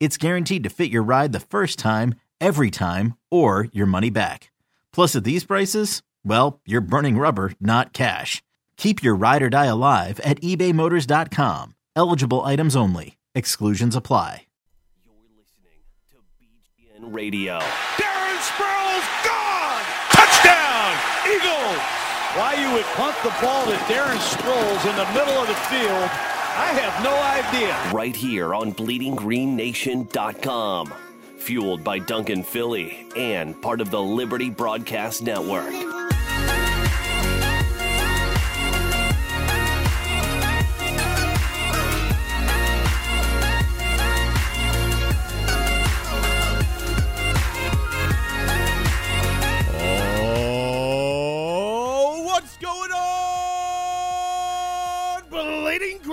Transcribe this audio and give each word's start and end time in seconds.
it's 0.00 0.16
guaranteed 0.16 0.64
to 0.64 0.70
fit 0.70 0.90
your 0.90 1.02
ride 1.02 1.32
the 1.32 1.40
first 1.40 1.78
time, 1.78 2.14
every 2.40 2.70
time, 2.70 3.14
or 3.30 3.68
your 3.72 3.86
money 3.86 4.10
back. 4.10 4.50
Plus, 4.92 5.14
at 5.16 5.24
these 5.24 5.44
prices, 5.44 6.02
well, 6.24 6.60
you're 6.66 6.80
burning 6.80 7.18
rubber, 7.18 7.52
not 7.60 7.92
cash. 7.92 8.42
Keep 8.76 9.02
your 9.02 9.14
ride 9.16 9.42
or 9.42 9.50
die 9.50 9.66
alive 9.66 10.20
at 10.20 10.40
ebaymotors.com. 10.40 11.74
Eligible 11.96 12.44
items 12.44 12.76
only. 12.76 13.16
Exclusions 13.34 13.96
apply. 13.96 14.46
You're 15.04 15.14
listening 15.36 15.82
to 16.10 16.16
BGN 16.38 17.14
Radio. 17.14 17.58
Darren 17.98 18.38
Sproles 18.38 19.06
gone! 19.24 19.82
Touchdown! 20.10 20.94
Eagles! 21.26 21.82
Why 22.38 22.54
you 22.54 22.72
would 22.74 22.84
punt 22.94 23.16
the 23.24 23.34
ball 23.42 23.64
to 23.66 23.74
Darren 23.90 24.18
Sproles 24.18 24.82
in 24.88 24.94
the 24.94 25.06
middle 25.12 25.42
of 25.42 25.48
the 25.48 25.58
field, 25.66 26.10
I 26.58 26.72
have 26.72 27.04
no 27.04 27.14
idea. 27.14 27.78
Right 27.92 28.16
here 28.16 28.52
on 28.52 28.72
BleedingGreenNation.com. 28.72 30.92
Fueled 31.38 31.84
by 31.84 32.00
Duncan 32.00 32.42
Philly 32.42 33.06
and 33.14 33.62
part 33.62 33.80
of 33.80 33.92
the 33.92 34.02
Liberty 34.02 34.50
Broadcast 34.50 35.22
Network. 35.22 35.72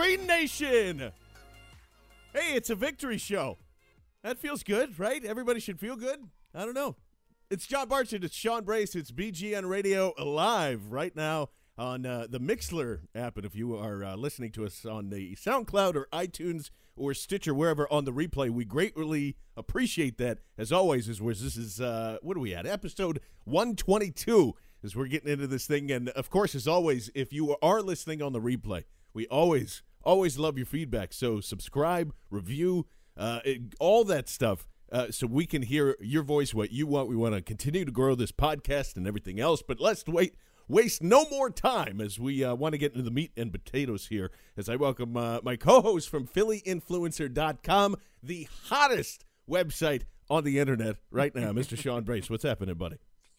Green 0.05 0.27
Nation? 0.27 1.11
Hey, 2.31 2.53
it's 2.53 2.69
a 2.69 2.75
victory 2.75 3.17
show. 3.17 3.57
That 4.21 4.37
feels 4.37 4.61
good, 4.61 4.99
right? 4.99 5.25
Everybody 5.25 5.59
should 5.59 5.79
feel 5.79 5.95
good. 5.95 6.19
I 6.53 6.63
don't 6.63 6.75
know. 6.75 6.95
It's 7.49 7.65
John 7.65 7.87
Barchard. 7.87 8.23
It's 8.23 8.35
Sean 8.35 8.63
Brace. 8.63 8.93
It's 8.93 9.09
BGN 9.09 9.67
Radio 9.67 10.13
live 10.23 10.91
right 10.91 11.15
now 11.15 11.49
on 11.75 12.05
uh, 12.05 12.27
the 12.29 12.39
Mixlr 12.39 12.99
app. 13.15 13.37
And 13.37 13.47
if 13.47 13.55
you 13.55 13.75
are 13.75 14.03
uh, 14.03 14.15
listening 14.15 14.51
to 14.51 14.65
us 14.65 14.85
on 14.85 15.09
the 15.09 15.35
SoundCloud 15.37 15.95
or 15.95 16.07
iTunes 16.13 16.69
or 16.95 17.15
Stitcher, 17.15 17.55
wherever 17.55 17.91
on 17.91 18.05
the 18.05 18.13
replay, 18.13 18.51
we 18.51 18.63
greatly 18.63 19.37
appreciate 19.57 20.19
that. 20.19 20.37
As 20.55 20.71
always, 20.71 21.09
as 21.09 21.17
this 21.17 21.57
is 21.57 21.81
uh, 21.81 22.19
what 22.21 22.37
are 22.37 22.41
we 22.41 22.53
at? 22.53 22.67
Episode 22.67 23.21
122 23.45 24.53
as 24.83 24.95
we're 24.95 25.07
getting 25.07 25.31
into 25.31 25.47
this 25.47 25.65
thing. 25.65 25.91
And 25.91 26.09
of 26.09 26.29
course, 26.29 26.53
as 26.53 26.67
always, 26.67 27.09
if 27.15 27.33
you 27.33 27.55
are 27.63 27.81
listening 27.81 28.21
on 28.21 28.33
the 28.33 28.39
replay, 28.39 28.83
we 29.15 29.25
always, 29.27 29.81
always 30.05 30.37
love 30.37 30.57
your 30.57 30.65
feedback. 30.65 31.11
So 31.13 31.41
subscribe, 31.41 32.13
review, 32.29 32.85
uh, 33.17 33.39
it, 33.43 33.61
all 33.79 34.03
that 34.05 34.29
stuff. 34.29 34.67
Uh, 34.91 35.07
so 35.09 35.27
we 35.27 35.45
can 35.45 35.63
hear 35.63 35.97
your 35.99 36.23
voice, 36.23 36.53
what 36.53 36.71
you 36.71 36.87
want. 36.87 37.09
We 37.09 37.15
want 37.15 37.33
to 37.35 37.41
continue 37.41 37.83
to 37.83 37.91
grow 37.91 38.15
this 38.15 38.31
podcast 38.31 38.95
and 38.95 39.07
everything 39.07 39.39
else. 39.39 39.61
But 39.67 39.79
let's 39.79 40.05
wait, 40.05 40.35
waste 40.67 41.01
no 41.01 41.25
more 41.29 41.49
time 41.49 41.99
as 41.99 42.19
we 42.19 42.43
uh, 42.43 42.55
want 42.55 42.73
to 42.73 42.77
get 42.77 42.91
into 42.91 43.03
the 43.03 43.11
meat 43.11 43.31
and 43.35 43.51
potatoes 43.51 44.07
here. 44.07 44.31
As 44.55 44.69
I 44.69 44.75
welcome 44.75 45.17
uh, 45.17 45.39
my 45.43 45.55
co-host 45.55 46.07
from 46.09 46.27
PhillyInfluencer.com, 46.27 47.95
the 48.21 48.47
hottest 48.65 49.25
website 49.49 50.03
on 50.29 50.43
the 50.43 50.59
internet 50.59 50.97
right 51.11 51.33
now, 51.35 51.51
Mr. 51.51 51.77
Sean 51.77 52.03
Brace. 52.03 52.29
What's 52.29 52.43
happening, 52.43 52.75
buddy? 52.75 52.97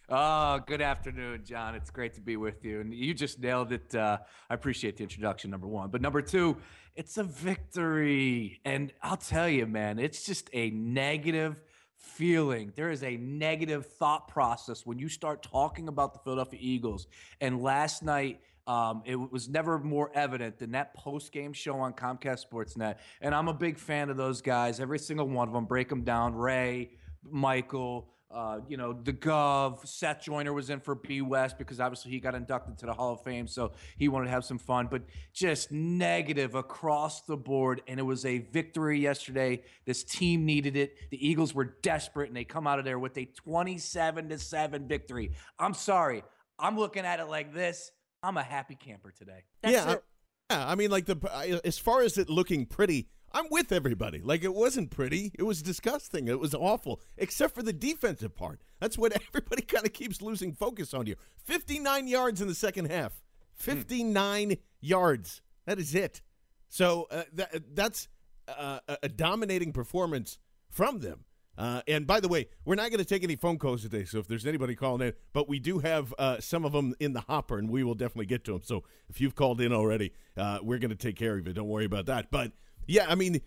Oh, 0.09 0.61
good 0.65 0.83
afternoon, 0.83 1.43
John. 1.45 1.75
It's 1.75 1.91
great 1.91 2.15
to 2.15 2.21
be 2.21 2.37
with 2.37 2.65
you. 2.65 2.81
And 2.81 2.95
you 2.95 3.13
just 3.13 3.41
nailed 3.41 3.73
it. 3.73 3.93
Uh, 3.93 4.19
I 4.49 4.55
appreciate 4.55 4.97
the 4.97 5.03
introduction, 5.03 5.51
number 5.51 5.67
one. 5.67 5.91
But 5.91 6.01
number 6.01 6.23
two, 6.23 6.59
it's 6.95 7.19
a 7.19 7.25
victory. 7.25 8.61
And 8.65 8.93
I'll 9.03 9.17
tell 9.17 9.49
you, 9.49 9.67
man, 9.67 9.99
it's 9.99 10.25
just 10.25 10.49
a 10.53 10.71
negative 10.71 11.61
feeling. 11.97 12.73
There 12.77 12.93
is 12.93 13.03
a 13.03 13.17
negative 13.17 13.85
thought 13.85 14.29
process 14.29 14.87
when 14.87 15.01
you 15.01 15.09
start 15.09 15.43
talking 15.43 15.89
about 15.89 16.13
the 16.13 16.21
Philadelphia 16.21 16.61
Eagles. 16.63 17.09
And 17.41 17.61
last 17.61 18.05
night, 18.05 18.41
um, 18.69 19.03
it 19.07 19.17
was 19.17 19.49
never 19.49 19.77
more 19.81 20.13
evident 20.15 20.61
than 20.61 20.71
that 20.71 20.95
post 20.95 21.33
game 21.33 21.53
show 21.53 21.81
on 21.81 21.93
Comcast 21.95 22.45
Sportsnet. 22.49 22.99
And 23.21 23.35
I'm 23.35 23.49
a 23.49 23.55
big 23.55 23.77
fan 23.77 24.11
of 24.11 24.17
those 24.17 24.41
guys, 24.41 24.79
every 24.79 25.01
single 25.01 25.29
one 25.29 25.49
of 25.49 25.55
them. 25.55 25.65
Break 25.65 25.89
them 25.89 26.03
down. 26.03 26.37
Ray, 26.37 26.91
Michael, 27.29 28.09
uh, 28.31 28.59
you 28.69 28.77
know, 28.77 28.93
the 28.93 29.13
Gov, 29.13 29.87
Seth 29.87 30.23
Joyner 30.23 30.53
was 30.53 30.69
in 30.69 30.81
for 30.81 30.97
B 30.97 31.23
West 31.23 31.59
because 31.59 31.79
obviously 31.79 32.11
he 32.11 32.19
got 32.19 32.35
inducted 32.35 32.77
to 32.79 32.87
the 32.87 32.93
Hall 32.93 33.13
of 33.13 33.23
Fame, 33.23 33.47
so 33.47 33.73
he 33.97 34.09
wanted 34.09 34.27
to 34.27 34.31
have 34.33 34.45
some 34.45 34.59
fun. 34.59 34.89
But 34.91 35.03
just 35.33 35.71
negative 35.71 36.55
across 36.55 37.23
the 37.23 37.37
board, 37.37 37.83
and 37.87 38.01
it 38.01 38.03
was 38.03 38.25
a 38.25 38.39
victory 38.39 38.99
yesterday. 39.01 39.63
This 39.85 40.03
team 40.03 40.45
needed 40.45 40.77
it. 40.77 40.97
The 41.11 41.27
Eagles 41.27 41.55
were 41.55 41.77
desperate, 41.83 42.29
and 42.29 42.37
they 42.37 42.45
come 42.45 42.67
out 42.67 42.81
of 42.81 42.85
there 42.85 42.99
with 42.99 43.17
a 43.17 43.27
27 43.27 44.29
to 44.31 44.39
seven 44.39 44.89
victory. 44.89 45.33
I'm 45.59 45.75
sorry, 45.75 46.25
I'm 46.59 46.77
looking 46.77 47.05
at 47.05 47.21
it 47.21 47.27
like 47.27 47.55
this. 47.55 47.93
I'm 48.25 48.37
a 48.37 48.43
happy 48.43 48.75
camper 48.75 49.13
today. 49.17 49.45
That's 49.63 49.73
yeah, 49.73 49.93
it. 49.93 50.05
I, 50.51 50.55
yeah. 50.55 50.69
I 50.69 50.75
mean, 50.75 50.91
like 50.91 51.07
the 51.07 51.61
as 51.65 51.79
far 51.79 52.03
as 52.03 52.19
it 52.19 52.29
looking 52.29 52.67
pretty, 52.67 53.09
I'm 53.37 53.47
with 53.51 53.71
everybody. 53.71 54.21
Like 54.23 54.45
it 54.45 54.55
wasn't 54.55 54.91
pretty. 54.91 55.31
It 55.39 55.43
was 55.43 55.61
disgusting. 55.63 56.27
It 56.27 56.41
was 56.41 56.55
awful, 56.55 57.01
except 57.19 57.55
for 57.55 57.63
the 57.63 57.73
defensive 57.73 58.35
part. 58.35 58.63
That's 58.81 58.97
what 58.97 59.13
everybody 59.29 59.61
kind 59.63 59.85
of 59.85 59.93
keeps 59.93 60.23
losing 60.23 60.55
focus 60.55 60.95
on 60.95 61.05
here. 61.05 61.17
59 61.45 62.09
yards 62.09 62.41
in 62.41 62.49
the 62.49 62.55
second 62.55 62.91
half. 62.91 63.13
59 63.55 64.57
yards. 64.81 65.43
That 65.67 65.79
is 65.79 65.95
it. 65.95 66.23
So 66.69 67.09
uh, 67.11 67.25
that 67.35 67.75
that's 67.77 68.09
uh, 68.49 68.81
a- 68.89 68.99
a 69.05 69.09
dominating 69.09 69.73
performance 69.73 70.39
from 70.71 71.01
them. 71.01 71.25
Uh, 71.59 71.81
and 71.89 72.07
by 72.07 72.21
the 72.21 72.29
way, 72.29 72.49
we're 72.65 72.75
not 72.75 72.91
going 72.91 72.99
to 72.99 73.05
take 73.05 73.23
any 73.25 73.37
phone 73.37 73.59
calls 73.59 73.83
today. 73.83 74.05
So 74.05 74.19
if 74.19 74.29
there's 74.29 74.47
anybody 74.47 74.75
calling 74.75 75.07
in, 75.07 75.15
but 75.33 75.49
we 75.49 75.59
do 75.59 75.79
have 75.79 76.13
uh, 76.19 76.39
some 76.39 76.65
of 76.67 76.73
them 76.73 76.95
in 77.01 77.13
the 77.15 77.23
hopper, 77.23 77.59
and 77.59 77.71
we 77.71 77.83
will 77.83 77.95
definitely 77.95 78.27
get 78.27 78.45
to 78.45 78.53
them. 78.53 78.63
So 78.63 78.85
if 79.09 79.21
you've 79.21 79.35
called 79.35 79.61
in 79.61 79.73
already, 79.73 80.13
uh, 80.37 80.59
we're 80.63 80.79
going 80.79 80.91
to 80.91 80.97
take 80.97 81.17
care 81.17 81.39
of 81.39 81.47
it. 81.47 81.55
Don't 81.55 81.69
worry 81.69 81.87
about 81.87 82.07
that. 82.07 82.31
But 82.31 82.53
yeah, 82.87 83.07
I 83.09 83.15
mean, 83.15 83.41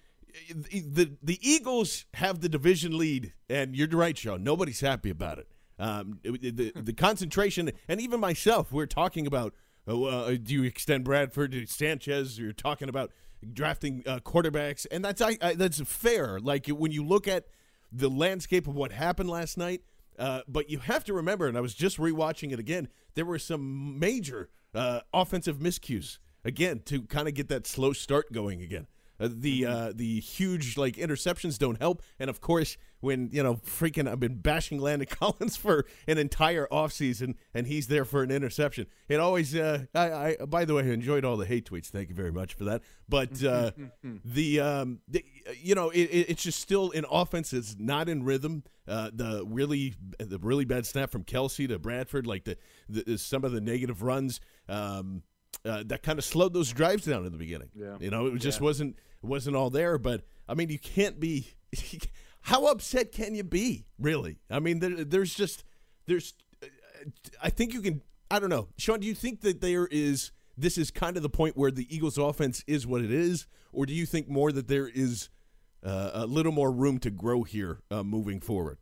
the 0.54 1.12
the 1.22 1.40
Eagles 1.42 2.06
have 2.16 2.42
the 2.42 2.50
division 2.50 2.98
lead, 2.98 3.34
and 3.50 3.76
you're 3.76 3.88
right, 3.90 4.18
Sean. 4.18 4.44
Nobody's 4.44 4.82
happy 4.82 5.10
about 5.10 5.40
it. 5.40 5.48
Um, 5.78 6.20
the 6.24 6.72
the 6.76 6.94
concentration, 6.94 7.72
and 7.88 8.02
even 8.02 8.20
myself, 8.20 8.72
we're 8.72 8.86
talking 8.86 9.28
about. 9.28 9.54
Uh, 9.88 10.04
uh, 10.04 10.30
do 10.32 10.54
you 10.54 10.64
extend 10.64 11.04
Bradford 11.04 11.52
to 11.54 11.66
Sanchez? 11.66 12.38
You're 12.38 12.54
talking 12.54 12.90
about 12.90 13.12
drafting 13.54 14.04
uh, 14.06 14.20
quarterbacks, 14.20 14.86
and 14.92 15.04
that's 15.04 15.22
I, 15.22 15.38
I, 15.42 15.56
that's 15.56 15.82
fair. 15.82 16.40
Like 16.40 16.68
when 16.68 16.92
you 16.92 17.04
look 17.04 17.28
at 17.28 17.48
the 17.92 18.10
landscape 18.10 18.68
of 18.68 18.76
what 18.76 18.92
happened 18.92 19.30
last 19.30 19.58
night. 19.58 19.82
Uh, 20.18 20.42
but 20.50 20.70
you 20.70 20.80
have 20.80 21.06
to 21.06 21.14
remember, 21.14 21.48
and 21.48 21.58
I 21.58 21.62
was 21.62 21.74
just 21.74 21.98
rewatching 21.98 22.52
it 22.52 22.60
again. 22.60 22.90
There 23.16 23.26
were 23.26 23.40
some 23.40 23.98
major 23.98 24.50
uh, 24.76 25.00
offensive 25.14 25.60
miscues 25.60 26.18
again 26.44 26.82
to 26.86 27.04
kind 27.04 27.28
of 27.28 27.34
get 27.34 27.48
that 27.50 27.66
slow 27.66 27.94
start 27.94 28.32
going 28.34 28.62
again. 28.62 28.88
Uh, 29.20 29.28
the 29.32 29.62
Mm-hmm. 29.62 29.72
uh, 29.74 29.92
the 29.96 30.20
huge 30.20 30.78
like 30.78 30.96
interceptions 30.96 31.58
don't 31.58 31.80
help, 31.80 32.02
and 32.20 32.30
of 32.30 32.40
course 32.42 32.78
when 33.02 33.30
you 33.32 33.42
know 33.44 33.56
freaking 33.56 34.10
I've 34.10 34.20
been 34.20 34.40
bashing 34.42 34.80
Landon 34.80 35.08
Collins 35.12 35.56
for 35.58 35.86
an 36.08 36.18
entire 36.18 36.68
offseason, 36.72 37.36
and 37.54 37.68
he's 37.68 37.88
there 37.88 38.06
for 38.06 38.24
an 38.24 38.32
interception. 38.32 38.88
It 39.08 39.20
always 39.20 39.56
uh, 39.56 39.86
I, 39.96 40.36
I 40.42 40.46
by 40.48 40.66
the 40.66 40.74
way 40.76 40.84
I 40.84 40.88
enjoyed 40.94 41.26
all 41.26 41.38
the 41.38 41.46
hate 41.46 41.70
tweets. 41.70 41.88
Thank 41.88 42.10
you 42.10 42.16
very 42.16 42.32
much 42.32 42.54
for 42.54 42.66
that. 42.66 42.82
But 43.08 43.44
uh, 43.44 43.72
the 44.26 44.60
um 44.60 45.00
the, 45.08 45.24
you 45.62 45.76
know 45.76 45.90
it, 45.90 46.04
it, 46.04 46.30
it's 46.30 46.44
just 46.44 46.60
still 46.60 46.92
in 46.92 47.06
offense. 47.10 47.52
It's 47.54 47.76
not 47.80 48.08
in 48.10 48.24
rhythm. 48.24 48.64
Uh, 48.88 49.12
the 49.14 49.44
really 49.46 49.94
the 50.18 50.40
really 50.40 50.66
bad 50.66 50.86
snap 50.86 51.12
from 51.12 51.24
Kelce 51.24 51.68
to 51.68 51.78
Bradford, 51.78 52.26
like 52.26 52.46
the, 52.46 52.58
the 52.88 53.18
some 53.18 53.44
of 53.44 53.52
the 53.52 53.62
negative 53.62 54.02
runs. 54.02 54.40
Um, 54.68 55.24
uh, 55.66 55.84
that 55.88 56.04
kind 56.04 56.18
of 56.18 56.24
slowed 56.24 56.54
those 56.54 56.72
drives 56.72 57.06
down 57.06 57.26
in 57.26 57.32
the 57.34 57.38
beginning. 57.38 57.70
Yeah. 57.76 57.98
You 58.00 58.10
know, 58.12 58.28
it 58.28 58.38
just 58.38 58.62
wasn't 58.62 58.96
it 59.24 59.28
wasn't 59.28 59.56
all 59.56 59.70
there. 59.70 59.98
But 59.98 60.24
I 60.48 60.54
mean, 60.54 60.70
you 60.70 60.80
can't 60.80 61.20
be. 61.20 61.48
how 62.42 62.68
upset 62.68 63.12
can 63.12 63.36
you 63.36 63.44
be? 63.44 63.86
Really? 63.98 64.40
I 64.50 64.60
mean, 64.60 64.80
there, 64.80 65.04
there's 65.04 65.34
just 65.34 65.64
there's. 66.06 66.34
I 67.42 67.50
think 67.50 67.74
you 67.74 67.82
can. 67.82 68.02
I 68.32 68.40
don't 68.40 68.50
know, 68.50 68.68
Sean. 68.78 69.00
Do 69.00 69.08
you 69.08 69.16
think 69.16 69.42
that 69.42 69.62
there 69.62 69.88
is 69.90 70.32
this 70.58 70.78
is 70.78 70.92
kind 70.92 71.18
of 71.18 71.24
the 71.24 71.30
point 71.30 71.58
where 71.58 71.72
the 71.72 71.94
Eagles' 71.94 72.18
offense 72.18 72.64
is 72.68 72.86
what 72.86 73.02
it 73.02 73.12
is, 73.12 73.48
or 73.72 73.86
do 73.86 73.94
you 73.94 74.06
think 74.06 74.28
more 74.28 74.52
that 74.52 74.68
there 74.68 74.88
is 74.88 75.30
uh, 75.84 76.12
a 76.14 76.26
little 76.26 76.52
more 76.52 76.72
room 76.72 77.00
to 77.00 77.10
grow 77.10 77.44
here 77.44 77.80
uh, 77.90 78.04
moving 78.04 78.40
forward? 78.40 78.78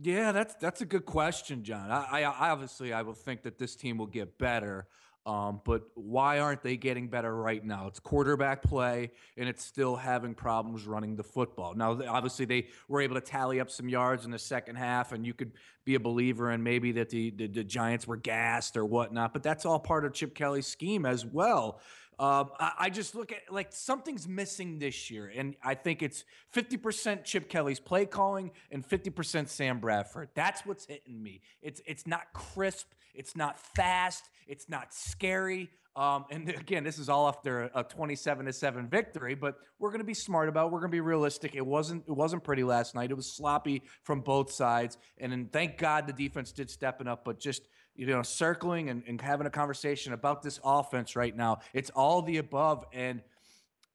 Yeah, 0.00 0.32
that's 0.32 0.54
that's 0.54 0.80
a 0.80 0.86
good 0.86 1.04
question, 1.04 1.64
John. 1.64 1.90
I, 1.90 2.22
I 2.22 2.50
obviously 2.50 2.92
I 2.92 3.02
will 3.02 3.14
think 3.14 3.42
that 3.42 3.58
this 3.58 3.76
team 3.76 3.98
will 3.98 4.06
get 4.06 4.38
better. 4.38 4.86
Um, 5.24 5.60
but 5.64 5.82
why 5.94 6.40
aren't 6.40 6.62
they 6.62 6.76
getting 6.76 7.06
better 7.06 7.34
right 7.34 7.64
now? 7.64 7.86
It's 7.86 8.00
quarterback 8.00 8.62
play, 8.62 9.12
and 9.36 9.48
it's 9.48 9.64
still 9.64 9.94
having 9.94 10.34
problems 10.34 10.84
running 10.84 11.14
the 11.14 11.22
football. 11.22 11.74
Now, 11.74 12.00
obviously, 12.08 12.44
they 12.44 12.68
were 12.88 13.00
able 13.00 13.14
to 13.14 13.20
tally 13.20 13.60
up 13.60 13.70
some 13.70 13.88
yards 13.88 14.24
in 14.24 14.32
the 14.32 14.38
second 14.38 14.76
half, 14.76 15.12
and 15.12 15.24
you 15.24 15.32
could 15.32 15.52
be 15.84 15.94
a 15.94 16.00
believer 16.00 16.50
in 16.50 16.62
maybe 16.62 16.90
that 16.92 17.10
the, 17.10 17.30
the, 17.30 17.46
the 17.46 17.64
Giants 17.64 18.06
were 18.06 18.16
gassed 18.16 18.76
or 18.76 18.84
whatnot. 18.84 19.32
But 19.32 19.44
that's 19.44 19.64
all 19.64 19.78
part 19.78 20.04
of 20.04 20.12
Chip 20.12 20.34
Kelly's 20.34 20.66
scheme 20.66 21.06
as 21.06 21.24
well. 21.24 21.80
Um, 22.18 22.50
I, 22.58 22.72
I 22.78 22.90
just 22.90 23.14
look 23.14 23.32
at 23.32 23.52
like 23.52 23.72
something's 23.72 24.28
missing 24.28 24.78
this 24.78 25.10
year, 25.10 25.32
and 25.34 25.56
I 25.62 25.74
think 25.74 26.02
it's 26.02 26.24
50% 26.54 27.24
Chip 27.24 27.48
Kelly's 27.48 27.80
play 27.80 28.06
calling 28.06 28.50
and 28.70 28.86
50% 28.86 29.48
Sam 29.48 29.80
Bradford. 29.80 30.28
That's 30.34 30.64
what's 30.66 30.86
hitting 30.86 31.22
me. 31.22 31.40
It's 31.62 31.80
it's 31.86 32.06
not 32.06 32.32
crisp, 32.32 32.88
it's 33.14 33.34
not 33.34 33.58
fast, 33.58 34.24
it's 34.46 34.68
not 34.68 34.92
scary. 34.92 35.70
Um, 35.94 36.24
and 36.30 36.48
again, 36.60 36.84
this 36.84 36.98
is 36.98 37.08
all 37.08 37.28
after 37.28 37.70
a 37.74 37.82
27 37.82 38.46
to 38.46 38.52
seven 38.52 38.88
victory, 38.88 39.34
but 39.34 39.56
we're 39.78 39.90
going 39.90 40.00
to 40.00 40.04
be 40.04 40.14
smart 40.14 40.48
about. 40.48 40.66
It. 40.66 40.72
We're 40.72 40.80
going 40.80 40.90
to 40.90 40.96
be 40.96 41.00
realistic. 41.00 41.54
It 41.54 41.66
wasn't 41.66 42.04
it 42.06 42.12
wasn't 42.12 42.44
pretty 42.44 42.64
last 42.64 42.94
night. 42.94 43.10
It 43.10 43.14
was 43.16 43.30
sloppy 43.30 43.82
from 44.02 44.20
both 44.20 44.52
sides, 44.52 44.98
and 45.18 45.52
thank 45.52 45.78
God 45.78 46.06
the 46.06 46.12
defense 46.12 46.52
did 46.52 46.70
stepping 46.70 47.08
up. 47.08 47.24
But 47.24 47.38
just 47.38 47.68
you 47.94 48.06
know, 48.06 48.22
circling 48.22 48.88
and, 48.88 49.02
and 49.06 49.20
having 49.20 49.46
a 49.46 49.50
conversation 49.50 50.12
about 50.12 50.42
this 50.42 50.60
offense 50.64 51.14
right 51.16 51.36
now, 51.36 51.60
it's 51.72 51.90
all 51.90 52.22
the 52.22 52.38
above, 52.38 52.84
and 52.92 53.22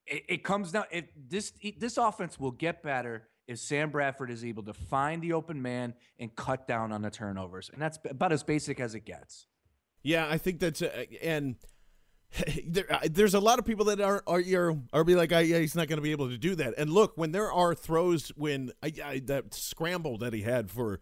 it, 0.05 0.23
it 0.29 0.43
comes 0.43 0.71
down. 0.71 0.85
If 0.91 1.05
this 1.29 1.53
this 1.77 1.97
offense 1.97 2.39
will 2.39 2.51
get 2.51 2.83
better 2.83 3.27
if 3.47 3.59
Sam 3.59 3.89
Bradford 3.89 4.29
is 4.29 4.43
able 4.43 4.63
to 4.63 4.73
find 4.73 5.21
the 5.21 5.33
open 5.33 5.61
man 5.61 5.93
and 6.19 6.35
cut 6.35 6.67
down 6.67 6.91
on 6.91 7.01
the 7.01 7.09
turnovers, 7.09 7.69
and 7.71 7.81
that's 7.81 7.97
about 8.09 8.31
as 8.31 8.43
basic 8.43 8.79
as 8.79 8.93
it 8.93 9.05
gets. 9.05 9.47
Yeah, 10.03 10.27
I 10.29 10.37
think 10.37 10.59
that's 10.59 10.81
uh, 10.81 11.05
and 11.21 11.55
there, 12.65 12.85
there's 13.09 13.33
a 13.33 13.39
lot 13.39 13.59
of 13.59 13.65
people 13.65 13.85
that 13.85 14.01
are 14.01 14.23
are 14.27 14.41
are, 14.53 14.77
are 14.93 15.03
be 15.03 15.15
like, 15.15 15.31
"Ah, 15.33 15.39
yeah, 15.39 15.59
he's 15.59 15.75
not 15.75 15.87
going 15.87 15.97
to 15.97 16.03
be 16.03 16.11
able 16.11 16.29
to 16.29 16.37
do 16.37 16.55
that. 16.55 16.75
And 16.77 16.89
look, 16.89 17.13
when 17.15 17.31
there 17.31 17.51
are 17.51 17.73
throws, 17.73 18.29
when 18.35 18.71
I, 18.83 18.93
I, 19.03 19.19
that 19.25 19.53
scramble 19.53 20.17
that 20.19 20.33
he 20.33 20.41
had 20.41 20.69
for 20.69 20.99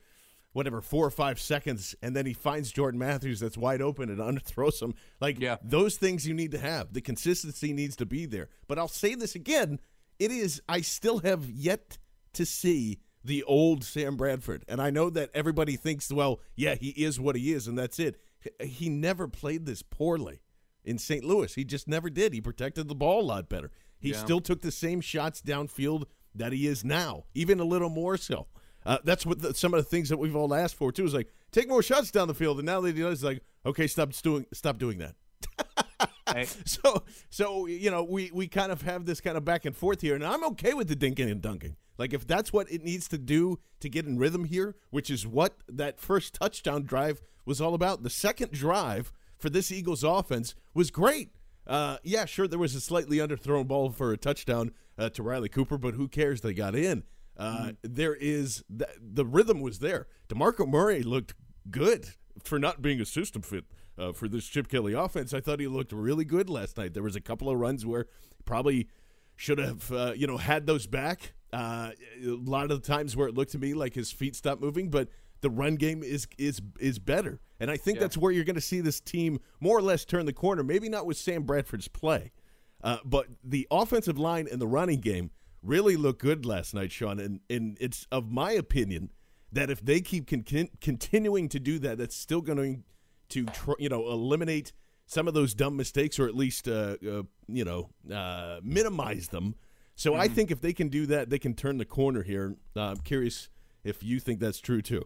whatever 0.55 0.79
four 0.79 1.05
or 1.05 1.11
five 1.11 1.37
seconds, 1.37 1.93
and 2.01 2.15
then 2.15 2.25
he 2.25 2.31
finds 2.31 2.71
Jordan 2.71 2.97
Matthews 2.97 3.41
that's 3.41 3.57
wide 3.57 3.81
open 3.81 4.09
and 4.09 4.19
underthrows 4.19 4.81
him, 4.81 4.93
like 5.19 5.37
Yeah. 5.37 5.57
those 5.61 5.97
things 5.97 6.25
you 6.25 6.33
need 6.33 6.51
to 6.51 6.57
have. 6.59 6.93
The 6.93 7.01
consistency 7.01 7.73
needs 7.73 7.97
to 7.97 8.05
be 8.05 8.25
there. 8.25 8.47
But 8.65 8.79
I'll 8.79 8.87
say 8.87 9.15
this 9.15 9.35
again: 9.35 9.81
it 10.17 10.31
is. 10.31 10.61
I 10.69 10.79
still 10.79 11.19
have 11.19 11.49
yet 11.49 11.97
to 12.33 12.45
see 12.45 12.99
the 13.21 13.43
old 13.43 13.83
Sam 13.83 14.15
Bradford, 14.15 14.63
and 14.69 14.81
I 14.81 14.91
know 14.91 15.09
that 15.09 15.29
everybody 15.33 15.75
thinks, 15.75 16.09
well, 16.09 16.39
yeah, 16.55 16.75
he 16.75 16.89
is 16.91 17.19
what 17.19 17.35
he 17.35 17.51
is, 17.51 17.67
and 17.67 17.77
that's 17.77 17.99
it. 17.99 18.17
He 18.63 18.87
never 18.87 19.27
played 19.27 19.65
this 19.65 19.81
poorly 19.81 20.39
in 20.85 20.97
St. 20.99 21.25
Louis. 21.25 21.53
He 21.53 21.65
just 21.65 21.85
never 21.85 22.09
did. 22.09 22.31
He 22.31 22.39
protected 22.39 22.87
the 22.87 22.95
ball 22.95 23.19
a 23.19 23.25
lot 23.25 23.49
better. 23.49 23.71
He 23.99 24.11
Yeah. 24.11 24.23
still 24.23 24.39
took 24.39 24.61
the 24.61 24.71
same 24.71 25.01
shots 25.01 25.41
downfield 25.41 26.05
that 26.33 26.53
he 26.53 26.65
is 26.65 26.85
now, 26.85 27.25
even 27.33 27.59
a 27.59 27.65
little 27.65 27.89
more 27.89 28.15
so. 28.15 28.47
Uh, 28.85 28.99
that's 29.03 29.25
what 29.25 29.41
the, 29.41 29.53
some 29.53 29.73
of 29.73 29.83
the 29.83 29.89
things 29.89 30.09
that 30.09 30.17
we've 30.17 30.35
all 30.35 30.53
asked 30.53 30.75
for 30.75 30.91
too. 30.91 31.05
Is 31.05 31.13
like 31.13 31.33
take 31.51 31.67
more 31.67 31.81
shots 31.81 32.11
down 32.11 32.27
the 32.27 32.33
field, 32.33 32.57
and 32.57 32.65
now 32.65 32.81
they 32.81 32.91
do 32.91 33.07
is 33.07 33.23
like, 33.23 33.41
okay, 33.65 33.87
stop 33.87 34.11
doing 34.13 34.45
stop 34.53 34.77
doing 34.77 34.99
that. 34.99 35.15
Hey. 36.31 36.47
So 36.65 37.03
so 37.29 37.65
you 37.67 37.91
know 37.91 38.03
we 38.03 38.31
we 38.33 38.47
kind 38.47 38.71
of 38.71 38.81
have 38.81 39.05
this 39.05 39.21
kind 39.21 39.37
of 39.37 39.45
back 39.45 39.65
and 39.65 39.75
forth 39.75 40.01
here, 40.01 40.15
and 40.15 40.25
I'm 40.25 40.43
okay 40.45 40.73
with 40.73 40.87
the 40.87 40.95
dinking 40.95 41.31
and 41.31 41.41
dunking. 41.41 41.75
Like 41.97 42.13
if 42.13 42.27
that's 42.27 42.51
what 42.51 42.69
it 42.71 42.83
needs 42.83 43.07
to 43.09 43.17
do 43.17 43.59
to 43.79 43.89
get 43.89 44.05
in 44.05 44.17
rhythm 44.17 44.45
here, 44.45 44.75
which 44.89 45.09
is 45.09 45.25
what 45.25 45.57
that 45.69 45.99
first 45.99 46.33
touchdown 46.33 46.83
drive 46.83 47.21
was 47.45 47.61
all 47.61 47.73
about. 47.73 48.03
The 48.03 48.09
second 48.09 48.51
drive 48.51 49.13
for 49.37 49.49
this 49.49 49.71
Eagles 49.71 50.03
offense 50.03 50.55
was 50.73 50.91
great. 50.91 51.29
Uh, 51.67 51.97
yeah, 52.03 52.25
sure, 52.25 52.47
there 52.47 52.59
was 52.59 52.75
a 52.75 52.81
slightly 52.81 53.17
underthrown 53.17 53.67
ball 53.67 53.89
for 53.89 54.11
a 54.11 54.17
touchdown 54.17 54.71
uh, 54.97 55.09
to 55.09 55.23
Riley 55.23 55.49
Cooper, 55.49 55.77
but 55.77 55.95
who 55.95 56.07
cares? 56.07 56.41
They 56.41 56.53
got 56.53 56.75
in. 56.75 57.03
Uh, 57.37 57.71
There 57.81 58.15
is 58.15 58.63
the, 58.69 58.87
the 58.99 59.25
rhythm 59.25 59.61
was 59.61 59.79
there. 59.79 60.07
Demarco 60.29 60.67
Murray 60.67 61.03
looked 61.03 61.33
good 61.69 62.07
for 62.43 62.59
not 62.59 62.81
being 62.81 62.99
a 63.01 63.05
system 63.05 63.41
fit 63.41 63.65
uh, 63.97 64.11
for 64.13 64.27
this 64.27 64.45
Chip 64.45 64.67
Kelly 64.67 64.93
offense. 64.93 65.33
I 65.33 65.41
thought 65.41 65.59
he 65.59 65.67
looked 65.67 65.91
really 65.91 66.25
good 66.25 66.49
last 66.49 66.77
night. 66.77 66.93
There 66.93 67.03
was 67.03 67.15
a 67.15 67.21
couple 67.21 67.49
of 67.49 67.57
runs 67.59 67.85
where 67.85 68.07
probably 68.45 68.87
should 69.35 69.57
have 69.57 69.91
uh, 69.91 70.13
you 70.15 70.27
know 70.27 70.37
had 70.37 70.65
those 70.65 70.87
back. 70.87 71.33
Uh, 71.53 71.91
a 72.23 72.27
lot 72.29 72.71
of 72.71 72.81
the 72.81 72.87
times 72.87 73.15
where 73.15 73.27
it 73.27 73.33
looked 73.35 73.51
to 73.51 73.57
me 73.59 73.73
like 73.73 73.93
his 73.93 74.11
feet 74.11 74.35
stopped 74.35 74.61
moving, 74.61 74.89
but 74.89 75.07
the 75.41 75.49
run 75.49 75.75
game 75.75 76.03
is 76.03 76.27
is 76.37 76.61
is 76.79 76.99
better, 76.99 77.39
and 77.59 77.69
I 77.71 77.77
think 77.77 77.95
Yeah. 77.97 78.01
that's 78.01 78.17
where 78.17 78.31
you're 78.31 78.43
going 78.45 78.55
to 78.55 78.61
see 78.61 78.81
this 78.81 78.99
team 78.99 79.39
more 79.59 79.77
or 79.77 79.81
less 79.81 80.03
turn 80.05 80.25
the 80.25 80.33
corner. 80.33 80.63
Maybe 80.63 80.89
not 80.89 81.05
with 81.05 81.17
Sam 81.17 81.43
Bradford's 81.43 81.87
play, 81.87 82.31
uh, 82.83 82.97
but 83.05 83.27
the 83.43 83.67
offensive 83.71 84.17
line 84.17 84.47
and 84.51 84.59
the 84.59 84.67
running 84.67 84.99
game 85.01 85.31
really 85.65 85.95
looked 85.95 86.21
good 86.21 86.45
last 86.45 86.73
night, 86.73 86.91
Sean. 86.91 87.19
And 87.19 87.39
and 87.49 87.77
it's 87.79 88.07
of 88.11 88.31
my 88.31 88.51
opinion 88.51 89.11
that 89.51 89.69
if 89.69 89.83
they 89.83 90.01
keep 90.01 90.27
con- 90.27 90.69
continuing 90.81 91.49
to 91.49 91.59
do 91.59 91.79
that, 91.79 91.97
that's 91.97 92.15
still 92.15 92.41
going 92.41 92.83
to 93.29 93.45
tr- 93.45 93.71
you 93.79 93.89
know 93.89 94.07
eliminate 94.07 94.71
some 95.07 95.27
of 95.27 95.33
those 95.33 95.53
dumb 95.53 95.75
mistakes, 95.75 96.19
or 96.19 96.27
at 96.27 96.35
least 96.35 96.67
uh, 96.67 96.97
uh, 97.07 97.23
you 97.47 97.65
know 97.65 97.89
uh, 98.13 98.59
minimize 98.63 99.29
them. 99.29 99.55
So 99.95 100.13
I 100.13 100.27
think 100.27 100.51
if 100.51 100.59
they 100.59 100.73
can 100.73 100.89
do 100.89 101.05
that, 101.05 101.29
they 101.29 101.39
can 101.39 101.53
turn 101.53 101.77
the 101.77 101.85
corner 101.85 102.21
here. 102.21 102.57
Uh, 102.75 102.81
I'm 102.81 102.97
curious 102.97 103.49
if 103.85 104.03
you 104.03 104.19
think 104.19 104.41
that's 104.41 104.59
true 104.59 104.81
too. 104.81 105.03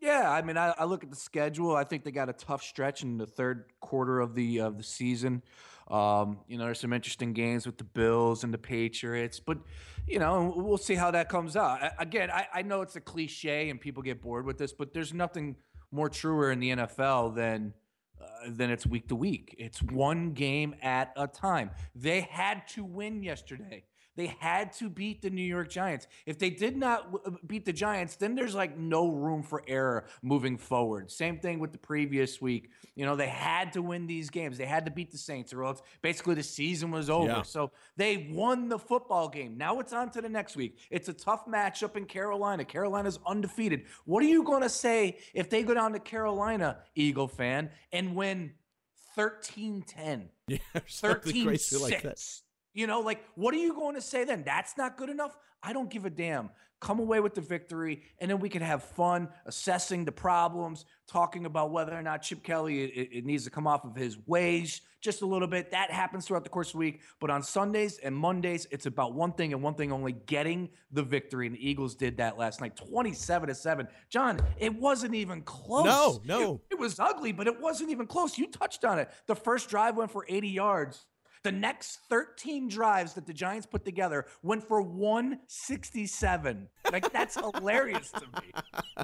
Yeah, 0.00 0.30
I 0.30 0.42
mean, 0.42 0.56
I, 0.56 0.74
I 0.78 0.84
look 0.84 1.04
at 1.04 1.10
the 1.10 1.16
schedule. 1.16 1.76
I 1.76 1.84
think 1.84 2.04
they 2.04 2.10
got 2.10 2.28
a 2.28 2.34
tough 2.34 2.62
stretch 2.62 3.02
in 3.02 3.18
the 3.18 3.26
third 3.26 3.66
quarter 3.80 4.20
of 4.20 4.34
the 4.34 4.60
of 4.60 4.76
the 4.78 4.82
season. 4.82 5.42
Um, 5.88 6.38
you 6.48 6.56
know, 6.56 6.64
there's 6.64 6.80
some 6.80 6.92
interesting 6.92 7.32
games 7.32 7.66
with 7.66 7.76
the 7.76 7.84
Bills 7.84 8.42
and 8.42 8.54
the 8.54 8.58
Patriots, 8.58 9.38
but 9.38 9.58
you 10.06 10.18
know, 10.18 10.52
we'll 10.56 10.78
see 10.78 10.94
how 10.94 11.10
that 11.10 11.28
comes 11.28 11.56
out. 11.56 11.80
Again, 11.98 12.30
I, 12.30 12.46
I 12.52 12.62
know 12.62 12.82
it's 12.82 12.96
a 12.96 13.00
cliche 13.00 13.70
and 13.70 13.80
people 13.80 14.02
get 14.02 14.20
bored 14.22 14.46
with 14.46 14.58
this, 14.58 14.72
but 14.72 14.92
there's 14.94 15.14
nothing 15.14 15.56
more 15.90 16.08
truer 16.08 16.50
in 16.50 16.60
the 16.60 16.70
NFL 16.70 17.34
than 17.34 17.72
uh, 18.20 18.24
than 18.48 18.70
it's 18.70 18.86
week 18.86 19.08
to 19.08 19.16
week. 19.16 19.54
It's 19.58 19.82
one 19.82 20.32
game 20.32 20.74
at 20.82 21.12
a 21.16 21.26
time. 21.26 21.70
They 21.94 22.22
had 22.22 22.66
to 22.68 22.84
win 22.84 23.22
yesterday. 23.22 23.84
They 24.16 24.26
had 24.38 24.72
to 24.74 24.88
beat 24.88 25.22
the 25.22 25.30
New 25.30 25.42
York 25.42 25.68
Giants. 25.68 26.06
If 26.26 26.38
they 26.38 26.50
did 26.50 26.76
not 26.76 27.12
w- 27.12 27.22
uh, 27.26 27.38
beat 27.46 27.64
the 27.64 27.72
Giants, 27.72 28.16
then 28.16 28.34
there's 28.34 28.54
like 28.54 28.78
no 28.78 29.08
room 29.08 29.42
for 29.42 29.62
error 29.66 30.04
moving 30.22 30.56
forward. 30.56 31.10
Same 31.10 31.38
thing 31.38 31.58
with 31.58 31.72
the 31.72 31.78
previous 31.78 32.40
week. 32.40 32.70
You 32.94 33.04
know, 33.06 33.16
they 33.16 33.26
had 33.28 33.72
to 33.72 33.82
win 33.82 34.06
these 34.06 34.30
games. 34.30 34.56
They 34.56 34.66
had 34.66 34.84
to 34.84 34.90
beat 34.90 35.10
the 35.10 35.18
Saints, 35.18 35.52
or 35.52 35.64
else 35.64 35.82
basically 36.00 36.36
the 36.36 36.42
season 36.42 36.90
was 36.90 37.10
over. 37.10 37.26
Yeah. 37.26 37.42
So 37.42 37.72
they 37.96 38.28
won 38.32 38.68
the 38.68 38.78
football 38.78 39.28
game. 39.28 39.56
Now 39.58 39.80
it's 39.80 39.92
on 39.92 40.10
to 40.10 40.20
the 40.20 40.28
next 40.28 40.54
week. 40.56 40.78
It's 40.90 41.08
a 41.08 41.12
tough 41.12 41.46
matchup 41.46 41.96
in 41.96 42.04
Carolina. 42.04 42.64
Carolina's 42.64 43.18
undefeated. 43.26 43.84
What 44.04 44.22
are 44.22 44.26
you 44.28 44.44
going 44.44 44.62
to 44.62 44.68
say 44.68 45.18
if 45.34 45.50
they 45.50 45.62
go 45.62 45.74
down 45.74 45.92
to 45.92 45.98
Carolina, 45.98 46.78
Eagle 46.94 47.28
fan, 47.28 47.70
and 47.92 48.14
win 48.14 48.52
13 49.16 49.82
10? 49.82 50.30
Yeah, 50.46 50.58
or 50.74 50.82
13 50.86 51.46
crazy 51.46 51.76
like 51.78 52.02
6. 52.02 52.42
You 52.74 52.86
know, 52.86 53.00
like, 53.00 53.24
what 53.36 53.54
are 53.54 53.58
you 53.58 53.74
going 53.74 53.94
to 53.94 54.00
say 54.00 54.24
then? 54.24 54.42
That's 54.44 54.76
not 54.76 54.96
good 54.96 55.08
enough? 55.08 55.36
I 55.62 55.72
don't 55.72 55.88
give 55.88 56.04
a 56.04 56.10
damn. 56.10 56.50
Come 56.80 56.98
away 56.98 57.20
with 57.20 57.34
the 57.34 57.40
victory, 57.40 58.02
and 58.18 58.30
then 58.30 58.40
we 58.40 58.50
can 58.50 58.60
have 58.60 58.82
fun 58.82 59.28
assessing 59.46 60.04
the 60.04 60.12
problems, 60.12 60.84
talking 61.06 61.46
about 61.46 61.70
whether 61.70 61.96
or 61.96 62.02
not 62.02 62.20
Chip 62.20 62.42
Kelly 62.42 62.82
it, 62.82 63.08
it 63.12 63.24
needs 63.24 63.44
to 63.44 63.50
come 63.50 63.66
off 63.66 63.84
of 63.84 63.94
his 63.94 64.18
ways 64.26 64.82
just 65.04 65.20
a 65.22 65.26
little 65.26 65.46
bit. 65.46 65.70
That 65.70 65.90
happens 65.90 66.26
throughout 66.26 66.44
the 66.44 66.50
course 66.50 66.68
of 66.68 66.72
the 66.72 66.78
week. 66.78 67.02
But 67.20 67.30
on 67.30 67.42
Sundays 67.42 67.98
and 67.98 68.16
Mondays, 68.16 68.66
it's 68.70 68.86
about 68.86 69.14
one 69.14 69.32
thing 69.32 69.52
and 69.52 69.62
one 69.62 69.74
thing 69.74 69.92
only 69.92 70.12
getting 70.12 70.70
the 70.90 71.02
victory. 71.02 71.46
And 71.46 71.54
the 71.54 71.68
Eagles 71.68 71.94
did 71.94 72.16
that 72.16 72.38
last 72.38 72.60
night 72.60 72.74
27 72.74 73.48
to 73.48 73.54
7. 73.54 73.86
John, 74.08 74.40
it 74.58 74.74
wasn't 74.74 75.14
even 75.14 75.42
close. 75.42 75.84
No, 75.84 76.22
no. 76.24 76.54
It, 76.70 76.74
it 76.74 76.78
was 76.78 76.98
ugly, 76.98 77.32
but 77.32 77.46
it 77.46 77.60
wasn't 77.60 77.90
even 77.90 78.06
close. 78.06 78.38
You 78.38 78.50
touched 78.50 78.84
on 78.84 78.98
it. 78.98 79.10
The 79.26 79.36
first 79.36 79.68
drive 79.68 79.96
went 79.96 80.10
for 80.10 80.24
80 80.26 80.48
yards. 80.48 81.04
The 81.44 81.52
next 81.52 82.00
13 82.08 82.68
drives 82.68 83.12
that 83.12 83.26
the 83.26 83.34
Giants 83.34 83.66
put 83.66 83.84
together 83.84 84.24
went 84.42 84.66
for 84.66 84.80
167. 84.80 86.68
Like 86.90 87.12
that's 87.12 87.36
hilarious 87.36 88.10
to 88.12 88.22
me. 88.40 88.50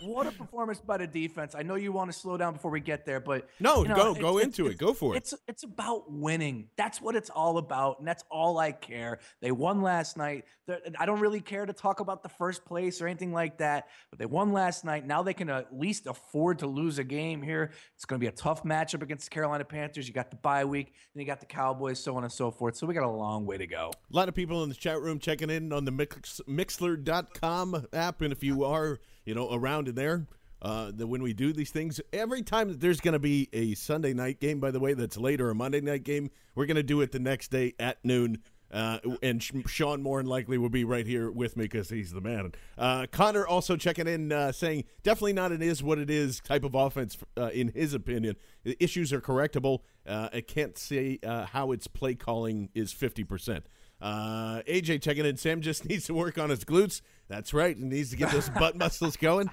What 0.00 0.26
a 0.26 0.30
performance 0.30 0.80
by 0.80 0.96
the 0.96 1.06
defense. 1.06 1.54
I 1.54 1.62
know 1.62 1.74
you 1.74 1.92
want 1.92 2.10
to 2.10 2.18
slow 2.18 2.38
down 2.38 2.54
before 2.54 2.70
we 2.70 2.80
get 2.80 3.04
there, 3.04 3.20
but 3.20 3.46
no, 3.60 3.82
you 3.82 3.88
know, 3.88 3.94
go 3.94 4.14
go 4.14 4.38
into 4.38 4.68
it. 4.68 4.78
Go 4.78 4.94
for 4.94 5.14
it. 5.14 5.18
It's 5.18 5.34
it's 5.48 5.64
about 5.64 6.10
winning. 6.10 6.68
That's 6.78 7.02
what 7.02 7.14
it's 7.14 7.28
all 7.28 7.58
about, 7.58 7.98
and 7.98 8.08
that's 8.08 8.24
all 8.30 8.58
I 8.58 8.72
care. 8.72 9.18
They 9.42 9.52
won 9.52 9.82
last 9.82 10.16
night. 10.16 10.46
They're, 10.66 10.80
I 10.98 11.04
don't 11.04 11.20
really 11.20 11.42
care 11.42 11.66
to 11.66 11.74
talk 11.74 12.00
about 12.00 12.22
the 12.22 12.30
first 12.30 12.64
place 12.64 13.02
or 13.02 13.06
anything 13.06 13.34
like 13.34 13.58
that, 13.58 13.88
but 14.08 14.18
they 14.18 14.24
won 14.24 14.52
last 14.52 14.82
night. 14.82 15.06
Now 15.06 15.22
they 15.22 15.34
can 15.34 15.50
at 15.50 15.76
least 15.78 16.06
afford 16.06 16.60
to 16.60 16.66
lose 16.66 16.98
a 16.98 17.04
game 17.04 17.42
here. 17.42 17.72
It's 17.96 18.06
going 18.06 18.18
to 18.18 18.24
be 18.24 18.28
a 18.28 18.32
tough 18.32 18.62
matchup 18.62 19.02
against 19.02 19.28
the 19.28 19.34
Carolina 19.34 19.64
Panthers. 19.66 20.08
You 20.08 20.14
got 20.14 20.30
the 20.30 20.38
bye 20.38 20.64
week, 20.64 20.94
then 21.14 21.20
you 21.20 21.26
got 21.26 21.40
the 21.40 21.46
Cowboys, 21.46 21.98
so 21.98 22.16
on 22.16 22.24
and 22.24 22.29
so 22.32 22.50
forth. 22.50 22.76
So 22.76 22.86
we 22.86 22.94
got 22.94 23.04
a 23.04 23.08
long 23.08 23.46
way 23.46 23.58
to 23.58 23.66
go. 23.66 23.90
A 24.12 24.16
lot 24.16 24.28
of 24.28 24.34
people 24.34 24.62
in 24.62 24.68
the 24.68 24.74
chat 24.74 25.00
room 25.00 25.18
checking 25.18 25.50
in 25.50 25.72
on 25.72 25.84
the 25.84 25.90
Mix, 25.90 26.40
Mixlr.com 26.48 27.86
app, 27.92 28.20
and 28.22 28.32
if 28.32 28.42
you 28.42 28.64
are, 28.64 28.98
you 29.24 29.34
know, 29.34 29.52
around 29.52 29.88
in 29.88 29.94
there, 29.94 30.26
uh, 30.62 30.90
that 30.94 31.06
when 31.06 31.22
we 31.22 31.32
do 31.32 31.52
these 31.52 31.70
things, 31.70 32.00
every 32.12 32.42
time 32.42 32.68
that 32.68 32.80
there's 32.80 33.00
going 33.00 33.12
to 33.12 33.18
be 33.18 33.48
a 33.52 33.74
Sunday 33.74 34.12
night 34.12 34.40
game, 34.40 34.60
by 34.60 34.70
the 34.70 34.80
way, 34.80 34.94
that's 34.94 35.16
later 35.16 35.50
a 35.50 35.54
Monday 35.54 35.80
night 35.80 36.04
game, 36.04 36.30
we're 36.54 36.66
going 36.66 36.76
to 36.76 36.82
do 36.82 37.00
it 37.00 37.12
the 37.12 37.18
next 37.18 37.50
day 37.50 37.74
at 37.78 37.98
noon. 38.04 38.38
Uh, 38.72 38.98
and 39.22 39.42
Sean 39.66 40.02
more 40.02 40.18
than 40.18 40.26
likely 40.26 40.56
will 40.56 40.68
be 40.68 40.84
right 40.84 41.06
here 41.06 41.30
with 41.30 41.56
me 41.56 41.64
because 41.64 41.88
he's 41.88 42.12
the 42.12 42.20
man. 42.20 42.52
Uh, 42.78 43.06
Connor 43.10 43.46
also 43.46 43.76
checking 43.76 44.06
in, 44.06 44.30
uh, 44.30 44.52
saying 44.52 44.84
definitely 45.02 45.32
not 45.32 45.50
an 45.50 45.60
is 45.60 45.82
what 45.82 45.98
it 45.98 46.08
is 46.08 46.40
type 46.40 46.62
of 46.62 46.74
offense 46.74 47.18
uh, 47.36 47.50
in 47.52 47.68
his 47.68 47.94
opinion. 47.94 48.36
The 48.62 48.76
issues 48.82 49.12
are 49.12 49.20
correctable. 49.20 49.80
Uh, 50.06 50.28
I 50.32 50.40
can't 50.40 50.78
say 50.78 51.18
uh, 51.24 51.46
how 51.46 51.72
its 51.72 51.86
play 51.88 52.14
calling 52.14 52.68
is 52.74 52.92
fifty 52.92 53.24
percent. 53.24 53.66
AJ 54.02 55.02
checking 55.02 55.26
in. 55.26 55.36
Sam 55.36 55.60
just 55.60 55.84
needs 55.88 56.06
to 56.06 56.14
work 56.14 56.38
on 56.38 56.50
his 56.50 56.64
glutes. 56.64 57.00
That's 57.28 57.52
right. 57.52 57.76
He 57.76 57.84
needs 57.84 58.10
to 58.10 58.16
get 58.16 58.30
those 58.30 58.48
butt 58.50 58.76
muscles 58.76 59.16
going. 59.16 59.50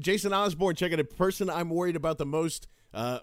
Jason 0.00 0.32
Osborne 0.32 0.74
checking 0.74 0.98
in. 0.98 1.06
Person 1.06 1.48
I'm 1.48 1.70
worried 1.70 1.96
about 1.96 2.18
the 2.18 2.26
most 2.26 2.66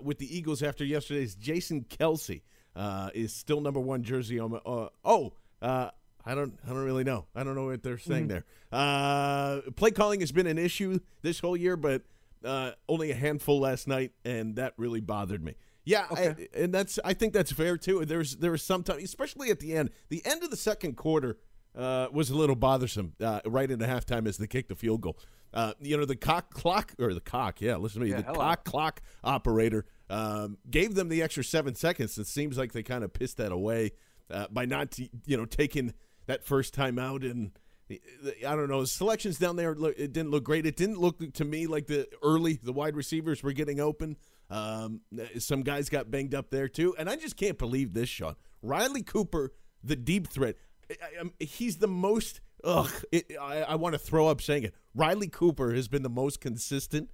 with 0.02 0.18
the 0.20 0.38
Eagles 0.38 0.64
after 0.64 0.86
yesterday's 0.86 1.36
Jason 1.36 1.84
Kelce 1.90 2.42
uh, 2.76 3.10
is 3.14 3.34
still 3.34 3.62
number 3.62 3.80
one 3.80 4.04
jersey 4.04 4.40
on. 4.40 4.60
Uh, 4.66 4.88
oh, 5.04 5.34
uh, 5.62 5.90
I 6.26 6.36
don't. 6.36 6.58
I 6.66 6.70
don't 6.70 6.84
really 6.84 7.04
know. 7.04 7.26
I 7.36 7.44
don't 7.44 7.56
know 7.56 7.66
what 7.66 7.84
they're 7.84 7.98
saying 7.98 8.28
mm-hmm. 8.28 8.40
there. 8.40 8.46
Uh, 8.72 9.62
play 9.76 9.92
calling 9.92 10.20
has 10.22 10.32
been 10.32 10.48
an 10.48 10.58
issue 10.58 11.00
this 11.22 11.40
whole 11.40 11.56
year, 11.56 11.78
but 11.78 12.02
uh, 12.44 12.72
only 12.90 13.12
a 13.12 13.16
handful 13.16 13.60
last 13.60 13.88
night, 13.88 14.12
and 14.24 14.56
that 14.56 14.74
really 14.78 15.02
bothered 15.02 15.44
me. 15.44 15.56
Yeah, 15.84 16.08
okay. 16.12 16.48
I, 16.56 16.60
and 16.60 16.74
that's. 16.74 16.98
I 17.06 17.14
think 17.14 17.34
that's 17.34 17.52
fair 17.52 17.78
too. 17.78 18.06
There's 18.06 18.38
there 18.38 18.52
was 18.52 18.64
some 18.64 18.84
time, 18.84 19.00
especially 19.04 19.52
at 19.52 19.60
the 19.60 19.76
end. 19.76 19.92
The 20.10 20.26
end 20.26 20.44
of 20.44 20.50
the 20.50 20.58
second 20.58 20.98
quarter 20.98 21.38
uh, 21.78 22.08
was 22.12 22.32
a 22.32 22.36
little 22.36 22.56
bothersome. 22.56 23.14
Uh, 23.22 23.42
right 23.46 23.70
into 23.70 23.86
halftime 23.86 24.28
as 24.28 24.38
they 24.38 24.48
kicked 24.48 24.70
the 24.70 24.76
field 24.76 25.02
goal. 25.02 25.18
Uh, 25.54 25.74
you 25.80 25.96
know 25.96 26.06
the 26.06 26.16
cock 26.16 26.54
clock 26.54 26.94
or 27.00 27.14
the 27.14 27.22
cock. 27.22 27.62
Yeah, 27.62 27.78
listen 27.78 28.02
to 28.02 28.06
me. 28.06 28.12
Yeah, 28.12 28.18
the 28.18 28.24
hello. 28.24 28.40
cock 28.40 28.66
clock 28.66 29.02
operator 29.24 29.86
um, 30.10 30.58
gave 30.70 30.96
them 30.96 31.10
the 31.10 31.22
extra 31.22 31.44
seven 31.44 31.76
seconds. 31.76 32.18
It 32.18 32.28
seems 32.28 32.58
like 32.58 32.74
they 32.74 32.84
kind 32.84 33.04
of 33.04 33.14
pissed 33.14 33.38
that 33.38 33.52
away 33.52 33.92
uh, 34.30 34.48
by 34.52 34.66
not, 34.66 34.98
you 35.26 35.38
know, 35.38 35.46
taking 35.46 35.94
that 36.28 36.44
first 36.44 36.74
time 36.74 37.00
out. 37.00 37.24
And 37.24 37.52
I 37.90 38.56
don't 38.56 38.70
know, 38.70 38.84
selections 38.86 39.38
down 39.38 39.56
there, 39.56 39.72
it 39.72 40.14
didn't 40.14 40.32
look 40.32 40.44
great. 40.44 40.66
It 40.66 40.76
didn't 40.76 41.00
look 41.00 41.34
to 41.34 41.46
me 41.46 41.68
like 41.68 41.88
the 41.88 42.08
early, 42.24 42.60
the 42.62 42.74
wide 42.74 42.96
receivers 42.96 43.44
were 43.44 43.54
getting 43.54 43.80
open. 43.80 44.18
Um, 44.50 45.02
some 45.40 45.64
guys 45.64 45.90
got 45.90 46.12
banged 46.12 46.36
up 46.36 46.50
there 46.50 46.68
too. 46.68 46.96
And 46.98 47.10
I 47.10 47.16
just 47.16 47.36
can't 47.36 47.58
believe 47.58 47.94
this, 47.94 48.10
Sean. 48.10 48.36
Riley 48.62 49.04
Cooper, 49.04 49.54
the 49.84 49.96
deep 49.96 50.28
threat, 50.28 50.56
I, 50.90 50.94
I, 51.22 51.44
he's 51.44 51.78
the 51.78 51.88
most. 51.88 52.42
Ugh, 52.64 52.92
it, 53.12 53.32
I, 53.40 53.62
I 53.62 53.76
want 53.76 53.94
to 53.94 54.00
throw 54.00 54.28
up 54.28 54.42
saying 54.42 54.64
it. 54.64 54.74
Riley 54.96 55.28
Cooper 55.28 55.74
has 55.74 55.88
been 55.88 56.04
the 56.04 56.10
most 56.10 56.42
consistent 56.42 57.12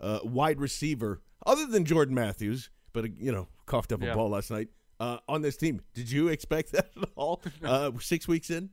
uh, 0.00 0.20
wide 0.22 0.60
receiver 0.60 1.20
other 1.44 1.66
than 1.66 1.84
Jordan 1.84 2.14
Matthews, 2.14 2.70
but 2.92 3.16
you 3.16 3.32
know, 3.32 3.48
coughed 3.66 3.92
up 3.92 4.00
a 4.02 4.14
ball 4.14 4.30
last 4.30 4.50
night 4.50 4.68
uh, 5.00 5.18
on 5.28 5.42
this 5.42 5.56
team. 5.56 5.80
Did 5.94 6.10
you 6.10 6.28
expect 6.28 6.72
that 6.72 6.90
at 7.00 7.08
all? 7.16 7.42
Uh, 7.62 7.90
six 8.00 8.26
weeks 8.28 8.50
in. 8.50 8.70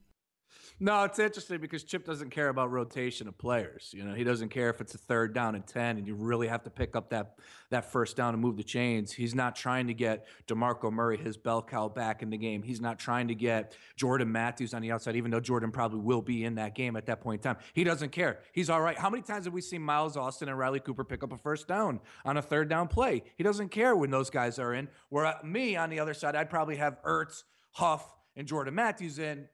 No, 0.83 1.05
it's 1.05 1.17
interesting 1.17 1.61
because 1.61 1.85
Chip 1.85 2.03
doesn't 2.03 2.31
care 2.31 2.49
about 2.49 2.69
rotation 2.69 3.29
of 3.29 3.37
players. 3.37 3.93
You 3.95 4.03
know, 4.03 4.13
he 4.13 4.25
doesn't 4.25 4.49
care 4.49 4.69
if 4.69 4.81
it's 4.81 4.93
a 4.93 4.97
third 4.97 5.33
down 5.33 5.55
and 5.55 5.65
ten, 5.65 5.97
and 5.97 6.05
you 6.05 6.13
really 6.13 6.49
have 6.49 6.61
to 6.63 6.69
pick 6.69 6.97
up 6.97 7.11
that 7.11 7.37
that 7.69 7.89
first 7.89 8.17
down 8.17 8.33
and 8.33 8.43
move 8.43 8.57
the 8.57 8.65
chains. 8.65 9.13
He's 9.13 9.33
not 9.33 9.55
trying 9.55 9.87
to 9.87 9.93
get 9.93 10.27
Demarco 10.45 10.91
Murray, 10.91 11.15
his 11.15 11.37
bell 11.37 11.61
cow, 11.61 11.87
back 11.87 12.21
in 12.21 12.29
the 12.29 12.37
game. 12.37 12.63
He's 12.63 12.81
not 12.81 12.99
trying 12.99 13.29
to 13.29 13.33
get 13.33 13.77
Jordan 13.95 14.29
Matthews 14.29 14.73
on 14.73 14.81
the 14.81 14.91
outside, 14.91 15.15
even 15.15 15.31
though 15.31 15.39
Jordan 15.39 15.71
probably 15.71 16.01
will 16.01 16.21
be 16.21 16.43
in 16.43 16.55
that 16.55 16.75
game 16.75 16.97
at 16.97 17.05
that 17.05 17.21
point 17.21 17.45
in 17.45 17.53
time. 17.53 17.63
He 17.71 17.85
doesn't 17.85 18.11
care. 18.11 18.39
He's 18.51 18.69
all 18.69 18.81
right. 18.81 18.97
How 18.97 19.09
many 19.09 19.23
times 19.23 19.45
have 19.45 19.53
we 19.53 19.61
seen 19.61 19.81
Miles 19.81 20.17
Austin 20.17 20.49
and 20.49 20.57
Riley 20.57 20.81
Cooper 20.81 21.05
pick 21.05 21.23
up 21.23 21.31
a 21.31 21.37
first 21.37 21.65
down 21.65 22.01
on 22.25 22.35
a 22.35 22.41
third 22.41 22.67
down 22.67 22.89
play? 22.89 23.23
He 23.37 23.43
doesn't 23.45 23.69
care 23.69 23.95
when 23.95 24.11
those 24.11 24.29
guys 24.29 24.59
are 24.59 24.73
in. 24.73 24.89
Where 25.07 25.27
uh, 25.27 25.35
me 25.45 25.77
on 25.77 25.89
the 25.89 26.01
other 26.01 26.13
side, 26.13 26.35
I'd 26.35 26.49
probably 26.49 26.75
have 26.75 27.01
Ertz, 27.03 27.43
Huff, 27.71 28.05
and 28.35 28.45
Jordan 28.45 28.75
Matthews 28.75 29.17
in 29.17 29.47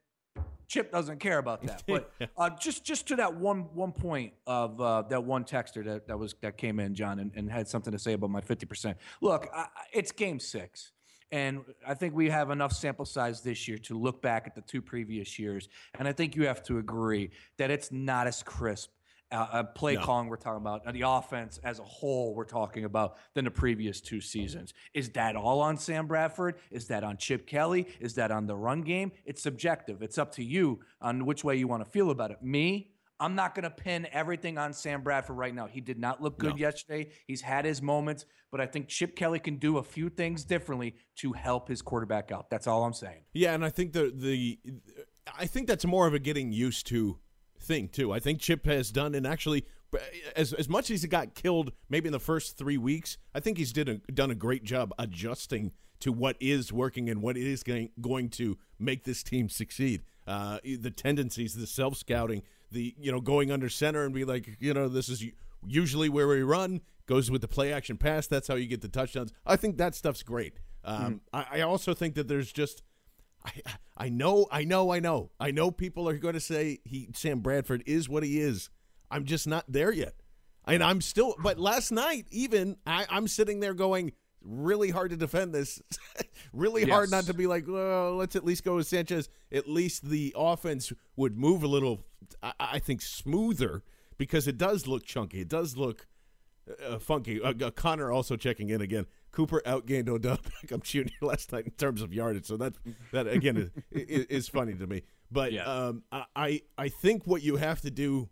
Chip 0.70 0.92
doesn't 0.92 1.18
care 1.18 1.38
about 1.38 1.62
that. 1.66 1.82
But 1.90 2.12
uh, 2.38 2.50
just 2.50 2.84
just 2.84 3.08
to 3.08 3.16
that 3.16 3.34
one 3.34 3.62
one 3.74 3.90
point 3.90 4.32
of 4.46 4.80
uh, 4.80 5.02
that 5.10 5.24
one 5.24 5.44
texter 5.44 5.84
that, 5.84 6.06
that 6.06 6.16
was 6.16 6.34
that 6.42 6.56
came 6.56 6.78
in, 6.78 6.94
John, 6.94 7.18
and, 7.18 7.32
and 7.34 7.50
had 7.50 7.66
something 7.68 7.92
to 7.92 7.98
say 7.98 8.12
about 8.12 8.30
my 8.30 8.40
fifty 8.40 8.66
percent. 8.66 8.96
Look, 9.20 9.48
I, 9.54 9.66
it's 9.92 10.12
Game 10.12 10.38
Six. 10.38 10.92
And 11.32 11.60
I 11.86 11.94
think 11.94 12.14
we 12.14 12.28
have 12.30 12.50
enough 12.50 12.72
sample 12.72 13.04
size 13.04 13.40
this 13.40 13.68
year 13.68 13.78
to 13.78 13.96
look 13.96 14.20
back 14.20 14.48
at 14.48 14.56
the 14.56 14.62
two 14.62 14.82
previous 14.82 15.38
years. 15.38 15.68
And 15.96 16.08
I 16.08 16.12
think 16.12 16.34
you 16.34 16.46
have 16.46 16.60
to 16.64 16.78
agree 16.78 17.30
that 17.56 17.70
it's 17.70 17.92
not 17.92 18.26
as 18.26 18.42
crisp 18.42 18.90
uh, 19.32 19.46
uh, 19.52 19.62
play 19.62 19.94
no. 19.94 20.02
calling 20.02 20.28
we're 20.28 20.36
talking 20.36 20.60
about, 20.60 20.92
the 20.92 21.02
offense 21.02 21.60
as 21.62 21.78
a 21.78 21.84
whole 21.84 22.34
we're 22.34 22.44
talking 22.44 22.84
about 22.84 23.16
than 23.34 23.44
the 23.44 23.50
previous 23.50 24.00
two 24.00 24.20
seasons. 24.20 24.74
Is 24.94 25.10
that 25.10 25.36
all 25.36 25.60
on 25.60 25.76
Sam 25.76 26.06
Bradford? 26.06 26.56
Is 26.70 26.88
that 26.88 27.04
on 27.04 27.16
Chip 27.16 27.46
Kelly? 27.46 27.86
Is 28.00 28.14
that 28.14 28.30
on 28.30 28.46
the 28.46 28.56
run 28.56 28.82
game? 28.82 29.12
It's 29.24 29.42
subjective. 29.42 30.02
It's 30.02 30.18
up 30.18 30.32
to 30.32 30.44
you 30.44 30.80
on 31.00 31.26
which 31.26 31.44
way 31.44 31.56
you 31.56 31.68
want 31.68 31.84
to 31.84 31.90
feel 31.90 32.10
about 32.10 32.30
it. 32.30 32.42
Me, 32.42 32.90
I'm 33.20 33.34
not 33.34 33.54
going 33.54 33.64
to 33.64 33.70
pin 33.70 34.08
everything 34.12 34.56
on 34.56 34.72
Sam 34.72 35.02
Bradford 35.02 35.36
right 35.36 35.54
now. 35.54 35.66
He 35.66 35.80
did 35.80 35.98
not 35.98 36.22
look 36.22 36.38
good 36.38 36.52
no. 36.52 36.56
yesterday. 36.56 37.10
He's 37.26 37.42
had 37.42 37.66
his 37.66 37.82
moments, 37.82 38.24
but 38.50 38.60
I 38.60 38.66
think 38.66 38.88
Chip 38.88 39.14
Kelly 39.14 39.38
can 39.38 39.56
do 39.56 39.76
a 39.76 39.82
few 39.82 40.08
things 40.08 40.42
differently 40.42 40.96
to 41.16 41.32
help 41.34 41.68
his 41.68 41.82
quarterback 41.82 42.32
out. 42.32 42.48
That's 42.48 42.66
all 42.66 42.82
I'm 42.82 42.94
saying. 42.94 43.20
Yeah, 43.34 43.52
and 43.52 43.64
I 43.64 43.68
think 43.68 43.92
the 43.92 44.10
the 44.14 44.58
I 45.38 45.46
think 45.46 45.68
that's 45.68 45.84
more 45.84 46.06
of 46.06 46.14
a 46.14 46.18
getting 46.18 46.50
used 46.50 46.86
to 46.88 47.18
thing 47.60 47.88
too. 47.88 48.12
I 48.12 48.18
think 48.18 48.40
Chip 48.40 48.66
has 48.66 48.90
done, 48.90 49.14
and 49.14 49.26
actually, 49.26 49.64
as 50.36 50.52
as 50.52 50.68
much 50.68 50.90
as 50.90 51.02
he 51.02 51.08
got 51.08 51.34
killed, 51.34 51.72
maybe 51.88 52.08
in 52.08 52.12
the 52.12 52.20
first 52.20 52.56
three 52.56 52.78
weeks, 52.78 53.18
I 53.34 53.40
think 53.40 53.58
he's 53.58 53.72
did 53.72 53.88
a, 53.88 53.98
done 54.12 54.30
a 54.30 54.34
great 54.34 54.64
job 54.64 54.92
adjusting 54.98 55.72
to 56.00 56.12
what 56.12 56.36
is 56.40 56.72
working 56.72 57.08
and 57.08 57.22
what 57.22 57.36
is 57.36 57.62
going 57.62 57.90
going 58.00 58.28
to 58.30 58.58
make 58.78 59.04
this 59.04 59.22
team 59.22 59.48
succeed. 59.48 60.02
Uh, 60.26 60.58
the 60.64 60.90
tendencies, 60.90 61.54
the 61.54 61.66
self 61.66 61.96
scouting, 61.96 62.42
the 62.70 62.94
you 62.98 63.12
know 63.12 63.20
going 63.20 63.50
under 63.50 63.68
center 63.68 64.04
and 64.04 64.14
be 64.14 64.24
like, 64.24 64.56
you 64.60 64.74
know, 64.74 64.88
this 64.88 65.08
is 65.08 65.24
usually 65.66 66.08
where 66.08 66.28
we 66.28 66.42
run. 66.42 66.80
Goes 67.06 67.28
with 67.28 67.40
the 67.40 67.48
play 67.48 67.72
action 67.72 67.96
pass. 67.96 68.28
That's 68.28 68.46
how 68.46 68.54
you 68.54 68.66
get 68.66 68.82
the 68.82 68.88
touchdowns. 68.88 69.32
I 69.44 69.56
think 69.56 69.78
that 69.78 69.96
stuff's 69.96 70.22
great. 70.22 70.60
Um, 70.84 70.96
mm-hmm. 70.96 71.14
I, 71.32 71.58
I 71.58 71.60
also 71.62 71.92
think 71.92 72.14
that 72.14 72.28
there's 72.28 72.52
just 72.52 72.82
I, 73.44 73.52
I 73.96 74.08
know, 74.08 74.46
I 74.50 74.64
know, 74.64 74.92
I 74.92 75.00
know. 75.00 75.30
I 75.38 75.50
know 75.50 75.70
people 75.70 76.08
are 76.08 76.18
going 76.18 76.34
to 76.34 76.40
say 76.40 76.78
he 76.84 77.08
Sam 77.14 77.40
Bradford 77.40 77.82
is 77.86 78.08
what 78.08 78.22
he 78.22 78.40
is. 78.40 78.70
I'm 79.10 79.24
just 79.24 79.46
not 79.46 79.64
there 79.68 79.92
yet. 79.92 80.14
And 80.66 80.82
I'm 80.82 81.00
still 81.00 81.34
but 81.42 81.58
last 81.58 81.90
night 81.90 82.26
even 82.30 82.76
I, 82.86 83.06
I'm 83.10 83.26
sitting 83.26 83.60
there 83.60 83.74
going, 83.74 84.12
really 84.42 84.90
hard 84.90 85.10
to 85.10 85.16
defend 85.16 85.54
this. 85.54 85.82
really 86.52 86.82
yes. 86.82 86.90
hard 86.90 87.10
not 87.10 87.24
to 87.24 87.34
be 87.34 87.46
like, 87.46 87.64
well, 87.66 88.14
let's 88.16 88.36
at 88.36 88.44
least 88.44 88.64
go 88.64 88.76
with 88.76 88.86
Sanchez. 88.86 89.28
At 89.52 89.68
least 89.68 90.08
the 90.08 90.34
offense 90.36 90.92
would 91.16 91.36
move 91.36 91.62
a 91.62 91.66
little, 91.66 92.04
I, 92.42 92.52
I 92.58 92.78
think, 92.78 93.02
smoother 93.02 93.82
because 94.16 94.46
it 94.46 94.58
does 94.58 94.86
look 94.86 95.04
chunky. 95.04 95.40
It 95.40 95.48
does 95.48 95.76
look 95.76 96.06
uh, 96.86 96.98
funky. 96.98 97.40
Uh, 97.40 97.54
uh, 97.62 97.70
Connor 97.70 98.10
also 98.10 98.36
checking 98.36 98.70
in 98.70 98.80
again. 98.80 99.06
Cooper 99.32 99.62
outgained 99.64 100.08
Odell 100.08 100.38
Beckham 100.64 100.82
Jr. 100.82 101.08
last 101.24 101.52
night 101.52 101.64
in 101.66 101.72
terms 101.72 102.02
of 102.02 102.12
yardage. 102.12 102.46
So 102.46 102.56
that 102.56 102.74
that 103.12 103.26
again 103.26 103.70
is, 103.90 104.26
is 104.26 104.48
funny 104.48 104.74
to 104.74 104.86
me. 104.86 105.02
But 105.30 105.52
Yeah. 105.52 105.64
um, 105.64 106.02
I 106.34 106.62
I 106.76 106.88
think 106.88 107.26
what 107.26 107.42
you 107.42 107.56
have 107.56 107.80
to 107.82 107.90
do 107.90 108.28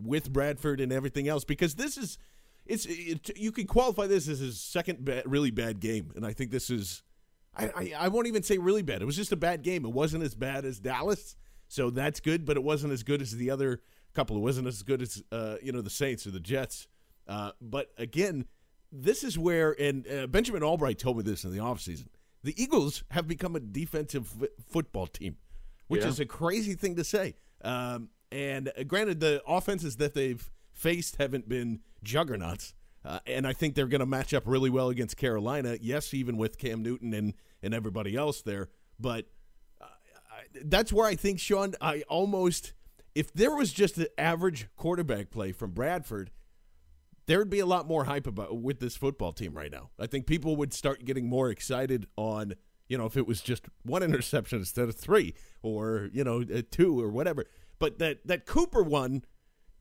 with 0.00 0.32
Bradford 0.32 0.80
and 0.80 0.92
everything 0.92 1.28
else 1.28 1.44
because 1.44 1.76
this 1.76 1.96
is 1.96 2.18
it's 2.66 2.86
it, 2.86 3.36
you 3.36 3.50
can 3.52 3.66
qualify 3.66 4.06
this 4.06 4.28
as 4.28 4.38
his 4.40 4.60
second 4.60 5.04
ba- 5.04 5.22
really 5.26 5.50
bad 5.50 5.80
game, 5.80 6.12
and 6.14 6.24
I 6.26 6.32
think 6.32 6.50
this 6.50 6.70
is 6.70 7.02
I, 7.56 7.66
I 7.76 7.92
I 8.04 8.08
won't 8.08 8.26
even 8.28 8.42
say 8.42 8.58
really 8.58 8.82
bad. 8.82 9.02
It 9.02 9.04
was 9.04 9.16
just 9.16 9.32
a 9.32 9.36
bad 9.36 9.62
game. 9.62 9.84
It 9.84 9.92
wasn't 9.92 10.22
as 10.22 10.34
bad 10.34 10.64
as 10.64 10.78
Dallas, 10.78 11.34
so 11.68 11.90
that's 11.90 12.20
good, 12.20 12.44
but 12.44 12.56
it 12.56 12.62
wasn't 12.62 12.92
as 12.92 13.02
good 13.02 13.20
as 13.22 13.32
the 13.32 13.50
other 13.50 13.80
couple. 14.14 14.36
It 14.36 14.40
wasn't 14.40 14.68
as 14.68 14.82
good 14.82 15.02
as 15.02 15.22
uh, 15.32 15.56
you 15.62 15.72
know 15.72 15.80
the 15.80 15.90
Saints 15.90 16.26
or 16.26 16.30
the 16.30 16.40
Jets. 16.40 16.86
Uh, 17.26 17.50
but 17.60 17.90
again, 17.98 18.46
this 18.92 19.24
is 19.24 19.38
where 19.38 19.72
and 19.80 20.06
uh, 20.06 20.26
Benjamin 20.26 20.62
Allbright 20.62 20.98
told 20.98 21.16
me 21.16 21.22
this 21.22 21.44
in 21.44 21.50
the 21.52 21.58
offseason. 21.58 22.06
The 22.44 22.60
Eagles 22.62 23.04
have 23.10 23.26
become 23.26 23.56
a 23.56 23.60
defensive 23.60 24.30
f- 24.42 24.48
football 24.68 25.06
team, 25.06 25.36
which 25.88 26.02
Yeah. 26.02 26.08
is 26.08 26.20
a 26.20 26.26
crazy 26.26 26.74
thing 26.74 26.96
to 26.96 27.04
say. 27.04 27.36
Um, 27.62 28.08
and 28.30 28.68
uh, 28.76 28.82
granted, 28.84 29.20
the 29.20 29.42
offenses 29.46 29.96
that 29.96 30.14
they've 30.14 30.50
faced 30.72 31.16
haven't 31.16 31.48
been 31.48 31.80
juggernauts. 32.02 32.74
Uh, 33.04 33.18
and 33.26 33.46
I 33.46 33.52
think 33.52 33.74
they're 33.74 33.86
going 33.88 34.00
to 34.00 34.06
match 34.06 34.32
up 34.34 34.44
really 34.46 34.70
well 34.70 34.88
against 34.88 35.16
Carolina. 35.16 35.76
Yes, 35.80 36.14
even 36.14 36.36
with 36.36 36.58
Cam 36.58 36.82
Newton 36.82 37.12
and, 37.14 37.34
and 37.62 37.74
everybody 37.74 38.16
else 38.16 38.42
there. 38.42 38.68
But 39.00 39.26
uh, 39.80 39.84
I, 39.84 40.42
that's 40.64 40.92
where 40.92 41.06
I 41.06 41.16
think, 41.16 41.40
Sean, 41.40 41.74
I 41.80 42.02
almost, 42.08 42.74
if 43.14 43.32
there 43.32 43.54
was 43.54 43.72
just 43.72 43.98
an 43.98 44.06
average 44.18 44.68
quarterback 44.76 45.30
play 45.30 45.50
from 45.52 45.72
Bradford, 45.72 46.30
there 47.32 47.38
would 47.38 47.48
be 47.48 47.60
a 47.60 47.66
lot 47.66 47.88
more 47.88 48.04
hype 48.04 48.26
about 48.26 48.60
with 48.60 48.78
this 48.78 48.94
football 48.94 49.32
team 49.32 49.54
right 49.54 49.72
now. 49.72 49.88
I 49.98 50.06
think 50.06 50.26
people 50.26 50.54
would 50.56 50.74
start 50.74 51.02
getting 51.06 51.30
more 51.30 51.48
excited 51.48 52.06
on, 52.14 52.52
you 52.88 52.98
know, 52.98 53.06
if 53.06 53.16
it 53.16 53.26
was 53.26 53.40
just 53.40 53.64
one 53.84 54.02
interception 54.08 54.58
instead 54.58 54.90
of 54.90 54.96
three, 54.96 55.32
or 55.62 56.10
you 56.12 56.24
know, 56.24 56.42
uh, 56.42 56.60
two 56.70 57.00
or 57.00 57.08
whatever. 57.08 57.46
But 57.78 57.98
that 58.00 58.26
that 58.26 58.44
Cooper 58.44 58.82
one, 58.82 59.24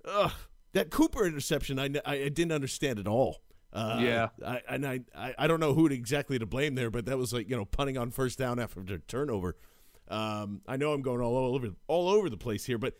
ugh, 0.06 0.32
that 0.72 0.92
Cooper 0.92 1.26
interception, 1.26 1.78
I, 1.78 1.90
I, 2.06 2.30
didn't 2.30 2.54
understand 2.54 3.00
at 3.00 3.08
all. 3.08 3.42
Uh, 3.74 3.98
Yeah. 4.00 4.30
I, 4.48 4.62
and 4.70 4.88
I, 4.88 5.02
I 5.38 5.48
don't 5.48 5.60
know 5.60 5.74
who 5.74 5.88
exactly 5.88 6.40
to 6.40 6.46
blame 6.46 6.76
there, 6.76 6.90
but 6.90 7.06
that 7.08 7.18
was 7.18 7.34
like 7.34 7.50
you 7.50 7.58
know 7.58 7.66
punting 7.66 7.98
on 7.98 8.12
first 8.12 8.40
down 8.40 8.60
after 8.60 8.80
a 8.80 9.00
turnover. 9.00 9.58
Um, 10.08 10.62
I 10.70 10.78
know 10.78 10.94
I'm 10.94 11.02
going 11.02 11.20
all 11.20 11.54
over 11.54 11.68
all 11.88 12.08
over 12.08 12.30
the 12.30 12.38
place 12.38 12.64
here, 12.64 12.78
but 12.78 12.94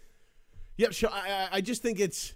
yeah, 0.76 0.90
I- 1.10 1.48
I 1.54 1.62
just 1.62 1.82
think 1.82 2.02
it's. 2.02 2.34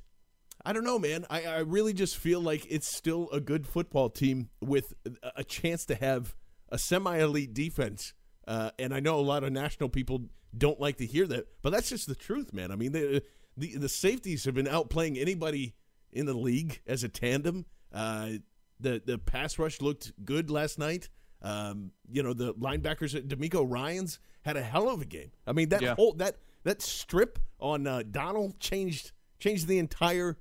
I 0.66 0.74
don't 0.74 0.84
know, 0.84 0.98
man. 1.00 1.26
I, 1.30 1.46
I 1.46 1.58
really 1.60 1.94
just 1.94 2.18
feel 2.18 2.42
like 2.42 2.66
it's 2.70 2.88
still 2.88 3.30
a 3.32 3.40
good 3.40 3.68
football 3.68 4.10
team 4.10 4.50
with 4.62 4.94
a- 5.36 5.44
chance 5.44 5.86
to 5.86 5.96
have 5.96 6.36
a 6.70 6.78
semi 6.78 7.18
elite 7.20 7.54
defense. 7.54 8.14
Uh, 8.48 8.72
and 8.80 8.94
I 8.94 9.00
know 9.00 9.20
a 9.20 9.22
lot 9.22 9.44
of 9.44 9.52
national 9.52 9.90
people 9.90 10.26
don't 10.58 10.80
like 10.80 10.98
to 10.98 11.06
hear 11.06 11.28
that, 11.28 11.48
but 11.62 11.72
that's 11.72 11.90
just 11.90 12.08
the 12.08 12.16
truth, 12.16 12.54
man. 12.54 12.72
I 12.72 12.76
mean, 12.76 12.92
the 12.92 13.22
the, 13.58 13.78
the 13.78 13.90
safeties 13.90 14.46
have 14.46 14.54
been 14.56 14.66
outplaying 14.66 15.20
anybody 15.22 15.76
in 16.12 16.26
the 16.26 16.34
league 16.34 16.82
as 16.88 17.04
a 17.04 17.10
tandem. 17.10 17.66
Uh, 17.94 18.32
the 18.80 19.02
the 19.06 19.18
pass 19.18 19.58
rush 19.60 19.82
looked 19.82 20.14
good 20.26 20.50
last 20.50 20.78
night. 20.80 21.10
Um, 21.42 21.92
you 22.12 22.24
know, 22.24 22.34
the 22.34 22.54
linebackers, 22.56 23.14
DeMeco 23.28 23.66
Ryans 23.70 24.20
had 24.44 24.58
a 24.58 24.64
hell 24.64 24.90
of 24.90 25.02
a 25.02 25.06
game. 25.06 25.32
I 25.46 25.52
mean, 25.54 25.70
that 25.70 25.82
Yeah. 25.82 25.96
whole 25.96 26.14
that 26.14 26.38
that 26.64 26.82
strip 26.82 27.38
on 27.60 27.86
uh, 27.88 28.04
Donald 28.10 28.60
changed 28.60 29.12
changed 29.40 29.68
the 29.68 29.78
entire 29.80 30.38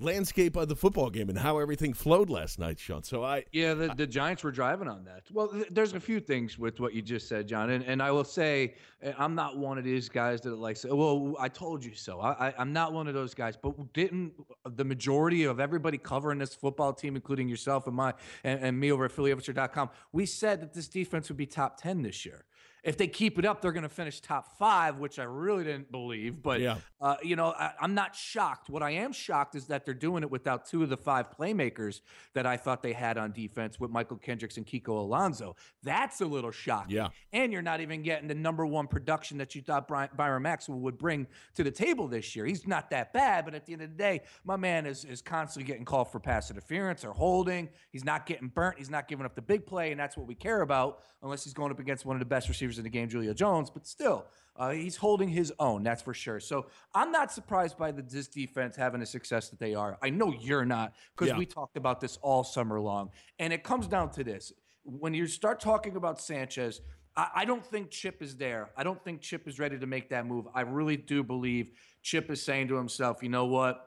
landscape 0.00 0.56
of 0.56 0.68
the 0.68 0.76
football 0.76 1.10
game 1.10 1.28
and 1.28 1.38
how 1.38 1.58
everything 1.58 1.92
flowed 1.92 2.30
last 2.30 2.58
night, 2.58 2.78
Sean. 2.78 3.02
So 3.02 3.22
I 3.22 3.44
Yeah, 3.52 3.74
the, 3.74 3.88
the 3.94 4.06
Giants 4.06 4.42
were 4.42 4.50
driving 4.50 4.88
on 4.88 5.04
that. 5.04 5.24
Well, 5.32 5.48
th- 5.48 5.68
there's 5.70 5.92
a 5.92 6.00
few 6.00 6.20
things 6.20 6.58
with 6.58 6.80
what 6.80 6.94
you 6.94 7.02
just 7.02 7.28
said, 7.28 7.46
John, 7.46 7.70
and, 7.70 7.84
and 7.84 8.02
I 8.02 8.10
will 8.10 8.24
say 8.24 8.74
uh, 9.04 9.12
I'm 9.18 9.34
not 9.34 9.58
one 9.58 9.78
of 9.78 9.84
these 9.84 10.08
guys 10.08 10.40
that 10.42 10.56
likes. 10.56 10.84
Well, 10.84 11.36
I 11.38 11.48
told 11.48 11.84
you 11.84 11.94
so. 11.94 12.20
I, 12.20 12.48
I, 12.48 12.54
I'm 12.58 12.72
not 12.72 12.92
one 12.92 13.08
of 13.08 13.14
those 13.14 13.34
guys. 13.34 13.56
But 13.56 13.92
didn't 13.92 14.32
the 14.64 14.84
majority 14.84 15.44
of 15.44 15.60
everybody 15.60 15.98
covering 15.98 16.38
this 16.38 16.54
football 16.54 16.92
team, 16.92 17.16
including 17.16 17.48
yourself 17.48 17.86
and 17.86 17.94
my 17.96 18.14
and, 18.44 18.60
and 18.60 18.80
me 18.80 18.90
over 18.92 19.04
at 19.04 19.12
PhillyInfluencer.com, 19.12 19.90
we 20.12 20.26
said 20.26 20.60
that 20.62 20.72
this 20.72 20.88
defense 20.88 21.28
would 21.28 21.38
be 21.38 21.46
top 21.46 21.80
ten 21.80 22.02
this 22.02 22.24
year. 22.24 22.44
If 22.82 22.96
they 22.96 23.08
keep 23.08 23.38
it 23.38 23.44
up, 23.44 23.60
they're 23.60 23.72
going 23.72 23.82
to 23.82 23.88
finish 23.88 24.20
top 24.20 24.58
five, 24.58 24.98
which 24.98 25.18
I 25.18 25.24
really 25.24 25.64
didn't 25.64 25.90
believe. 25.92 26.42
But 26.42 26.60
Yeah. 26.60 26.78
uh, 27.00 27.16
you 27.22 27.36
know, 27.36 27.48
I, 27.52 27.72
I'm 27.80 27.94
not 27.94 28.16
shocked. 28.16 28.70
What 28.70 28.82
I 28.82 28.90
am 28.92 29.12
shocked 29.12 29.54
is 29.54 29.66
that 29.66 29.84
they're 29.84 29.94
doing 29.94 30.22
it 30.22 30.30
without 30.30 30.64
two 30.66 30.82
of 30.82 30.88
the 30.88 30.96
five 30.96 31.26
playmakers 31.38 32.00
that 32.34 32.46
I 32.46 32.56
thought 32.56 32.82
they 32.82 32.92
had 32.92 33.18
on 33.18 33.32
defense 33.32 33.78
with 33.78 33.90
Mychal 33.90 34.20
Kendricks 34.20 34.56
and 34.56 34.66
Kiko 34.66 34.88
Alonso. 34.98 35.56
That's 35.82 36.20
a 36.20 36.26
little 36.26 36.50
shocking. 36.50 36.96
Yeah. 36.96 37.08
And 37.32 37.52
you're 37.52 37.62
not 37.62 37.80
even 37.80 38.02
getting 38.02 38.28
the 38.28 38.34
number 38.34 38.64
one 38.64 38.86
production 38.86 39.38
that 39.38 39.54
you 39.54 39.62
thought 39.62 39.86
Brian, 39.86 40.08
Byron 40.16 40.42
Maxwell 40.42 40.78
would 40.80 40.98
bring 40.98 41.26
to 41.56 41.64
the 41.64 41.70
table 41.70 42.08
this 42.08 42.34
year. 42.34 42.46
He's 42.46 42.66
not 42.66 42.90
that 42.90 43.12
bad, 43.12 43.44
but 43.44 43.54
at 43.54 43.66
the 43.66 43.72
end 43.74 43.82
of 43.82 43.90
the 43.90 43.96
day, 43.96 44.22
my 44.44 44.56
man 44.56 44.86
is, 44.86 45.04
is 45.04 45.20
constantly 45.22 45.66
getting 45.66 45.84
called 45.84 46.10
for 46.10 46.18
pass 46.20 46.50
interference 46.50 47.04
or 47.04 47.12
holding. 47.12 47.68
He's 47.90 48.04
not 48.04 48.26
getting 48.26 48.48
burnt. 48.48 48.78
He's 48.78 48.90
not 48.90 49.08
giving 49.08 49.26
up 49.26 49.34
the 49.34 49.42
big 49.42 49.66
play, 49.66 49.90
and 49.90 50.00
that's 50.00 50.16
what 50.16 50.26
we 50.26 50.34
care 50.34 50.62
about, 50.62 51.00
unless 51.22 51.44
he's 51.44 51.52
going 51.54 51.70
up 51.70 51.78
against 51.78 52.04
one 52.04 52.16
of 52.16 52.20
the 52.20 52.26
best 52.26 52.48
receivers 52.48 52.69
in 52.78 52.84
the 52.84 52.90
game, 52.90 53.08
Julio 53.08 53.32
Jones. 53.34 53.70
But 53.70 53.86
still, 53.86 54.26
uh, 54.56 54.70
he's 54.70 54.96
holding 54.96 55.28
his 55.28 55.52
own, 55.58 55.82
that's 55.82 56.02
for 56.02 56.12
sure. 56.14 56.40
So 56.40 56.66
I'm 56.94 57.10
not 57.12 57.32
surprised 57.32 57.78
by 57.78 57.92
the, 57.92 58.02
this 58.02 58.28
defense 58.28 58.76
having 58.76 59.00
the 59.00 59.06
success 59.06 59.48
that 59.48 59.58
they 59.58 59.74
are. 59.74 59.98
I 60.02 60.10
know 60.10 60.34
you're 60.38 60.64
not, 60.64 60.94
because 61.16 61.28
Yeah. 61.28 61.38
we 61.38 61.46
talked 61.46 61.76
about 61.76 62.00
this 62.00 62.18
all 62.20 62.44
summer 62.44 62.80
long. 62.80 63.10
And 63.38 63.52
it 63.52 63.62
comes 63.62 63.86
down 63.86 64.10
to 64.12 64.24
this. 64.24 64.52
When 64.84 65.14
you 65.14 65.26
start 65.26 65.60
talking 65.60 65.96
about 65.96 66.20
Sanchez, 66.20 66.80
I, 67.16 67.28
I 67.36 67.44
don't 67.44 67.64
think 67.64 67.90
Chip 67.90 68.22
is 68.22 68.36
there. 68.36 68.70
I 68.76 68.82
don't 68.82 69.02
think 69.02 69.20
Chip 69.20 69.48
is 69.48 69.58
ready 69.58 69.78
to 69.78 69.86
make 69.86 70.10
that 70.10 70.26
move. 70.26 70.46
I 70.54 70.62
really 70.62 70.96
do 70.96 71.22
believe 71.22 71.70
Chip 72.02 72.30
is 72.30 72.42
saying 72.42 72.68
to 72.68 72.76
himself, 72.76 73.22
you 73.22 73.28
know 73.28 73.46
what? 73.46 73.86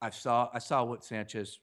I 0.00 0.10
saw 0.10 0.50
I 0.52 0.58
saw 0.58 0.84
what 0.84 1.04
Sanchez 1.04 1.58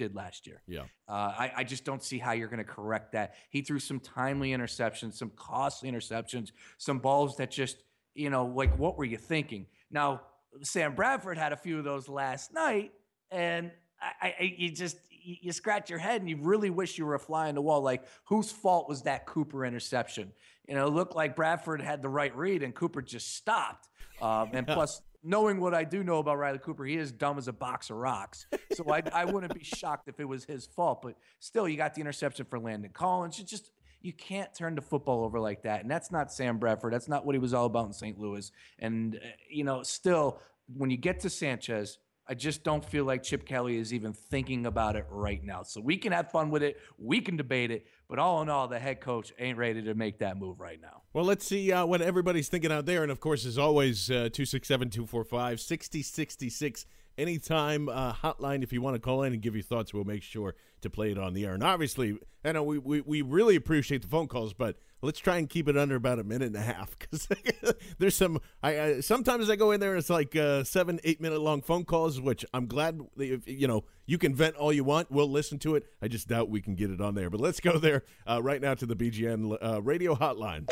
did 0.00 0.14
last 0.14 0.46
year. 0.46 0.62
yeah. 0.66 0.84
Uh, 1.06 1.34
I, 1.38 1.52
I 1.58 1.64
just 1.64 1.84
don't 1.84 2.02
see 2.02 2.18
how 2.18 2.32
you're 2.32 2.48
going 2.48 2.64
to 2.64 2.64
correct 2.64 3.12
that. 3.12 3.34
He 3.50 3.60
threw 3.60 3.78
some 3.78 4.00
timely 4.00 4.50
interceptions, 4.52 5.12
some 5.14 5.30
costly 5.36 5.90
interceptions, 5.90 6.52
some 6.78 6.98
balls 6.98 7.36
that 7.36 7.50
just, 7.50 7.84
you 8.14 8.30
know, 8.30 8.46
like 8.46 8.76
what 8.78 8.96
were 8.96 9.04
you 9.04 9.18
thinking? 9.18 9.66
Now, 9.90 10.22
Sam 10.62 10.94
Bradford 10.94 11.36
had 11.36 11.52
a 11.52 11.56
few 11.56 11.78
of 11.78 11.84
those 11.84 12.08
last 12.08 12.54
night, 12.54 12.92
and 13.30 13.70
I, 14.00 14.34
I 14.38 14.54
you 14.56 14.70
just 14.70 14.96
you 15.10 15.36
you 15.42 15.52
scratch 15.52 15.90
your 15.90 15.98
head 15.98 16.22
and 16.22 16.30
you 16.30 16.38
really 16.40 16.70
wish 16.70 16.96
you 16.96 17.04
were 17.04 17.14
a 17.14 17.20
fly 17.20 17.48
on 17.48 17.54
the 17.54 17.60
wall. 17.60 17.82
Like, 17.82 18.04
whose 18.24 18.50
fault 18.50 18.88
was 18.88 19.02
that 19.02 19.26
Cooper 19.26 19.64
interception? 19.66 20.32
You 20.66 20.76
know, 20.76 20.86
it 20.86 20.92
looked 20.94 21.14
like 21.14 21.36
Bradford 21.36 21.82
had 21.82 22.00
the 22.00 22.08
right 22.08 22.34
read, 22.34 22.62
and 22.62 22.74
Cooper 22.74 23.02
just 23.02 23.36
stopped. 23.36 23.88
Um, 24.22 24.50
and 24.52 24.66
plus, 24.66 25.02
knowing 25.22 25.60
what 25.60 25.74
I 25.74 25.84
do 25.84 26.02
know 26.02 26.18
about 26.18 26.38
Riley 26.38 26.58
Cooper, 26.58 26.84
he 26.84 26.96
is 26.96 27.12
dumb 27.12 27.38
as 27.38 27.48
a 27.48 27.52
box 27.52 27.90
of 27.90 27.96
rocks. 27.96 28.46
So 28.72 28.90
I, 28.90 29.02
I 29.12 29.24
wouldn't 29.24 29.52
be 29.52 29.64
shocked 29.64 30.08
if 30.08 30.20
it 30.20 30.24
was 30.24 30.44
his 30.44 30.66
fault. 30.66 31.02
But 31.02 31.16
still, 31.38 31.68
you 31.68 31.76
got 31.76 31.94
the 31.94 32.00
interception 32.00 32.46
for 32.46 32.58
Landon 32.58 32.92
Collins. 32.92 33.38
You 33.38 33.44
just 33.44 33.72
you 34.00 34.12
can't 34.12 34.54
turn 34.54 34.74
the 34.74 34.80
football 34.80 35.24
over 35.24 35.38
like 35.38 35.62
that, 35.62 35.82
and 35.82 35.90
that's 35.90 36.10
not 36.10 36.32
Sam 36.32 36.58
Bradford. 36.58 36.92
That's 36.92 37.08
not 37.08 37.26
what 37.26 37.34
he 37.34 37.38
was 37.38 37.52
all 37.52 37.66
about 37.66 37.86
in 37.86 37.92
St. 37.92 38.18
Louis. 38.18 38.50
And 38.78 39.16
uh, 39.16 39.28
you 39.50 39.64
know, 39.64 39.82
still, 39.82 40.40
when 40.76 40.90
you 40.90 40.96
get 40.96 41.20
to 41.20 41.30
Sanchez. 41.30 41.98
I 42.30 42.34
just 42.34 42.62
don't 42.62 42.84
feel 42.84 43.04
like 43.04 43.24
Chip 43.24 43.44
Kelly 43.44 43.76
is 43.76 43.92
even 43.92 44.12
thinking 44.12 44.66
about 44.66 44.94
it 44.94 45.04
right 45.10 45.42
now. 45.42 45.64
So 45.64 45.80
we 45.80 45.96
can 45.96 46.12
have 46.12 46.30
fun 46.30 46.50
with 46.50 46.62
it. 46.62 46.78
We 46.96 47.20
can 47.20 47.36
debate 47.36 47.72
it. 47.72 47.88
But 48.08 48.20
all 48.20 48.40
in 48.40 48.48
all, 48.48 48.68
the 48.68 48.78
head 48.78 49.00
coach 49.00 49.32
ain't 49.40 49.58
ready 49.58 49.82
to 49.82 49.94
make 49.94 50.20
that 50.20 50.36
move 50.36 50.60
right 50.60 50.80
now. 50.80 51.02
Well, 51.12 51.24
let's 51.24 51.44
see 51.44 51.72
uh, 51.72 51.86
what 51.86 52.00
everybody's 52.00 52.48
thinking 52.48 52.70
out 52.70 52.86
there. 52.86 53.02
And 53.02 53.10
of 53.10 53.18
course, 53.18 53.44
as 53.44 53.58
always, 53.58 54.12
uh, 54.12 54.30
267 54.32 54.90
245 54.90 55.60
6066. 55.60 56.86
Anytime 57.20 57.90
uh, 57.90 58.14
hotline 58.14 58.62
if 58.62 58.72
you 58.72 58.80
want 58.80 58.94
to 58.94 58.98
call 58.98 59.24
in 59.24 59.34
and 59.34 59.42
give 59.42 59.54
your 59.54 59.62
thoughts, 59.62 59.92
we'll 59.92 60.04
make 60.04 60.22
sure 60.22 60.54
to 60.80 60.88
play 60.88 61.10
it 61.10 61.18
on 61.18 61.34
the 61.34 61.44
air. 61.44 61.52
And 61.52 61.62
obviously, 61.62 62.18
I 62.46 62.52
know 62.52 62.62
we, 62.62 62.78
we, 62.78 63.02
we 63.02 63.20
really 63.20 63.56
appreciate 63.56 64.00
the 64.00 64.08
phone 64.08 64.26
calls, 64.26 64.54
but 64.54 64.78
let's 65.02 65.18
try 65.18 65.36
and 65.36 65.46
keep 65.46 65.68
it 65.68 65.76
under 65.76 65.96
about 65.96 66.18
a 66.18 66.24
minute 66.24 66.46
and 66.46 66.56
a 66.56 66.60
half 66.60 66.98
because 66.98 67.28
there's 67.98 68.16
some. 68.16 68.40
I, 68.62 68.80
I 68.80 69.00
sometimes 69.00 69.50
I 69.50 69.56
go 69.56 69.70
in 69.72 69.80
there 69.80 69.90
and 69.90 69.98
it's 69.98 70.08
like 70.08 70.34
uh, 70.34 70.64
seven, 70.64 70.98
eight 71.04 71.20
minute 71.20 71.42
long 71.42 71.60
phone 71.60 71.84
calls, 71.84 72.22
which 72.22 72.42
I'm 72.54 72.66
glad 72.66 72.98
if, 73.18 73.46
you 73.46 73.68
know 73.68 73.84
you 74.06 74.16
can 74.16 74.34
vent 74.34 74.56
all 74.56 74.72
you 74.72 74.84
want. 74.84 75.10
We'll 75.10 75.30
listen 75.30 75.58
to 75.58 75.74
it. 75.74 75.84
I 76.00 76.08
just 76.08 76.26
doubt 76.26 76.48
we 76.48 76.62
can 76.62 76.74
get 76.74 76.90
it 76.90 77.02
on 77.02 77.14
there. 77.14 77.28
But 77.28 77.40
let's 77.40 77.60
go 77.60 77.76
there 77.76 78.04
uh, 78.26 78.42
right 78.42 78.62
now 78.62 78.72
to 78.72 78.86
the 78.86 78.96
BGN 78.96 79.58
uh, 79.60 79.82
radio 79.82 80.14
hotline. 80.14 80.70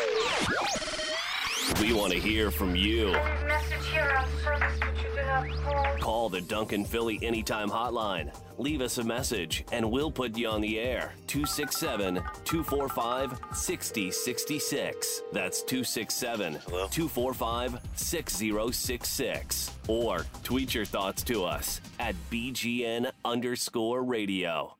We 1.82 1.92
want 1.92 2.14
to 2.14 2.18
hear 2.18 2.50
from 2.50 2.74
you. 2.74 3.12
Message 3.12 3.86
here 3.92 4.16
on 4.16 4.26
service 4.42 5.07
Call 6.00 6.28
the 6.28 6.40
Duncan 6.40 6.84
Philly 6.84 7.18
Anytime 7.22 7.68
Hotline. 7.68 8.34
Leave 8.56 8.80
us 8.80 8.98
a 8.98 9.04
message 9.04 9.64
and 9.72 9.90
we'll 9.90 10.10
put 10.10 10.36
you 10.36 10.48
on 10.48 10.60
the 10.60 10.78
air. 10.78 11.12
267 11.26 12.16
245 12.44 13.38
6066. 13.54 15.22
That's 15.32 15.62
267 15.62 16.54
245 16.54 17.78
6066. 17.94 19.70
Or 19.88 20.26
tweet 20.44 20.74
your 20.74 20.84
thoughts 20.84 21.22
to 21.24 21.44
us 21.44 21.80
at 21.98 22.14
BGN 22.30 23.10
underscore 23.24 24.02
radio. 24.02 24.74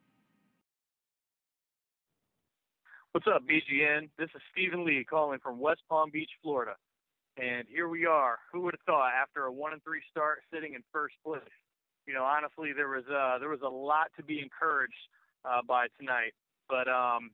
What's 3.12 3.26
up, 3.26 3.42
BGN? 3.48 4.11
This 4.18 4.28
is 4.34 4.42
Stephen 4.52 4.84
Lee 4.84 5.04
calling 5.08 5.40
from 5.40 5.58
West 5.58 5.80
Palm 5.88 6.11
Beach, 6.12 6.30
Florida. 6.42 6.76
And 7.38 7.66
here 7.70 7.88
we 7.88 8.05
are. 8.05 8.38
Who 8.53 8.62
would 8.62 8.74
have 8.74 8.85
thought 8.85 9.12
after 9.14 9.44
a 9.44 9.53
one 9.53 9.72
and 9.72 9.83
three 9.85 10.03
start 10.11 10.42
sitting 10.53 10.74
in 10.74 10.83
first 10.92 11.14
place? 11.24 11.55
You 12.07 12.14
know, 12.14 12.24
honestly 12.24 12.72
there 12.74 12.88
was 12.88 13.05
uh 13.07 13.38
there 13.38 13.48
was 13.48 13.62
a 13.62 13.68
lot 13.68 14.11
to 14.16 14.24
be 14.24 14.40
encouraged 14.42 15.07
uh 15.44 15.62
by 15.66 15.87
tonight. 15.98 16.35
But 16.68 16.88
um 16.88 17.31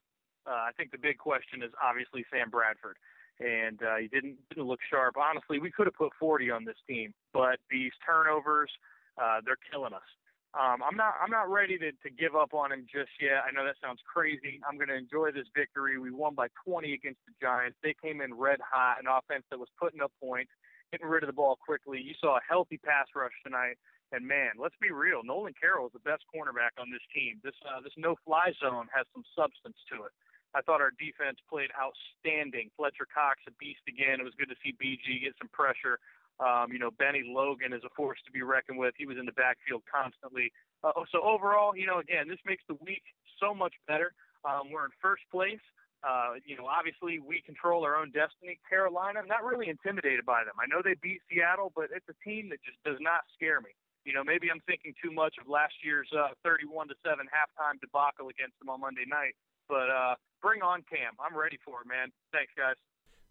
uh, 0.46 0.68
I 0.68 0.70
think 0.76 0.90
the 0.92 0.98
big 0.98 1.16
question 1.16 1.62
is 1.62 1.72
obviously 1.82 2.24
Sam 2.30 2.50
Bradford. 2.50 2.96
And 3.40 3.82
uh, 3.82 3.96
he 3.96 4.08
didn't 4.08 4.36
didn't 4.50 4.66
look 4.66 4.80
sharp. 4.90 5.16
Honestly, 5.16 5.58
we 5.58 5.70
could 5.70 5.86
have 5.86 5.94
put 5.94 6.12
40 6.20 6.50
on 6.50 6.64
this 6.64 6.76
team, 6.86 7.14
but 7.32 7.58
these 7.70 7.90
turnovers, 8.06 8.70
uh, 9.18 9.40
they're 9.44 9.58
killing 9.72 9.92
us. 9.92 10.06
Um, 10.54 10.86
I'm 10.86 10.94
not 10.94 11.18
I'm 11.18 11.34
not 11.34 11.50
ready 11.50 11.78
to, 11.78 11.90
to 11.90 12.10
give 12.14 12.38
up 12.38 12.54
on 12.54 12.70
him 12.70 12.86
just 12.86 13.10
yet. 13.18 13.42
I 13.42 13.50
know 13.50 13.66
that 13.66 13.74
sounds 13.82 13.98
crazy. 14.06 14.62
I'm 14.62 14.78
going 14.78 14.88
to 14.88 14.94
enjoy 14.94 15.34
this 15.34 15.50
victory. 15.50 15.98
We 15.98 16.14
won 16.14 16.34
by 16.34 16.46
20 16.62 16.94
against 16.94 17.18
the 17.26 17.34
Giants. 17.42 17.74
They 17.82 17.94
came 17.98 18.22
in 18.22 18.30
red 18.34 18.62
hot, 18.62 19.02
an 19.02 19.10
offense 19.10 19.42
that 19.50 19.58
was 19.58 19.66
putting 19.82 19.98
up 19.98 20.14
points, 20.22 20.54
getting 20.94 21.10
rid 21.10 21.26
of 21.26 21.28
the 21.28 21.34
ball 21.34 21.58
quickly. 21.58 21.98
You 21.98 22.14
saw 22.22 22.38
a 22.38 22.46
healthy 22.46 22.78
pass 22.78 23.10
rush 23.18 23.34
tonight. 23.42 23.82
And 24.14 24.22
man, 24.22 24.54
let's 24.54 24.78
be 24.78 24.94
real. 24.94 25.26
Nolan 25.26 25.58
Carroll 25.58 25.90
is 25.90 25.96
the 25.96 26.06
best 26.06 26.22
cornerback 26.30 26.78
on 26.78 26.86
this 26.86 27.02
team. 27.10 27.42
This 27.42 27.58
uh, 27.66 27.82
this 27.82 27.96
no 27.98 28.14
fly 28.22 28.54
zone 28.62 28.86
has 28.94 29.10
some 29.10 29.26
substance 29.34 29.78
to 29.90 30.06
it. 30.06 30.14
I 30.54 30.62
thought 30.62 30.78
our 30.78 30.94
defense 30.94 31.42
played 31.50 31.74
outstanding. 31.74 32.70
Fletcher 32.78 33.10
Cox 33.10 33.42
a 33.50 33.52
beast 33.58 33.82
again. 33.90 34.22
It 34.22 34.26
was 34.26 34.38
good 34.38 34.54
to 34.54 34.58
see 34.62 34.70
BG 34.78 35.26
get 35.26 35.34
some 35.34 35.50
pressure. 35.50 35.98
Um, 36.40 36.72
you 36.72 36.78
know, 36.78 36.90
Bennie 36.90 37.22
Logan 37.26 37.72
is 37.72 37.82
a 37.84 37.92
force 37.94 38.18
to 38.26 38.32
be 38.32 38.42
reckoned 38.42 38.78
with. 38.78 38.94
He 38.98 39.06
was 39.06 39.18
in 39.18 39.26
the 39.26 39.36
backfield 39.38 39.82
constantly. 39.86 40.50
Uh, 40.82 40.92
so 41.12 41.22
overall, 41.22 41.76
you 41.76 41.86
know, 41.86 42.00
again, 42.00 42.26
this 42.26 42.42
makes 42.44 42.62
the 42.66 42.74
week 42.82 43.02
so 43.38 43.54
much 43.54 43.74
better. 43.86 44.12
Um, 44.44 44.70
we're 44.72 44.84
in 44.84 44.90
first 45.00 45.22
place. 45.30 45.62
Uh, 46.04 46.36
you 46.44 46.52
know, 46.52 46.68
obviously 46.68 47.16
we 47.16 47.40
control 47.40 47.80
our 47.80 47.96
own 47.96 48.12
destiny. 48.12 48.60
Carolina, 48.68 49.24
I'm 49.24 49.30
not 49.30 49.40
really 49.40 49.72
intimidated 49.72 50.26
by 50.26 50.44
them. 50.44 50.52
I 50.60 50.68
know 50.68 50.84
they 50.84 50.98
beat 51.00 51.24
Seattle, 51.32 51.72
but 51.72 51.88
it's 51.94 52.04
a 52.12 52.18
team 52.20 52.52
that 52.52 52.60
just 52.60 52.76
does 52.84 53.00
not 53.00 53.24
scare 53.32 53.64
me. 53.64 53.72
You 54.04 54.12
know, 54.12 54.20
maybe 54.20 54.52
I'm 54.52 54.60
thinking 54.68 54.92
too 55.00 55.08
much 55.08 55.40
of 55.40 55.48
last 55.48 55.72
year's 55.80 56.12
uh, 56.12 56.36
31 56.44 56.92
to 56.92 56.96
7 57.00 57.24
halftime 57.32 57.80
debacle 57.80 58.28
against 58.28 58.52
them 58.60 58.68
on 58.68 58.84
Monday 58.84 59.08
night. 59.08 59.32
But 59.64 59.88
uh, 59.88 60.20
bring 60.44 60.60
on 60.60 60.84
Cam. 60.84 61.16
I'm 61.16 61.32
ready 61.32 61.56
for 61.64 61.80
it, 61.80 61.88
man. 61.88 62.12
Thanks, 62.28 62.52
guys. 62.52 62.76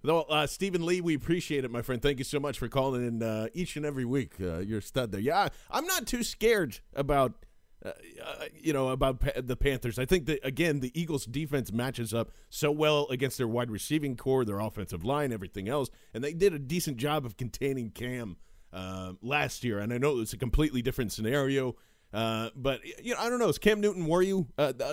Well, 0.05 0.25
uh, 0.27 0.47
Stephen 0.47 0.85
Lee, 0.85 0.99
we 0.99 1.15
appreciate 1.15 1.63
it, 1.63 1.71
my 1.71 1.81
friend. 1.81 2.01
Thank 2.01 2.17
you 2.17 2.25
so 2.25 2.37
much 2.37 2.59
for 2.59 2.67
calling 2.67 3.07
in 3.07 3.23
uh, 3.23 3.47
each 3.53 3.77
and 3.77 3.85
every 3.85 4.03
week. 4.03 4.33
Uh, 4.39 4.59
you're 4.59 4.79
a 4.79 4.81
stud 4.81 5.13
there. 5.13 5.21
Yeah, 5.21 5.47
I'm 5.71 5.85
not 5.85 6.07
too 6.07 6.23
scared 6.23 6.79
about, 6.93 7.45
uh, 7.85 7.91
uh, 8.21 8.45
you 8.53 8.73
know, 8.73 8.89
about 8.89 9.21
pa- 9.21 9.39
the 9.41 9.55
Panthers. 9.55 9.97
I 9.97 10.03
think 10.03 10.25
that 10.25 10.45
again, 10.45 10.81
the 10.81 10.91
Eagles' 10.93 11.25
defense 11.25 11.71
matches 11.71 12.13
up 12.13 12.31
so 12.49 12.69
well 12.69 13.07
against 13.11 13.37
their 13.37 13.47
wide 13.47 13.71
receiving 13.71 14.17
core, 14.17 14.43
their 14.43 14.59
offensive 14.59 15.05
line, 15.05 15.31
everything 15.31 15.69
else, 15.69 15.89
and 16.13 16.21
they 16.21 16.33
did 16.33 16.53
a 16.53 16.59
decent 16.59 16.97
job 16.97 17.25
of 17.25 17.37
containing 17.37 17.89
Cam 17.89 18.35
uh, 18.73 19.13
last 19.21 19.63
year. 19.63 19.79
And 19.79 19.93
I 19.93 19.99
know 19.99 20.19
it's 20.19 20.33
a 20.33 20.37
completely 20.37 20.81
different 20.81 21.13
scenario, 21.13 21.77
but 22.11 22.81
you 23.01 23.13
know, 23.13 23.21
I 23.21 23.29
don't 23.29 23.39
know. 23.39 23.47
Is 23.47 23.57
Cam 23.57 23.79
Newton 23.79 24.05
worry 24.05 24.27
you 24.27 24.47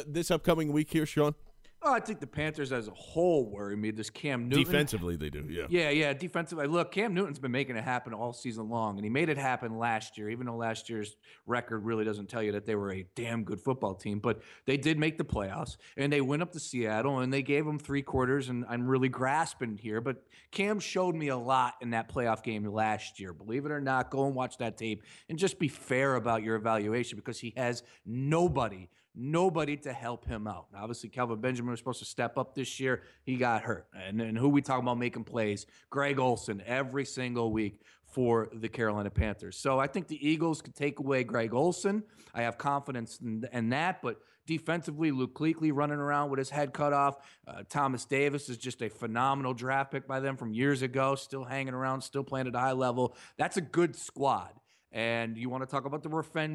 this 0.07 0.31
upcoming 0.31 0.70
week 0.70 0.92
here, 0.92 1.05
Sean? 1.05 1.35
Oh, 1.83 1.95
I 1.95 2.01
think 2.01 2.21
the 2.21 2.27
Panthers 2.27 2.73
as 2.73 2.88
a 2.88 2.90
whole 2.90 3.47
worry 3.47 3.75
me. 3.75 3.90
This 3.90 4.11
Cam 4.11 4.49
Newton 4.49 4.64
defensively, 4.64 5.16
they 5.16 5.31
do. 5.31 5.47
Yeah, 5.49 5.64
yeah, 5.71 5.88
yeah. 5.88 6.12
Defensively, 6.12 6.66
look, 6.66 6.93
Cam 6.93 7.14
Newton's 7.14 7.38
been 7.38 7.53
making 7.53 7.77
it 7.77 7.85
happen 7.85 8.12
all 8.12 8.35
season 8.35 8.69
long, 8.69 8.97
and 8.97 9.05
he 9.05 9.09
made 9.09 9.31
it 9.31 9.38
happen 9.38 9.79
last 9.79 10.19
year. 10.19 10.29
Even 10.29 10.47
though 10.47 10.57
last 10.57 10.90
year's 10.90 11.16
record 11.47 11.85
really 11.85 12.05
doesn't 12.05 12.29
tell 12.29 12.43
you 12.43 12.53
that 12.53 12.66
they 12.66 12.75
were 12.75 12.93
a 12.93 13.07
damn 13.14 13.45
good 13.45 13.61
football 13.61 13.95
team, 13.95 14.19
but 14.19 14.43
they 14.66 14.77
did 14.77 14.99
make 14.99 15.16
the 15.16 15.25
playoffs, 15.25 15.79
and 15.97 16.12
they 16.12 16.21
went 16.21 16.43
up 16.43 16.53
to 16.53 16.61
Seattle, 16.61 17.21
and 17.21 17.33
they 17.33 17.43
gave 17.43 17.64
them 17.64 17.79
three 17.79 18.03
quarters. 18.03 18.51
And 18.51 18.66
I'm 18.69 18.87
really 18.87 19.09
grasping 19.09 19.79
here, 19.79 20.03
but 20.03 20.23
Cam 20.51 20.81
showed 20.81 21.14
me 21.14 21.29
a 21.29 21.37
lot 21.37 21.75
in 21.81 21.90
that 21.90 22.12
playoff 22.12 22.43
game 22.43 22.66
last 22.66 23.19
year. 23.19 23.33
Believe 23.33 23.64
it 23.64 23.73
or 23.73 23.81
not, 23.81 24.11
go 24.11 24.27
and 24.27 24.35
watch 24.35 24.59
that 24.59 24.77
tape, 24.77 25.03
and 25.31 25.38
just 25.38 25.59
be 25.59 25.69
fair 25.69 26.16
about 26.16 26.43
your 26.43 26.57
evaluation 26.57 27.16
because 27.16 27.40
he 27.40 27.55
has 27.57 27.83
nobody 28.05 28.90
nobody 29.14 29.77
to 29.79 29.92
help 29.92 30.27
him 30.27 30.46
out. 30.46 30.66
Now, 30.73 30.83
obviously, 30.83 31.09
Kelvin 31.09 31.40
Benjamin 31.40 31.70
was 31.70 31.81
supposed 31.81 31.99
to 32.01 32.05
step 32.05 32.38
up 32.38 32.55
this 32.55 32.81
year. 32.81 33.03
He 33.23 33.37
got 33.37 33.62
hurt. 33.62 33.87
And, 33.94 34.20
and 34.20 34.37
who 34.37 34.49
we 34.49 34.62
talking 34.62 34.85
about 34.85 34.99
making 34.99 35.25
plays? 35.25 35.66
Greg 35.90 36.18
Olsen 36.18 36.62
every 36.66 37.05
single 37.05 37.53
week 37.53 37.81
for 38.05 38.49
the 38.53 38.68
Carolina 38.68 39.11
Panthers. 39.11 39.57
So 39.57 39.79
I 39.79 39.87
think 39.87 40.09
the 40.09 40.29
Eagles 40.29 40.62
could 40.62 40.75
take 40.75 40.99
away 40.99 41.25
Greg 41.25 41.55
Olsen. 41.55 42.03
I 42.35 42.42
have 42.42 42.59
confidence 42.59 43.18
in, 43.20 43.44
in 43.53 43.70
that, 43.70 44.03
but 44.03 44.16
defensively, 44.46 45.12
Luke 45.12 45.35
Kuechly 45.35 45.70
running 45.73 45.99
around 45.99 46.31
with 46.31 46.38
his 46.38 46.51
head 46.51 46.73
cut 46.73 46.92
off. 46.92 47.18
Uh, 47.46 47.62
Thomas 47.68 48.05
Davis 48.05 48.49
is 48.49 48.59
just 48.59 48.83
a 48.83 48.88
phenomenal 48.88 49.55
draft 49.55 49.92
pick 49.92 50.09
by 50.09 50.18
them 50.18 50.37
from 50.37 50.53
years 50.53 50.83
ago, 50.83 51.14
still 51.14 51.44
hanging 51.44 51.75
around, 51.75 52.01
still 52.01 52.25
playing 52.25 52.49
at 52.49 52.55
a 52.55 52.59
high 52.59 52.73
level. 52.73 53.16
That's 53.37 53.57
a 53.57 53.62
good 53.62 53.94
squad 53.94 54.51
and 54.92 55.37
you 55.37 55.48
want 55.48 55.62
to 55.62 55.66
talk 55.66 55.85
about 55.85 56.03
the 56.03 56.09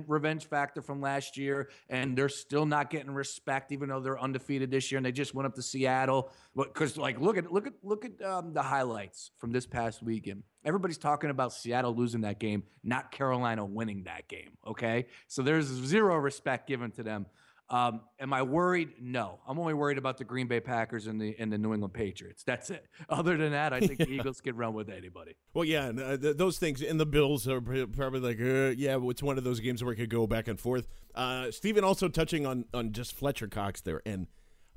revenge 0.08 0.46
factor 0.46 0.82
from 0.82 1.02
last 1.02 1.38
year, 1.38 1.70
and 1.90 2.18
they're 2.18 2.30
still 2.30 2.66
not 2.66 2.90
getting 2.90 3.12
respect, 3.12 3.72
even 3.72 3.90
though 3.90 4.00
they're 4.00 4.20
undefeated 4.20 4.72
this 4.72 4.92
year, 4.92 4.98
and 4.98 5.06
they 5.06 5.12
just 5.12 5.34
went 5.34 5.46
up 5.46 5.56
to 5.56 5.62
Seattle. 5.62 6.32
Because 6.56 6.98
like, 6.98 7.20
look 7.20 7.38
at 7.38 7.52
look 7.52 7.68
at 7.68 7.74
look 7.84 8.06
at 8.06 8.22
um, 8.22 8.54
the 8.54 8.62
highlights 8.64 9.32
from 9.38 9.52
this 9.52 9.66
past 9.66 10.04
weekend. 10.04 10.44
Everybody's 10.66 10.98
talking 10.98 11.30
about 11.30 11.54
Seattle 11.54 11.96
losing 11.96 12.22
that 12.22 12.40
game, 12.40 12.64
not 12.84 13.12
Carolina 13.12 13.64
winning 13.64 14.04
that 14.04 14.28
game. 14.28 14.58
Okay, 14.66 15.06
so 15.28 15.42
there's 15.42 15.68
zero 15.68 16.18
respect 16.18 16.68
given 16.68 16.92
to 16.92 17.04
them. 17.04 17.28
Um, 17.68 18.02
am 18.20 18.32
I 18.32 18.44
worried? 18.44 18.90
No. 19.02 19.40
I'm 19.48 19.58
only 19.58 19.74
worried 19.74 19.98
about 19.98 20.18
the 20.18 20.24
Green 20.24 20.48
Bay 20.48 20.60
Packers 20.60 21.08
and 21.08 21.20
the 21.20 21.36
and 21.40 21.52
the 21.52 21.58
New 21.58 21.74
England 21.74 21.94
Patriots. 21.94 22.44
That's 22.44 22.70
it. 22.70 22.86
Other 23.10 23.38
than 23.38 23.54
that, 23.54 23.74
I 23.74 23.80
think 23.80 23.98
the 23.98 24.10
Eagles 24.12 24.40
can 24.40 24.56
run 24.56 24.74
with 24.74 24.90
anybody. 24.90 25.36
Well, 25.54 25.66
yeah, 25.66 25.88
and, 25.88 26.00
uh, 26.00 26.18
th- 26.18 26.38
those 26.38 26.60
things 26.60 26.84
and 26.84 27.00
the 27.00 27.08
Bills 27.08 27.48
are 27.48 27.62
probably 27.62 28.20
like, 28.20 28.40
uh, 28.40 28.76
yeah, 28.78 28.98
it's 29.10 29.24
one 29.24 29.38
of 29.38 29.44
those 29.44 29.60
games 29.60 29.84
where 29.84 29.94
it 29.94 29.98
could 29.98 30.12
go 30.12 30.28
back 30.28 30.48
and 30.48 30.60
forth. 30.60 30.88
Uh, 31.16 31.50
Stephen 31.50 31.84
also 31.84 32.08
touching 32.08 32.46
on 32.46 32.66
on 32.74 32.92
just 32.92 33.16
Fletcher 33.16 33.48
Cox 33.48 33.82
there, 33.82 34.02
and 34.06 34.28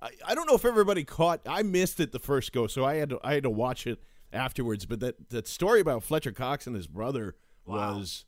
I, 0.00 0.10
I 0.26 0.34
don't 0.34 0.48
know 0.48 0.54
if 0.54 0.64
everybody 0.64 1.04
caught. 1.04 1.40
I 1.46 1.62
missed 1.62 2.00
it 2.00 2.12
the 2.12 2.18
first 2.18 2.52
go, 2.52 2.66
so 2.66 2.86
I 2.86 2.94
had 2.94 3.10
to 3.10 3.20
I 3.22 3.34
had 3.34 3.42
to 3.42 3.50
watch 3.50 3.86
it 3.86 4.02
afterwards. 4.32 4.86
But 4.86 5.00
that 5.00 5.28
that 5.28 5.46
story 5.46 5.80
about 5.80 6.04
Fletcher 6.04 6.32
Cox 6.32 6.66
and 6.66 6.74
his 6.74 6.86
brother 6.86 7.36
wow. 7.66 7.98
was 7.98 8.24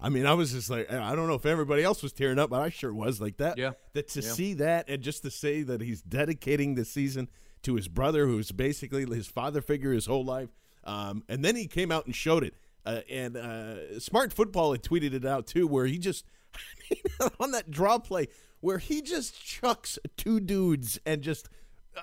I 0.00 0.08
mean, 0.08 0.26
I 0.26 0.34
was 0.34 0.52
just 0.52 0.68
like, 0.68 0.92
I 0.92 1.14
don't 1.14 1.28
know 1.28 1.34
if 1.34 1.46
everybody 1.46 1.82
else 1.82 2.02
was 2.02 2.12
tearing 2.12 2.38
up, 2.38 2.50
but 2.50 2.60
I 2.60 2.70
sure 2.70 2.92
was 2.92 3.20
like 3.20 3.36
that. 3.36 3.58
Yeah. 3.58 3.72
That 3.92 4.08
to 4.08 4.20
yeah. 4.20 4.28
see 4.28 4.54
that 4.54 4.88
and 4.88 5.02
just 5.02 5.22
to 5.22 5.30
say 5.30 5.62
that 5.62 5.80
he's 5.80 6.02
dedicating 6.02 6.74
the 6.74 6.84
season 6.84 7.28
to 7.62 7.76
his 7.76 7.86
brother, 7.86 8.26
who's 8.26 8.50
basically 8.50 9.04
his 9.06 9.28
father 9.28 9.60
figure 9.60 9.92
his 9.92 10.06
whole 10.06 10.24
life. 10.24 10.48
Um, 10.84 11.22
and 11.28 11.44
then 11.44 11.54
he 11.54 11.66
came 11.66 11.92
out 11.92 12.06
and 12.06 12.14
showed 12.14 12.42
it. 12.42 12.54
Uh, 12.84 13.00
and 13.08 13.36
uh, 13.36 14.00
Smart 14.00 14.32
Football 14.32 14.72
had 14.72 14.82
tweeted 14.82 15.14
it 15.14 15.24
out 15.24 15.46
too, 15.46 15.68
where 15.68 15.86
he 15.86 15.98
just 15.98 16.24
on 17.40 17.52
that 17.52 17.70
draw 17.70 17.98
play 17.98 18.28
where 18.62 18.78
he 18.78 19.02
just 19.02 19.44
chucks 19.44 19.98
two 20.16 20.40
dudes 20.40 20.98
and 21.04 21.20
just, 21.20 21.48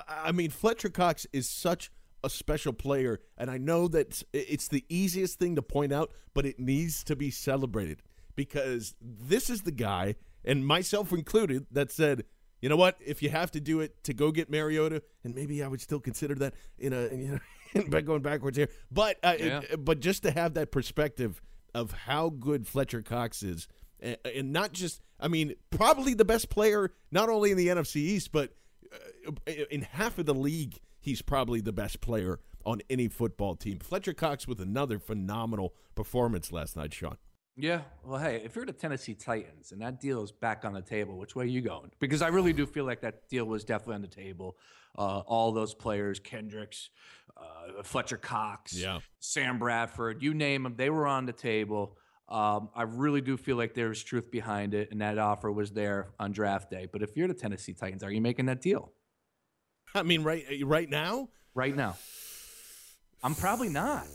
I 0.07 0.31
mean, 0.31 0.51
Fletcher 0.51 0.89
Cox 0.89 1.25
is 1.33 1.49
such 1.49 1.89
a 2.23 2.29
special 2.29 2.73
player, 2.73 3.19
and 3.37 3.49
I 3.49 3.57
know 3.57 3.87
that 3.89 4.23
it's 4.33 4.67
the 4.67 4.85
easiest 4.89 5.39
thing 5.39 5.55
to 5.55 5.61
point 5.61 5.91
out, 5.91 6.11
but 6.33 6.45
it 6.45 6.59
needs 6.59 7.03
to 7.05 7.15
be 7.15 7.31
celebrated 7.31 8.01
because 8.35 8.95
this 9.01 9.49
is 9.49 9.61
the 9.61 9.71
guy, 9.71 10.15
and 10.45 10.65
myself 10.65 11.11
included, 11.11 11.65
that 11.71 11.91
said, 11.91 12.23
you 12.61 12.69
know 12.69 12.75
what? 12.75 12.97
If 13.05 13.21
you 13.21 13.29
have 13.29 13.51
to 13.51 13.59
do 13.59 13.79
it 13.79 14.03
to 14.03 14.13
go 14.13 14.31
get 14.31 14.49
Mariota, 14.49 15.01
and 15.23 15.33
maybe 15.33 15.63
I 15.63 15.67
would 15.67 15.81
still 15.81 15.99
consider 15.99 16.35
that 16.35 16.53
in 16.77 16.93
a 16.93 17.03
you 17.13 17.39
know 17.75 17.83
going 18.01 18.21
backwards 18.21 18.57
here, 18.57 18.69
but 18.91 19.17
uh, 19.23 19.35
yeah. 19.39 19.61
it, 19.69 19.85
but 19.85 19.99
just 19.99 20.23
to 20.23 20.31
have 20.31 20.55
that 20.55 20.71
perspective 20.71 21.41
of 21.73 21.91
how 21.91 22.29
good 22.29 22.67
Fletcher 22.67 23.01
Cox 23.01 23.43
is, 23.43 23.67
and, 23.99 24.17
and, 24.25 24.53
not 24.53 24.73
just 24.73 25.01
I 25.19 25.27
mean 25.27 25.55
probably 25.69 26.13
the 26.13 26.25
best 26.25 26.49
player 26.49 26.91
not 27.11 27.29
only 27.29 27.51
in 27.51 27.57
the 27.57 27.67
NFC 27.67 27.97
East 27.97 28.31
but 28.31 28.53
uh, 28.93 29.51
in 29.69 29.81
half 29.81 30.17
of 30.17 30.25
the 30.25 30.33
league 30.33 30.79
he's 31.09 31.21
probably 31.23 31.59
the 31.59 31.73
best 31.73 32.01
player 32.01 32.39
on 32.65 32.81
any 32.89 33.07
football 33.07 33.55
team. 33.55 33.79
Fletcher 33.79 34.13
Cox 34.13 34.47
with 34.47 34.61
another 34.61 34.99
phenomenal 34.99 35.73
performance 35.95 36.51
last 36.51 36.77
night, 36.77 36.93
Sean. 36.93 37.17
Yeah. 37.57 37.81
Well, 38.05 38.19
hey, 38.19 38.41
if 38.45 38.55
you're 38.55 38.65
the 38.65 38.71
Tennessee 38.71 39.15
Titans 39.15 39.71
and 39.71 39.81
that 39.81 39.99
deal 39.99 40.23
is 40.23 40.31
back 40.31 40.63
on 40.63 40.73
the 40.73 40.81
table, 40.81 41.17
which 41.17 41.35
way 41.35 41.45
are 41.45 41.47
you 41.47 41.61
going? 41.61 41.91
Because 41.99 42.21
I 42.21 42.27
really 42.27 42.53
do 42.53 42.65
feel 42.65 42.85
like 42.85 43.01
that 43.01 43.27
deal 43.27 43.45
was 43.45 43.65
definitely 43.65 43.95
on 43.95 44.01
the 44.01 44.07
table. 44.07 44.55
Uh, 44.97 45.19
all 45.19 45.51
those 45.51 45.73
players, 45.73 46.19
Kendricks, 46.19 46.89
uh, 47.35 47.83
Fletcher 47.83 48.17
Cox, 48.17 48.77
yeah. 48.77 48.99
Sam 49.19 49.57
Bradford, 49.57 50.21
you 50.21 50.33
name 50.33 50.63
them, 50.63 50.75
they 50.77 50.89
were 50.89 51.07
on 51.07 51.25
the 51.25 51.33
table. 51.33 51.97
Um, 52.27 52.69
I 52.75 52.83
really 52.83 53.21
do 53.21 53.35
feel 53.35 53.57
like 53.57 53.73
there's 53.73 54.03
truth 54.03 54.29
behind 54.29 54.75
it, 54.75 54.89
and 54.91 55.01
that 55.01 55.17
offer 55.17 55.51
was 55.51 55.71
there 55.71 56.11
on 56.19 56.31
draft 56.31 56.69
day. 56.69 56.87
But 56.91 57.01
if 57.01 57.17
you're 57.17 57.27
the 57.27 57.33
Tennessee 57.33 57.73
Titans, 57.73 58.03
are 58.03 58.11
you 58.11 58.21
making 58.21 58.45
that 58.45 58.61
deal? 58.61 58.93
I 59.95 60.03
mean, 60.03 60.23
right 60.23 60.45
right 60.63 60.89
now? 60.89 61.29
Right 61.55 61.75
now. 61.75 61.97
I'm 63.23 63.35
probably 63.35 63.69
not. 63.69 64.05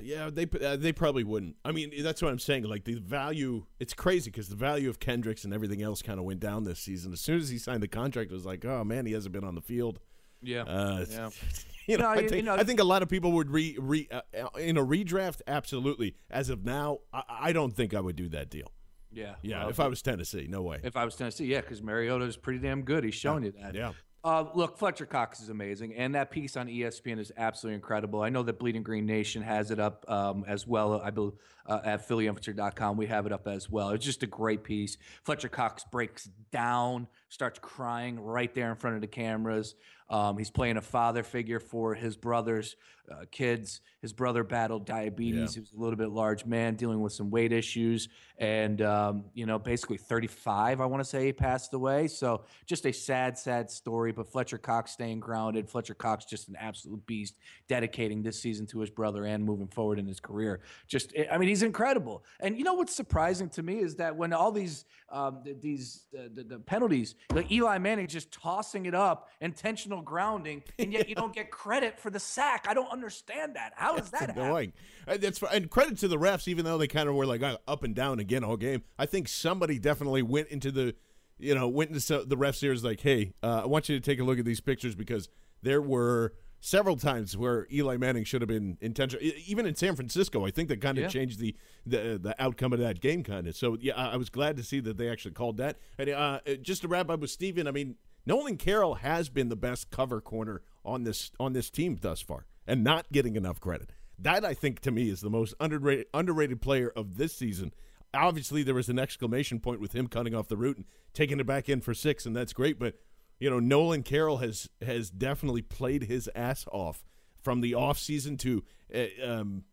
Yeah, 0.00 0.30
they 0.32 0.46
uh, 0.64 0.76
they 0.76 0.92
probably 0.92 1.24
wouldn't. 1.24 1.56
I 1.64 1.72
mean, 1.72 1.90
that's 2.02 2.22
what 2.22 2.30
I'm 2.30 2.38
saying. 2.38 2.62
Like 2.64 2.84
the 2.84 2.94
value, 2.94 3.64
it's 3.80 3.94
crazy 3.94 4.30
because 4.30 4.48
the 4.48 4.54
value 4.54 4.88
of 4.88 5.00
Kendricks 5.00 5.44
and 5.44 5.52
everything 5.52 5.82
else 5.82 6.02
kind 6.02 6.20
of 6.20 6.24
went 6.24 6.38
down 6.38 6.62
this 6.62 6.78
season. 6.78 7.12
As 7.12 7.20
soon 7.20 7.38
as 7.38 7.48
he 7.48 7.58
signed 7.58 7.82
the 7.82 7.88
contract, 7.88 8.30
it 8.30 8.34
was 8.34 8.46
like, 8.46 8.64
oh 8.64 8.84
man, 8.84 9.06
he 9.06 9.12
hasn't 9.12 9.32
been 9.32 9.42
on 9.44 9.56
the 9.56 9.60
field. 9.60 9.98
Yeah, 10.40 10.62
Uh, 10.62 11.04
yeah. 11.10 11.30
You 11.88 11.96
know, 11.96 12.04
No, 12.04 12.10
I 12.10 12.14
you- 12.16 12.28
think 12.28 12.32
you 12.36 12.42
know- 12.42 12.54
I 12.54 12.64
think 12.64 12.80
a 12.80 12.84
lot 12.84 13.02
of 13.02 13.08
people 13.08 13.32
would 13.32 13.50
re, 13.50 13.74
re 13.80 14.06
uh, 14.12 14.20
uh, 14.38 14.58
in 14.58 14.76
a 14.76 14.84
redraft. 14.84 15.40
Absolutely. 15.48 16.14
As 16.30 16.50
of 16.50 16.62
now, 16.64 16.98
I, 17.14 17.22
I 17.28 17.52
don't 17.52 17.74
think 17.74 17.94
I 17.94 18.00
would 18.00 18.14
do 18.14 18.28
that 18.28 18.50
deal. 18.50 18.70
Yeah, 19.10 19.36
Yeah, 19.42 19.60
well, 19.60 19.70
if 19.70 19.80
I 19.80 19.88
was 19.88 20.02
Tennessee, 20.02 20.46
no 20.50 20.60
way. 20.60 20.80
if 20.84 20.96
I 20.98 21.06
was 21.06 21.16
Tennessee, 21.16 21.46
yeah, 21.46 21.62
because 21.62 21.82
Mariota 21.82 22.26
is 22.26 22.36
pretty 22.36 22.58
damn 22.58 22.82
good. 22.82 23.04
He's 23.04 23.14
shown 23.14 23.42
you 23.42 23.52
that. 23.52 23.74
Yeah. 23.74 23.92
Uh, 24.24 24.44
look, 24.54 24.78
Fletcher 24.78 25.06
Cox 25.06 25.40
is 25.40 25.48
amazing, 25.48 25.94
and 25.94 26.16
that 26.16 26.30
piece 26.30 26.56
on 26.56 26.66
ESPN 26.66 27.20
is 27.20 27.30
absolutely 27.36 27.76
incredible. 27.76 28.20
I 28.20 28.30
know 28.30 28.42
that 28.42 28.58
Bleeding 28.58 28.82
Green 28.82 29.06
Nation 29.06 29.42
has 29.42 29.70
it 29.70 29.78
up 29.78 30.04
um, 30.10 30.44
as 30.48 30.66
well. 30.66 31.00
I 31.00 31.10
believe 31.10 31.34
uh, 31.66 31.80
at 31.84 32.08
PhillyInfluencer.com 32.08 32.96
we 32.96 33.06
have 33.06 33.26
it 33.26 33.32
up 33.32 33.46
as 33.46 33.70
well. 33.70 33.90
It's 33.90 34.04
just 34.04 34.24
a 34.24 34.26
great 34.26 34.64
piece. 34.64 34.96
Fletcher 35.22 35.48
Cox 35.48 35.84
breaks 35.92 36.28
down, 36.50 37.06
starts 37.28 37.60
crying 37.60 38.18
right 38.18 38.52
there 38.54 38.70
in 38.70 38.76
front 38.76 38.96
of 38.96 39.02
the 39.02 39.08
cameras. 39.08 39.76
Um, 40.10 40.36
he's 40.36 40.50
playing 40.50 40.78
a 40.78 40.82
father 40.82 41.22
figure 41.22 41.60
for 41.60 41.94
his 41.94 42.16
brother's 42.16 42.74
uh, 43.10 43.24
kids. 43.30 43.80
His 44.02 44.12
brother 44.12 44.44
battled 44.44 44.86
diabetes. 44.86 45.54
He 45.54 45.60
was 45.60 45.72
a 45.72 45.80
little 45.80 45.96
bit 45.96 46.10
large 46.10 46.44
man 46.44 46.76
dealing 46.76 47.00
with 47.00 47.12
some 47.12 47.30
weight 47.30 47.52
issues, 47.52 48.08
and 48.38 48.80
um, 48.82 49.24
you 49.34 49.46
know, 49.46 49.58
basically 49.58 49.96
35. 49.96 50.80
I 50.80 50.86
want 50.86 51.02
to 51.02 51.08
say 51.08 51.26
he 51.26 51.32
passed 51.32 51.74
away. 51.74 52.08
So 52.08 52.44
just 52.66 52.86
a 52.86 52.92
sad, 52.92 53.36
sad 53.36 53.70
story. 53.70 54.12
But 54.12 54.30
Fletcher 54.30 54.58
Cox 54.58 54.92
staying 54.92 55.20
grounded. 55.20 55.68
Fletcher 55.68 55.94
Cox 55.94 56.24
just 56.24 56.48
an 56.48 56.56
absolute 56.56 57.04
beast, 57.06 57.38
dedicating 57.68 58.22
this 58.22 58.40
season 58.40 58.66
to 58.68 58.80
his 58.80 58.90
brother 58.90 59.24
and 59.24 59.44
moving 59.44 59.68
forward 59.68 59.98
in 59.98 60.06
his 60.06 60.20
career. 60.20 60.60
Just, 60.86 61.12
I 61.30 61.38
mean, 61.38 61.48
he's 61.48 61.62
incredible. 61.62 62.24
And 62.40 62.56
you 62.56 62.64
know 62.64 62.74
what's 62.74 62.94
surprising 62.94 63.48
to 63.50 63.62
me 63.62 63.80
is 63.80 63.96
that 63.96 64.16
when 64.16 64.32
all 64.32 64.52
these 64.52 64.84
um, 65.10 65.42
these 65.60 66.04
uh, 66.16 66.28
the, 66.34 66.44
the 66.44 66.58
penalties, 66.58 67.14
like 67.32 67.50
Eli 67.50 67.78
Manning 67.78 68.06
just 68.06 68.30
tossing 68.30 68.86
it 68.86 68.94
up, 68.94 69.30
intentional 69.40 70.02
grounding, 70.02 70.62
and 70.78 70.92
yet 70.92 71.08
you 71.08 71.14
don't 71.14 71.34
get 71.34 71.50
credit 71.50 71.98
for 71.98 72.10
the 72.10 72.20
sack. 72.20 72.66
I 72.68 72.74
don't 72.74 72.90
understand 72.98 73.56
that. 73.56 73.72
How 73.76 73.96
is 73.96 74.10
that 74.10 74.20
happening? 74.20 74.44
annoying. 74.46 74.72
And 75.06 75.20
that's 75.20 75.40
and 75.42 75.70
credit 75.70 75.98
to 75.98 76.08
the 76.08 76.18
refs, 76.18 76.48
even 76.48 76.64
though 76.64 76.78
they 76.78 76.88
kind 76.88 77.08
of 77.08 77.14
were 77.14 77.26
like 77.26 77.42
uh, 77.42 77.56
up 77.66 77.82
and 77.84 77.94
down 77.94 78.18
again 78.18 78.44
all 78.44 78.56
game. 78.56 78.82
I 78.98 79.06
think 79.06 79.28
somebody 79.28 79.78
definitely 79.78 80.22
went 80.22 80.48
into 80.48 80.70
the, 80.70 80.94
you 81.38 81.54
know, 81.54 81.68
went 81.68 81.90
into 81.90 82.24
the 82.24 82.36
refs' 82.36 82.62
ears 82.62 82.82
like, 82.84 83.00
"Hey, 83.00 83.32
uh, 83.42 83.62
I 83.62 83.66
want 83.66 83.88
you 83.88 83.98
to 83.98 84.04
take 84.04 84.18
a 84.20 84.24
look 84.24 84.38
at 84.38 84.44
these 84.44 84.60
pictures 84.60 84.94
because 84.94 85.28
there 85.62 85.80
were 85.80 86.34
several 86.60 86.96
times 86.96 87.36
where 87.36 87.68
Eli 87.72 87.96
Manning 87.96 88.24
should 88.24 88.40
have 88.42 88.48
been 88.48 88.76
intentional. 88.80 89.24
Even 89.46 89.64
in 89.64 89.76
San 89.76 89.94
Francisco, 89.94 90.44
I 90.44 90.50
think 90.50 90.68
that 90.70 90.80
kind 90.80 90.98
of 90.98 91.02
Yeah. 91.04 91.08
changed 91.08 91.38
the, 91.38 91.54
the 91.86 92.18
the 92.20 92.34
outcome 92.42 92.72
of 92.72 92.80
that 92.80 93.00
game, 93.00 93.22
kind 93.22 93.46
of. 93.46 93.56
So 93.56 93.76
yeah, 93.80 93.94
I, 93.94 94.14
I 94.14 94.16
was 94.16 94.28
glad 94.28 94.56
to 94.56 94.64
see 94.64 94.80
that 94.80 94.96
they 94.98 95.08
actually 95.08 95.34
called 95.34 95.56
that. 95.58 95.78
And 95.98 96.10
uh, 96.10 96.40
just 96.60 96.82
to 96.82 96.88
wrap 96.88 97.10
up 97.10 97.20
with 97.20 97.30
Steven, 97.30 97.68
I 97.68 97.70
mean, 97.70 97.94
Nolan 98.26 98.56
Carroll 98.56 98.96
has 98.96 99.28
been 99.28 99.48
the 99.48 99.56
best 99.56 99.90
cover 99.90 100.20
corner 100.20 100.60
on 100.84 101.04
this 101.04 101.30
on 101.38 101.52
this 101.52 101.70
team 101.70 101.96
thus 102.00 102.20
far, 102.20 102.44
and 102.68 102.84
not 102.84 103.10
getting 103.10 103.34
enough 103.34 103.60
credit. 103.60 103.90
That 104.20 104.44
I 104.44 104.54
think 104.54 104.80
to 104.80 104.92
me 104.92 105.10
is 105.10 105.20
the 105.20 105.30
most 105.30 105.54
underrated 105.58 106.06
underrated 106.14 106.60
player 106.60 106.92
of 106.94 107.16
this 107.16 107.34
season. 107.34 107.72
Obviously, 108.14 108.62
there 108.62 108.74
was 108.74 108.88
an 108.88 108.98
exclamation 108.98 109.58
point 109.58 109.80
with 109.80 109.92
him 109.92 110.06
cutting 110.06 110.34
off 110.34 110.48
the 110.48 110.56
route 110.56 110.76
and 110.76 110.86
taking 111.14 111.40
it 111.40 111.46
back 111.46 111.68
in 111.68 111.80
for 111.80 111.94
six, 111.94 112.26
and 112.26 112.36
that's 112.36 112.52
great. 112.52 112.78
But 112.78 112.94
you 113.40 113.48
know, 113.50 113.58
Nolan 113.58 114.02
Carroll 114.02 114.38
has 114.38 114.68
has 114.82 115.10
definitely 115.10 115.62
played 115.62 116.04
his 116.04 116.28
ass 116.34 116.64
off 116.70 117.04
from 117.40 117.60
the 117.60 117.74
off 117.74 117.98
season 117.98 118.36
to 118.38 118.64
uh, 118.94 119.24
um, 119.24 119.64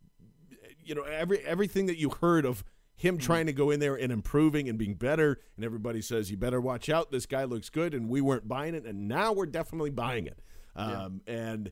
you 0.82 0.94
know 0.94 1.02
every 1.02 1.38
everything 1.40 1.86
that 1.86 1.98
you 1.98 2.10
heard 2.10 2.44
of 2.44 2.64
him 2.94 3.18
trying 3.18 3.44
to 3.44 3.52
go 3.52 3.70
in 3.70 3.78
there 3.78 3.94
and 3.94 4.10
improving 4.10 4.70
and 4.70 4.78
being 4.78 4.94
better 4.94 5.38
and 5.56 5.64
everybody 5.66 6.00
says 6.00 6.30
you 6.30 6.36
better 6.36 6.60
watch 6.60 6.88
out 6.88 7.10
this 7.10 7.26
guy 7.26 7.44
looks 7.44 7.68
good 7.68 7.92
and 7.92 8.08
we 8.08 8.22
weren't 8.22 8.48
buying 8.48 8.74
it 8.74 8.86
and 8.86 9.06
now 9.06 9.34
we're 9.34 9.44
definitely 9.44 9.90
buying 9.90 10.26
it 10.26 10.40
um, 10.76 11.20
and 11.26 11.70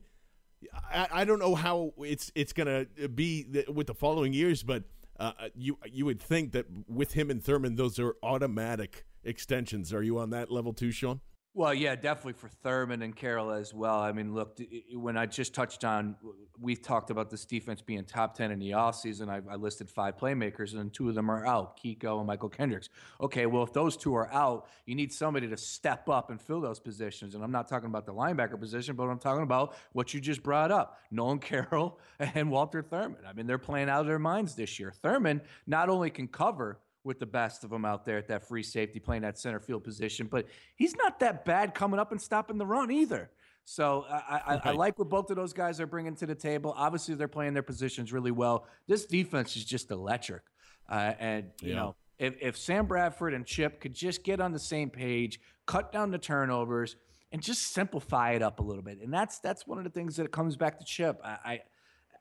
I, 0.91 1.07
I 1.11 1.25
don't 1.25 1.39
know 1.39 1.55
how 1.55 1.93
it's 1.99 2.31
it's 2.35 2.53
gonna 2.53 2.85
be 3.13 3.43
th- 3.43 3.67
with 3.67 3.87
the 3.87 3.93
following 3.93 4.33
years 4.33 4.63
but 4.63 4.83
uh, 5.19 5.31
you 5.55 5.77
you 5.85 6.05
would 6.05 6.21
think 6.21 6.51
that 6.51 6.65
with 6.87 7.13
him 7.13 7.29
and 7.29 7.41
Thurmond 7.41 7.77
those 7.77 7.99
are 7.99 8.15
automatic 8.21 9.05
extensions. 9.23 9.93
Are 9.93 10.03
you 10.03 10.19
on 10.19 10.29
that 10.31 10.51
level 10.51 10.73
too 10.73 10.91
Sean 10.91 11.21
Well, 11.57 11.73
yeah, 11.73 11.95
definitely 11.95 12.33
for 12.33 12.49
Thurmond 12.65 13.01
and 13.01 13.15
Carroll 13.15 13.53
as 13.53 13.73
well. 13.73 14.01
I 14.01 14.11
mean, 14.11 14.35
look, 14.35 14.59
when 14.93 15.15
I 15.15 15.25
just 15.25 15.53
touched 15.53 15.85
on, 15.85 16.17
we 16.59 16.75
talked 16.75 17.11
about 17.11 17.29
this 17.29 17.45
defense 17.45 17.81
being 17.81 18.03
top 18.03 18.35
10 18.35 18.51
in 18.51 18.59
the 18.59 18.71
offseason. 18.71 19.29
I, 19.29 19.39
I 19.49 19.55
listed 19.55 19.89
five 19.89 20.17
playmakers, 20.17 20.73
and 20.77 20.93
two 20.93 21.07
of 21.07 21.15
them 21.15 21.31
are 21.31 21.47
out 21.47 21.79
Kiko 21.81 22.19
and 22.19 22.27
Mychal 22.27 22.51
Kendricks. 22.51 22.89
Okay, 23.21 23.45
well, 23.45 23.63
if 23.63 23.71
those 23.71 23.95
two 23.95 24.13
are 24.15 24.29
out, 24.33 24.67
you 24.85 24.95
need 24.95 25.13
somebody 25.13 25.47
to 25.47 25.55
step 25.55 26.09
up 26.09 26.29
and 26.29 26.41
fill 26.41 26.59
those 26.59 26.81
positions. 26.81 27.35
And 27.35 27.43
I'm 27.43 27.53
not 27.53 27.69
talking 27.69 27.87
about 27.87 28.05
the 28.05 28.13
linebacker 28.13 28.59
position, 28.59 28.97
but 28.97 29.05
I'm 29.05 29.17
talking 29.17 29.43
about 29.43 29.75
what 29.93 30.13
you 30.13 30.19
just 30.19 30.43
brought 30.43 30.71
up 30.71 30.99
Nolan 31.09 31.39
Carroll 31.39 32.01
and 32.19 32.51
Walter 32.51 32.83
Thurmond. 32.83 33.25
I 33.25 33.31
mean, 33.31 33.47
they're 33.47 33.57
playing 33.57 33.87
out 33.89 34.01
of 34.01 34.07
their 34.07 34.19
minds 34.19 34.55
this 34.55 34.77
year. 34.77 34.91
Thurmond 35.01 35.39
not 35.65 35.87
only 35.87 36.09
can 36.09 36.27
cover, 36.27 36.79
with 37.05 37.19
the 37.19 37.25
best 37.25 37.63
of 37.63 37.69
them 37.69 37.85
out 37.85 38.03
there 38.03 38.17
at 38.17 38.27
that 38.27 38.47
free 38.47 38.63
safety 38.63 38.99
playing 38.99 39.21
that 39.21 39.37
center 39.37 39.59
field 39.59 39.83
position. 39.83 40.27
But 40.27 40.47
he's 40.75 40.95
not 40.95 41.19
that 41.19 41.45
bad 41.45 41.73
coming 41.73 41.99
up 41.99 42.11
and 42.11 42.19
stopping 42.21 42.57
the 42.57 42.65
run 42.65 42.91
either. 42.91 43.29
So 43.63 44.05
I, 44.09 44.41
I, 44.47 44.61
I 44.65 44.71
like 44.71 44.99
what 44.99 45.09
both 45.09 45.29
of 45.29 45.37
those 45.37 45.53
guys 45.53 45.79
are 45.79 45.87
bringing 45.87 46.15
to 46.17 46.25
the 46.25 46.35
table. 46.35 46.73
Obviously, 46.77 47.15
they're 47.15 47.27
playing 47.27 47.53
their 47.53 47.63
positions 47.63 48.11
really 48.11 48.31
well. 48.31 48.67
This 48.87 49.05
defense 49.05 49.55
is 49.55 49.65
just 49.65 49.89
electric. 49.91 50.43
Uh, 50.89 51.13
and, 51.19 51.51
you 51.61 51.69
Yeah. 51.69 51.75
know, 51.75 51.95
if, 52.19 52.35
if 52.41 52.57
Sam 52.57 52.85
Bradford 52.85 53.33
and 53.33 53.45
Chip 53.45 53.81
could 53.81 53.93
just 53.93 54.23
get 54.23 54.39
on 54.39 54.51
the 54.51 54.59
same 54.59 54.89
page, 54.89 55.39
cut 55.65 55.91
down 55.91 56.11
the 56.11 56.17
turnovers, 56.17 56.95
and 57.31 57.41
just 57.41 57.73
simplify 57.73 58.31
it 58.31 58.41
up 58.41 58.59
a 58.59 58.63
little 58.63 58.83
bit. 58.83 58.99
And 59.01 59.11
that's 59.13 59.39
that's 59.39 59.67
one 59.67 59.77
of 59.77 59.83
the 59.83 59.89
things 59.89 60.15
that 60.15 60.31
comes 60.31 60.55
back 60.55 60.79
to 60.79 60.85
Chip. 60.85 61.19
I, 61.23 61.37
I 61.43 61.59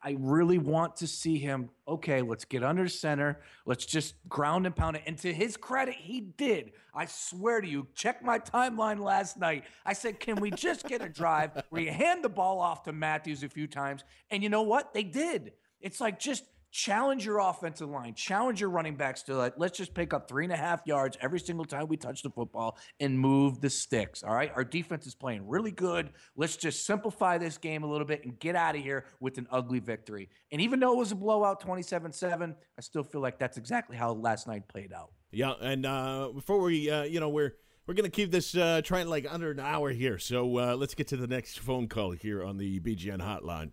I 0.06 0.16
really 0.18 0.58
want 0.58 0.96
to 0.96 1.06
see 1.06 1.38
him. 1.38 1.70
Okay, 1.88 2.20
let's 2.20 2.44
get 2.44 2.62
under 2.62 2.88
center. 2.88 3.40
Let's 3.64 3.86
just 3.86 4.14
ground 4.28 4.66
and 4.66 4.76
pound 4.76 4.96
it. 4.96 5.02
And 5.06 5.16
to 5.18 5.32
his 5.32 5.56
credit, 5.56 5.94
he 5.94 6.20
did. 6.20 6.72
I 6.94 7.06
swear 7.06 7.62
to 7.62 7.66
you, 7.66 7.86
check 7.94 8.22
my 8.22 8.38
timeline 8.38 9.00
last 9.00 9.38
night. 9.38 9.64
I 9.86 9.94
said, 9.94 10.20
can 10.20 10.36
we 10.36 10.50
just 10.50 10.86
get 10.86 11.00
a 11.00 11.08
drive 11.08 11.52
where 11.70 11.80
you 11.80 11.90
hand 11.90 12.22
the 12.22 12.28
ball 12.28 12.60
off 12.60 12.82
to 12.82 12.92
Mathews 12.92 13.42
a 13.42 13.48
few 13.48 13.66
times? 13.66 14.04
And 14.30 14.42
you 14.42 14.50
know 14.50 14.62
what? 14.62 14.92
They 14.92 15.04
did. 15.04 15.52
It's 15.80 16.02
like 16.02 16.18
just 16.18 16.44
challenge 16.74 17.24
your 17.24 17.38
offensive 17.38 17.88
line, 17.88 18.14
challenge 18.14 18.60
your 18.60 18.68
running 18.68 18.96
backs 18.96 19.22
to 19.22 19.36
like, 19.36 19.54
let's 19.56 19.78
just 19.78 19.94
pick 19.94 20.12
up 20.12 20.28
three 20.28 20.42
and 20.42 20.52
a 20.52 20.56
half 20.56 20.82
yards 20.84 21.16
every 21.20 21.38
single 21.38 21.64
time 21.64 21.86
we 21.86 21.96
touch 21.96 22.22
the 22.22 22.30
football 22.30 22.76
and 22.98 23.18
move 23.18 23.60
the 23.60 23.70
sticks. 23.70 24.24
All 24.24 24.34
right. 24.34 24.50
Our 24.56 24.64
defense 24.64 25.06
is 25.06 25.14
playing 25.14 25.46
really 25.46 25.70
good. 25.70 26.10
Let's 26.36 26.56
just 26.56 26.84
simplify 26.84 27.38
this 27.38 27.58
game 27.58 27.84
a 27.84 27.86
little 27.86 28.06
bit 28.06 28.24
and 28.24 28.36
get 28.40 28.56
out 28.56 28.74
of 28.74 28.82
here 28.82 29.06
with 29.20 29.38
an 29.38 29.46
ugly 29.52 29.78
victory. 29.78 30.28
And 30.50 30.60
even 30.60 30.80
though 30.80 30.94
it 30.94 30.98
was 30.98 31.12
a 31.12 31.14
blowout 31.14 31.60
27 31.60 32.12
7, 32.12 32.56
I 32.76 32.80
still 32.80 33.04
feel 33.04 33.20
like 33.20 33.38
that's 33.38 33.56
exactly 33.56 33.96
how 33.96 34.12
last 34.12 34.48
night 34.48 34.66
played 34.66 34.92
out. 34.92 35.12
Yeah, 35.30 35.52
and 35.60 35.86
uh, 35.86 36.30
before 36.34 36.60
we, 36.60 36.90
uh, 36.90 37.04
you 37.04 37.20
know, 37.20 37.28
we're 37.28 37.54
we're 37.86 37.94
gonna 37.94 38.08
keep 38.08 38.30
this 38.30 38.56
uh, 38.56 38.80
trying 38.84 39.08
like 39.08 39.26
under 39.28 39.50
an 39.50 39.60
hour 39.60 39.90
here. 39.90 40.18
So 40.18 40.58
uh, 40.58 40.76
let's 40.76 40.94
get 40.94 41.08
to 41.08 41.16
the 41.16 41.26
next 41.26 41.60
phone 41.60 41.86
call 41.86 42.12
here 42.12 42.42
on 42.44 42.56
the 42.56 42.80
BGN 42.80 43.20
hotline. 43.20 43.72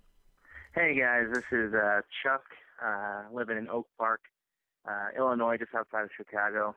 Hey 0.73 0.97
guys, 0.97 1.25
this 1.33 1.43
is 1.51 1.73
uh, 1.73 1.99
Chuck, 2.23 2.43
uh, 2.83 3.23
living 3.33 3.57
in 3.57 3.69
Oak 3.69 3.87
Park, 3.97 4.21
uh, 4.87 5.09
Illinois, 5.17 5.57
just 5.57 5.73
outside 5.75 6.03
of 6.03 6.09
Chicago. 6.15 6.75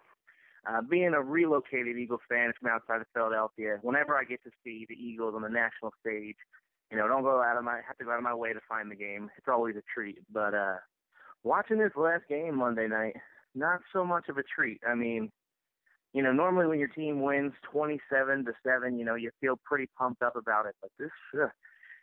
Uh, 0.66 0.80
being 0.80 1.12
a 1.12 1.20
relocated 1.20 1.98
Eagles 1.98 2.20
fan 2.28 2.52
from 2.58 2.70
outside 2.70 3.00
of 3.00 3.06
Philadelphia, 3.12 3.78
whenever 3.82 4.16
I 4.16 4.24
get 4.24 4.42
to 4.44 4.50
see 4.64 4.86
the 4.88 4.94
Eagles 4.94 5.34
on 5.34 5.42
the 5.42 5.48
national 5.48 5.92
stage, 6.00 6.36
you 6.90 6.96
know, 6.96 7.06
don't 7.06 7.22
go 7.22 7.42
out 7.42 7.58
of 7.58 7.64
my 7.64 7.80
have 7.86 7.98
to 7.98 8.04
go 8.04 8.12
out 8.12 8.18
of 8.18 8.24
my 8.24 8.34
way 8.34 8.52
to 8.52 8.60
find 8.68 8.90
the 8.90 8.96
game. 8.96 9.30
It's 9.36 9.48
always 9.48 9.76
a 9.76 9.82
treat. 9.92 10.18
But 10.32 10.54
uh, 10.54 10.76
watching 11.42 11.78
this 11.78 11.92
last 11.96 12.22
game 12.28 12.56
Monday 12.56 12.88
night, 12.88 13.14
not 13.54 13.80
so 13.92 14.04
much 14.04 14.28
of 14.28 14.38
a 14.38 14.42
treat. 14.42 14.80
I 14.88 14.94
mean, 14.94 15.30
you 16.12 16.22
know, 16.22 16.32
normally 16.32 16.66
when 16.66 16.78
your 16.78 16.88
team 16.88 17.22
wins 17.22 17.52
27 17.70 18.44
to 18.44 18.52
seven, 18.64 18.98
you 18.98 19.04
know, 19.04 19.16
you 19.16 19.30
feel 19.40 19.58
pretty 19.64 19.88
pumped 19.98 20.22
up 20.22 20.36
about 20.36 20.66
it. 20.66 20.74
But 20.80 20.90
this, 20.98 21.10
uh, 21.34 21.48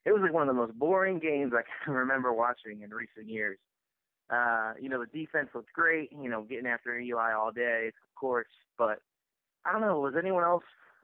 it 0.05 0.11
was 0.11 0.21
like 0.21 0.33
one 0.33 0.47
of 0.47 0.53
the 0.53 0.61
most 0.61 0.77
boring 0.77 1.19
games 1.19 1.53
I 1.55 1.61
can 1.85 1.93
remember 1.93 2.33
watching 2.33 2.81
in 2.81 2.89
recent 2.89 3.27
years. 3.27 3.57
Uh, 4.31 4.73
you 4.79 4.87
know, 4.87 5.03
the 5.03 5.19
defense 5.19 5.49
looked 5.53 5.73
great, 5.73 6.09
you 6.11 6.29
know, 6.29 6.43
getting 6.43 6.67
after 6.67 6.97
Eli 6.97 7.33
all 7.33 7.51
day, 7.51 7.87
of 7.87 8.15
course, 8.15 8.47
but 8.77 8.99
I 9.65 9.73
don't 9.73 9.81
know, 9.81 9.99
was 9.99 10.13
anyone 10.17 10.43
else 10.43 10.63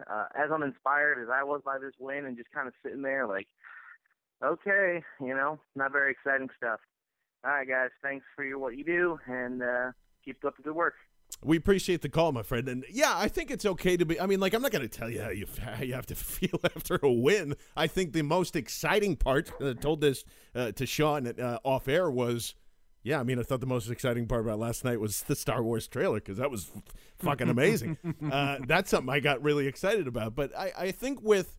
uh, 0.10 0.26
as 0.36 0.50
uninspired 0.50 1.22
as 1.22 1.30
I 1.30 1.44
was 1.44 1.62
by 1.66 1.78
this 1.78 1.94
win 2.00 2.26
and 2.26 2.38
just 2.38 2.52
kind 2.52 2.68
of 2.68 2.74
sitting 2.84 3.02
there 3.02 3.28
like, 3.28 3.48
okay, 4.44 5.04
you 5.20 5.36
know, 5.36 5.60
not 5.76 5.92
very 5.92 6.12
exciting 6.12 6.50
stuff. 6.56 6.80
All 7.44 7.52
right, 7.52 7.68
guys, 7.68 7.90
thanks 8.02 8.26
for 8.36 8.46
your, 8.46 8.60
what 8.60 8.78
you 8.78 8.84
do 8.84 9.20
and 9.28 9.62
uh, 9.62 9.92
keep 10.24 10.44
up 10.46 10.56
the 10.58 10.64
good 10.64 10.76
work. 10.76 10.96
We 11.44 11.58
appreciate 11.58 12.02
the 12.02 12.10
call, 12.10 12.32
my 12.32 12.42
friend, 12.42 12.68
and 12.70 12.86
yeah, 12.90 13.14
I 13.14 13.28
think 13.28 13.52
it's 13.52 13.66
okay 13.66 13.98
to 13.98 14.06
be. 14.06 14.20
I 14.20 14.26
mean, 14.26 14.40
like, 14.40 14.54
I'm 14.54 14.62
not 14.62 14.72
going 14.72 14.88
to 14.88 14.98
tell 14.98 15.10
you 15.10 15.22
how 15.22 15.30
you 15.30 15.46
how 15.62 15.84
you 15.84 15.94
have 15.94 16.06
to 16.08 16.16
feel 16.16 16.60
after 16.76 17.00
a 17.04 17.12
win. 17.12 17.56
I 17.76 17.88
think 17.88 18.14
the 18.14 18.24
most 18.24 18.56
exciting 18.56 19.18
part, 19.18 19.52
uh, 19.62 19.74
told 19.74 20.02
this 20.02 20.24
uh, 20.56 20.72
to 20.72 20.86
Sean 20.86 21.28
uh, 21.28 21.60
off 21.64 21.88
air, 21.90 22.10
was 22.10 22.56
Yeah, 23.08 23.22
I 23.22 23.24
mean, 23.24 23.40
I 23.40 23.44
thought 23.44 23.62
the 23.62 23.66
most 23.66 23.90
exciting 23.90 24.28
part 24.28 24.42
about 24.42 24.60
last 24.60 24.84
night 24.84 25.00
was 25.00 25.22
the 25.24 25.36
Star 25.38 25.64
Wars 25.64 25.88
trailer 25.88 26.16
because 26.20 26.40
that 26.40 26.52
was 26.52 26.70
f- 26.76 26.84
fucking 27.20 27.48
amazing. 27.48 27.98
uh, 28.32 28.58
that's 28.68 28.90
something 28.92 29.10
I 29.10 29.22
got 29.22 29.42
really 29.42 29.66
excited 29.66 30.10
about. 30.10 30.36
But 30.36 30.52
I, 30.58 30.74
I 30.78 30.92
think 30.92 31.22
with, 31.22 31.58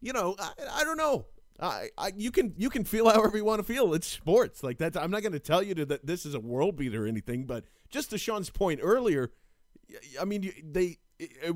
you 0.00 0.12
know, 0.12 0.36
I, 0.38 0.52
I 0.72 0.84
don't 0.84 0.96
know. 0.96 1.26
I, 1.58 1.88
I, 1.98 2.12
you 2.16 2.30
can 2.30 2.54
you 2.56 2.70
can 2.70 2.84
feel 2.84 3.08
however 3.10 3.36
you 3.36 3.44
want 3.44 3.58
to 3.58 3.64
feel. 3.64 3.92
It's 3.92 4.06
sports 4.06 4.62
like 4.62 4.78
that. 4.78 4.96
I'm 4.96 5.10
not 5.10 5.22
going 5.22 5.32
to 5.32 5.40
tell 5.40 5.64
you 5.64 5.74
to, 5.74 5.86
that 5.86 6.06
this 6.06 6.24
is 6.24 6.34
a 6.36 6.40
world 6.40 6.76
beater 6.76 7.04
or 7.04 7.08
anything, 7.08 7.44
but 7.44 7.64
just 7.90 8.10
to 8.10 8.18
Sean's 8.18 8.50
point 8.50 8.78
earlier, 8.80 9.32
I 10.20 10.24
mean, 10.24 10.52
they. 10.64 10.98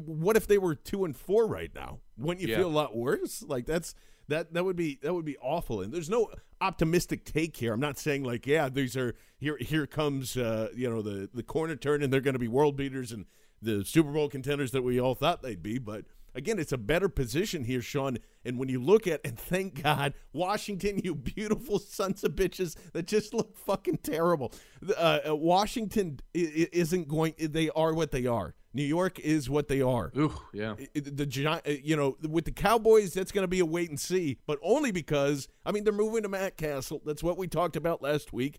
What 0.04 0.36
if 0.36 0.48
they 0.48 0.58
were 0.58 0.74
two 0.74 1.04
and 1.04 1.16
four 1.16 1.46
right 1.46 1.70
now? 1.72 2.00
Wouldn't 2.16 2.40
you 2.44 2.48
Yeah. 2.48 2.58
feel 2.58 2.68
a 2.68 2.70
lot 2.70 2.96
worse? 2.96 3.44
Like 3.46 3.66
that's 3.66 3.94
that 4.28 4.52
that 4.54 4.64
would 4.64 4.76
be 4.76 4.98
that 5.02 5.14
would 5.14 5.24
be 5.24 5.36
awful. 5.38 5.80
And 5.80 5.92
there's 5.92 6.10
no 6.10 6.30
optimistic 6.60 7.24
take 7.24 7.56
here. 7.56 7.72
I'm 7.72 7.80
not 7.80 7.98
saying 7.98 8.24
like, 8.24 8.46
yeah, 8.46 8.68
these 8.68 8.96
are 8.96 9.14
here. 9.38 9.56
Here 9.60 9.86
comes 9.86 10.36
uh, 10.36 10.68
you 10.74 10.88
know 10.88 11.02
the 11.02 11.28
the 11.32 11.42
corner 11.42 11.76
turn, 11.76 12.02
and 12.02 12.12
they're 12.12 12.20
going 12.20 12.34
to 12.34 12.38
be 12.38 12.48
world 12.48 12.76
beaters 12.76 13.12
and 13.12 13.26
the 13.60 13.84
Super 13.84 14.12
Bowl 14.12 14.28
contenders 14.28 14.70
that 14.72 14.82
we 14.82 15.00
all 15.00 15.14
thought 15.14 15.42
they'd 15.42 15.62
be. 15.62 15.78
But 15.78 16.04
again, 16.34 16.58
it's 16.58 16.72
a 16.72 16.78
better 16.78 17.08
position 17.08 17.64
here, 17.64 17.82
Sean. 17.82 18.18
And 18.44 18.58
when 18.58 18.68
you 18.68 18.82
look 18.82 19.06
at 19.06 19.20
and 19.24 19.38
thank 19.38 19.82
God, 19.82 20.14
Washington, 20.32 21.00
you 21.04 21.14
beautiful 21.14 21.78
sons 21.78 22.22
of 22.24 22.32
bitches 22.32 22.76
that 22.92 23.06
just 23.06 23.34
look 23.34 23.56
fucking 23.56 23.98
terrible. 23.98 24.52
Uh, 24.88 25.20
uh, 25.28 25.36
Washington 25.36 26.20
isn't 26.34 27.08
going. 27.08 27.34
They 27.38 27.70
are 27.70 27.92
what 27.94 28.10
they 28.10 28.26
are. 28.26 28.54
New 28.74 28.84
York 28.84 29.18
is 29.18 29.48
what 29.48 29.68
they 29.68 29.80
are. 29.80 30.12
Ooh, 30.16 30.34
yeah. 30.52 30.74
The 30.94 31.46
uh, 31.46 31.70
you 31.82 31.96
know, 31.96 32.16
with 32.28 32.44
the 32.44 32.52
Cowboys, 32.52 33.14
that's 33.14 33.32
going 33.32 33.44
to 33.44 33.48
be 33.48 33.60
a 33.60 33.66
wait 33.66 33.88
and 33.88 33.98
see, 33.98 34.38
but 34.46 34.58
only 34.62 34.92
because 34.92 35.48
I 35.64 35.72
mean 35.72 35.84
they're 35.84 35.92
moving 35.92 36.22
to 36.22 36.28
Matt 36.28 36.56
Cassel. 36.56 37.00
That's 37.04 37.22
what 37.22 37.38
we 37.38 37.48
talked 37.48 37.76
about 37.76 38.02
last 38.02 38.32
week. 38.32 38.58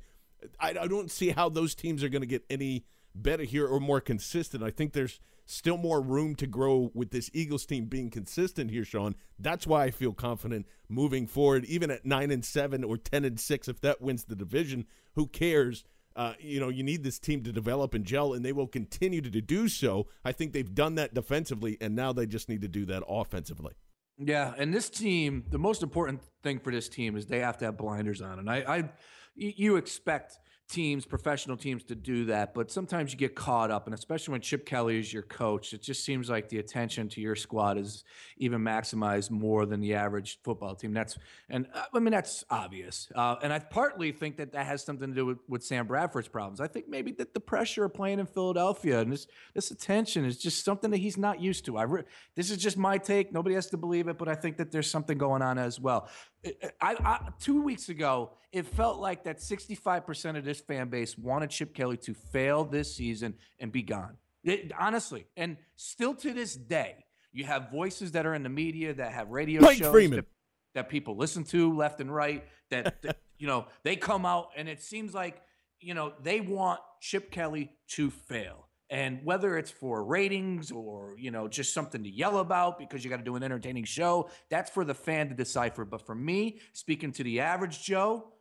I, 0.60 0.69
I 0.69 0.88
don't 0.88 1.12
see 1.12 1.30
how 1.30 1.50
those 1.50 1.76
teams 1.76 2.04
are 2.04 2.10
going 2.10 2.22
to 2.22 2.28
get 2.28 2.45
any 2.50 2.86
better 3.13 3.43
here 3.43 3.67
or 3.67 3.80
more 3.80 4.02
consistent. 4.02 4.63
I 4.63 4.72
think 4.72 4.93
there's 4.93 5.19
still 5.45 5.78
more 5.78 6.00
room 6.00 6.36
to 6.36 6.48
grow 6.48 6.91
with 6.93 7.10
this 7.12 7.30
Eagles 7.34 7.65
team 7.65 7.86
being 7.86 8.10
consistent 8.10 8.69
here, 8.72 8.86
Sean. 8.86 9.15
That's 9.39 9.65
why 9.65 9.86
I 9.86 9.91
feel 9.91 10.13
confident 10.13 10.67
moving 10.88 11.28
forward, 11.28 11.65
even 11.65 11.89
at 11.91 12.06
nine 12.06 12.32
and 12.32 12.45
seven 12.45 12.84
or 12.84 12.98
ten 12.98 13.26
and 13.26 13.39
six. 13.39 13.67
If 13.67 13.82
that 13.82 14.02
wins 14.02 14.26
the 14.26 14.36
division, 14.36 14.86
who 15.15 15.28
cares? 15.28 15.84
Uh, 16.19 16.34
you 16.38 16.60
know, 16.60 16.67
you 16.67 16.84
need 16.84 17.01
this 17.01 17.17
team 17.17 17.41
to 17.41 17.51
develop 17.53 17.93
and 17.93 18.03
gel, 18.03 18.34
and 18.34 18.43
they 18.43 18.51
will 18.51 18.67
continue 18.67 19.21
to 19.21 19.29
do 19.29 19.69
so. 19.69 20.05
I 20.25 20.34
think 20.34 20.51
they've 20.51 20.75
done 20.75 20.95
that 20.95 21.13
defensively, 21.13 21.77
and 21.79 21.95
now 21.95 22.12
they 22.12 22.25
just 22.25 22.49
need 22.49 22.60
to 22.60 22.67
do 22.67 22.86
that 22.88 23.03
offensively. 23.08 23.71
Yeah, 24.17 24.53
and 24.58 24.73
this 24.73 24.89
team, 24.89 25.45
the 25.49 25.58
most 25.58 25.82
important 25.82 26.19
thing 26.43 26.60
for 26.60 26.73
this 26.73 26.89
team 26.89 27.15
is 27.15 27.27
they 27.27 27.39
have 27.39 27.58
to 27.60 27.65
have 27.65 27.77
blinders 27.77 28.21
on, 28.21 28.38
and 28.38 28.49
I, 28.49 28.58
I 28.67 28.89
you 29.34 29.77
expect 29.77 30.39
teams, 30.69 31.05
professional 31.05 31.58
teams, 31.58 31.84
to 31.84 31.95
do 31.95 32.25
that, 32.25 32.53
but 32.53 32.71
sometimes 32.71 33.12
you 33.12 33.17
get 33.17 33.36
caught 33.36 33.71
up, 33.71 33.88
and 33.88 33.93
especially 33.93 34.34
when 34.34 34.41
Chip 34.41 34.65
Kelly 34.65 34.99
is 34.99 35.12
your 35.12 35.23
coach, 35.23 35.73
it 35.73 35.82
just 35.82 36.05
seems 36.05 36.29
like 36.29 36.47
the 36.49 36.60
attention 36.60 37.10
to 37.10 37.21
your 37.21 37.36
squad 37.36 37.77
is 37.77 38.03
even 38.38 38.62
maximized 38.62 39.32
more 39.32 39.65
than 39.65 39.82
the 39.82 39.95
average 39.95 40.39
football 40.43 40.75
team. 40.75 40.93
That's 40.93 41.17
and 41.49 41.67
uh, 41.73 41.86
I 41.93 41.99
mean 41.99 42.12
that's 42.12 42.43
obvious, 42.49 43.12
uh, 43.15 43.38
and 43.41 43.51
I 43.51 43.60
partly 43.60 44.12
think 44.12 44.38
that 44.38 44.51
that 44.51 44.65
has 44.65 44.84
something 44.84 45.10
to 45.10 45.15
do 45.15 45.25
with, 45.25 45.39
with 45.47 45.63
Sam 45.63 45.88
Bradford's 45.88 46.27
problems. 46.27 46.62
I 46.62 46.67
think 46.67 46.88
maybe 46.88 47.12
that 47.13 47.34
the 47.34 47.39
pressure 47.39 47.86
of 47.86 47.93
playing 47.93 48.19
in 48.19 48.27
Philadelphia 48.27 48.99
and 48.99 49.12
this 49.12 49.27
this 49.55 49.71
attention 49.71 50.23
is 50.23 50.38
just 50.38 50.63
something 50.63 50.91
that 50.91 50.97
he's 50.97 51.17
not 51.17 51.41
used 51.41 51.65
to. 51.65 51.77
I 51.77 51.84
re- 51.84 52.03
this 52.36 52.51
is 52.51 52.58
just 52.58 52.77
my 52.77 52.97
take. 52.99 53.34
Nobody 53.34 53.55
has 53.55 53.67
to 53.71 53.77
believe 53.77 54.08
it, 54.08 54.17
but 54.17 54.27
I 54.27 54.36
think 54.36 54.58
that 54.58 54.71
there's 54.71 54.89
something 54.89 55.17
going 55.17 55.41
on 55.41 55.58
as 55.58 55.79
well. 55.79 56.10
I, 56.45 56.95
I, 57.04 57.30
two 57.39 57.62
weeks 57.62 57.89
ago, 57.89 58.32
it 58.52 58.65
felt 58.65 58.99
like 58.99 59.25
that 59.25 59.39
65% 59.39 60.38
of 60.38 60.45
this 60.45 60.62
fan 60.62 60.89
base 60.89 61.17
wanted 61.17 61.49
Chip 61.49 61.73
Kelly 61.73 61.97
to 61.97 62.13
fail 62.13 62.63
this 62.63 62.95
season 62.95 63.36
and 63.60 63.71
be 63.71 63.82
gone. 63.84 64.17
It- 64.43 64.71
honestly, 64.78 65.28
and 65.36 65.58
still 65.75 66.15
to 66.15 66.34
this 66.34 66.56
day, 66.56 67.06
you 67.32 67.43
have 67.45 67.69
voices 67.71 68.13
that 68.13 68.25
are 68.25 68.34
in 68.34 68.43
the 68.43 68.49
media 68.49 68.93
that 68.93 69.12
have 69.12 69.30
radio 69.30 69.62
Mike 69.62 69.78
shows 69.78 70.10
that, 70.12 70.25
that 70.73 70.89
people 70.89 71.15
listen 71.15 71.43
to 71.45 71.75
left 71.75 71.99
and 71.99 72.13
right. 72.13 72.45
That, 72.71 73.02
that 73.04 73.17
you 73.38 73.47
know 73.47 73.67
they 73.84 73.95
come 73.95 74.25
out 74.25 74.49
and 74.56 74.67
it 74.67 74.82
seems 74.82 75.13
like 75.13 75.41
you 75.80 75.93
know 75.93 76.13
they 76.23 76.41
want 76.41 76.80
Chip 77.02 77.32
Kelly 77.32 77.71
to 77.89 78.10
fail. 78.10 78.68
And 78.89 79.19
whether 79.23 79.58
it's 79.58 79.69
for 79.69 80.04
ratings 80.04 80.71
or, 80.71 81.15
you 81.17 81.30
know, 81.30 81.47
just 81.47 81.73
something 81.73 82.04
to 82.04 82.10
yell 82.10 82.39
about 82.39 82.80
because 82.80 83.04
you 83.04 83.10
got 83.10 83.17
to 83.17 83.23
do 83.23 83.36
an 83.36 83.43
entertaining 83.43 83.84
show, 83.84 84.30
that's 84.49 84.71
for 84.71 84.84
the 84.84 84.95
fan 84.95 85.30
to 85.30 85.36
decipher. 85.36 85.86
But 85.86 86.06
for 86.06 86.15
me, 86.15 86.60
speaking 86.73 87.12
to 87.13 87.23
the 87.23 87.39
average 87.39 87.84
Joe, 87.84 88.34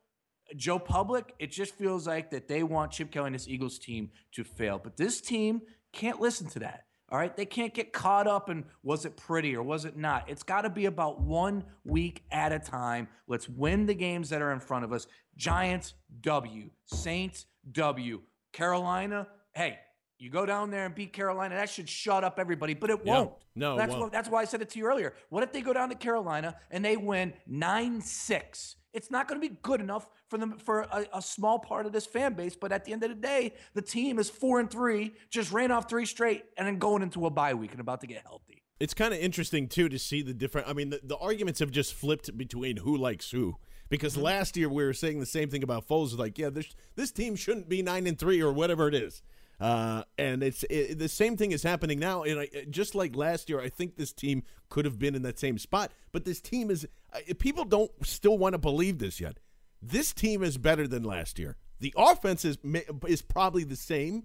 Joe 0.56 0.78
Public, 0.78 1.34
it 1.38 1.50
just 1.50 1.74
feels 1.74 2.06
like 2.06 2.30
that 2.30 2.48
they 2.48 2.62
want 2.62 2.92
Chip 2.92 3.10
Kelly 3.10 3.26
and 3.26 3.34
this 3.34 3.46
Eagles 3.46 3.78
team 3.78 4.10
to 4.32 4.44
fail. 4.44 4.80
But 4.82 4.96
this 4.96 5.20
team 5.20 5.60
can't 5.92 6.20
listen 6.20 6.48
to 6.48 6.60
that. 6.60 6.84
All 7.10 7.18
right. 7.18 7.34
They 7.34 7.46
can't 7.46 7.72
get 7.72 7.92
caught 7.92 8.26
up 8.26 8.50
in 8.50 8.64
was 8.82 9.06
it 9.06 9.16
pretty 9.16 9.56
or 9.56 9.62
was 9.62 9.86
it 9.86 9.96
not? 9.96 10.28
It's 10.28 10.42
got 10.42 10.62
to 10.62 10.70
be 10.70 10.86
about 10.86 11.20
one 11.20 11.64
week 11.84 12.22
at 12.30 12.52
a 12.52 12.58
time. 12.58 13.08
Let's 13.26 13.48
win 13.48 13.86
the 13.86 13.94
games 13.94 14.28
that 14.28 14.42
are 14.42 14.52
in 14.52 14.60
front 14.60 14.84
of 14.84 14.92
us. 14.92 15.06
Giants, 15.36 15.94
W. 16.20 16.70
Saints, 16.84 17.46
W. 17.72 18.20
Carolina, 18.52 19.26
hey, 19.54 19.78
you 20.18 20.30
go 20.30 20.44
down 20.46 20.70
there 20.70 20.84
and 20.86 20.94
beat 20.94 21.12
Carolina, 21.12 21.54
that 21.54 21.70
should 21.70 21.88
shut 21.88 22.24
up 22.24 22.38
everybody, 22.38 22.74
but 22.74 22.90
it 22.90 23.00
Yeah. 23.04 23.18
won't. 23.18 23.32
No, 23.54 23.76
that's 23.76 23.90
won't. 23.90 24.02
what 24.04 24.12
that's 24.12 24.28
why 24.28 24.40
I 24.42 24.44
said 24.44 24.62
it 24.62 24.70
to 24.70 24.78
you 24.78 24.86
earlier. 24.86 25.14
What 25.28 25.42
if 25.42 25.52
they 25.52 25.60
go 25.60 25.72
down 25.72 25.88
to 25.90 25.94
Carolina 25.94 26.56
and 26.70 26.84
they 26.84 26.96
win 26.96 27.32
9-6? 27.48 28.76
It's 28.92 29.10
not 29.10 29.28
going 29.28 29.40
to 29.40 29.46
be 29.48 29.56
good 29.62 29.80
enough 29.80 30.08
for 30.28 30.38
them 30.38 30.58
for 30.58 30.80
a, 30.80 31.06
a 31.14 31.22
small 31.22 31.58
part 31.58 31.86
of 31.86 31.92
this 31.92 32.06
fan 32.06 32.34
base, 32.34 32.56
but 32.56 32.72
at 32.72 32.84
the 32.84 32.92
end 32.92 33.02
of 33.02 33.10
the 33.10 33.14
day, 33.16 33.52
the 33.74 33.82
team 33.82 34.18
is 34.18 34.30
4 34.30 34.60
and 34.60 34.70
3, 34.70 35.12
just 35.30 35.52
ran 35.52 35.70
off 35.70 35.88
3 35.88 36.04
straight 36.06 36.44
and 36.56 36.66
then 36.66 36.78
going 36.78 37.02
into 37.02 37.26
a 37.26 37.30
bye 37.30 37.54
week 37.54 37.72
and 37.72 37.80
about 37.80 38.00
to 38.00 38.06
get 38.06 38.22
healthy. 38.22 38.62
It's 38.80 38.94
kind 38.94 39.12
of 39.12 39.20
interesting 39.20 39.68
too 39.68 39.88
to 39.88 39.98
see 39.98 40.22
the 40.22 40.32
different. 40.32 40.68
I 40.68 40.72
mean, 40.72 40.90
the, 40.90 41.00
the 41.02 41.16
arguments 41.16 41.60
have 41.60 41.70
just 41.70 41.94
flipped 41.94 42.36
between 42.38 42.78
who 42.78 42.96
likes 42.96 43.30
who. 43.30 43.56
Because 43.90 44.14
Mm-hmm. 44.14 44.22
last 44.22 44.56
year 44.56 44.68
we 44.68 44.84
were 44.84 44.92
saying 44.92 45.18
the 45.18 45.26
same 45.26 45.48
thing 45.50 45.62
about 45.62 45.86
Foles. 45.88 46.16
Like, 46.16 46.38
yeah, 46.38 46.50
this 46.50 46.74
this 46.94 47.10
team 47.10 47.34
shouldn't 47.36 47.68
be 47.68 47.82
nine 47.82 48.06
and 48.06 48.18
three 48.18 48.40
or 48.40 48.52
whatever 48.52 48.86
it 48.86 48.94
is. 48.94 49.22
Uh, 49.60 50.04
and 50.16 50.42
it's 50.42 50.64
it, 50.70 50.98
the 50.98 51.08
same 51.08 51.36
thing 51.36 51.52
is 51.52 51.62
happening 51.62 51.98
now. 51.98 52.22
And 52.22 52.40
I, 52.40 52.48
just 52.70 52.94
like 52.94 53.16
last 53.16 53.48
year, 53.48 53.60
I 53.60 53.68
think 53.68 53.96
this 53.96 54.12
team 54.12 54.44
could 54.68 54.84
have 54.84 54.98
been 54.98 55.14
in 55.14 55.22
that 55.22 55.38
same 55.38 55.58
spot. 55.58 55.92
But 56.12 56.24
this 56.24 56.40
team 56.40 56.70
is 56.70 56.86
uh, 57.12 57.18
people 57.38 57.64
don't 57.64 57.90
still 58.06 58.38
want 58.38 58.52
to 58.54 58.58
believe 58.58 58.98
this 58.98 59.20
yet. 59.20 59.38
This 59.82 60.12
team 60.12 60.42
is 60.42 60.58
better 60.58 60.86
than 60.86 61.02
last 61.02 61.38
year. 61.38 61.56
The 61.80 61.92
offense 61.96 62.44
is 62.44 62.58
is 63.06 63.22
probably 63.22 63.64
the 63.64 63.76
same. 63.76 64.24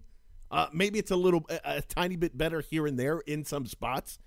Uh, 0.52 0.68
maybe 0.72 1.00
it's 1.00 1.12
a 1.12 1.16
little 1.16 1.46
a, 1.50 1.78
a 1.78 1.82
tiny 1.82 2.16
bit 2.16 2.38
better 2.38 2.62
here 2.62 2.86
and 2.86 3.00
there 3.00 3.20
in 3.22 3.44
some 3.44 3.66
spots, 3.66 4.20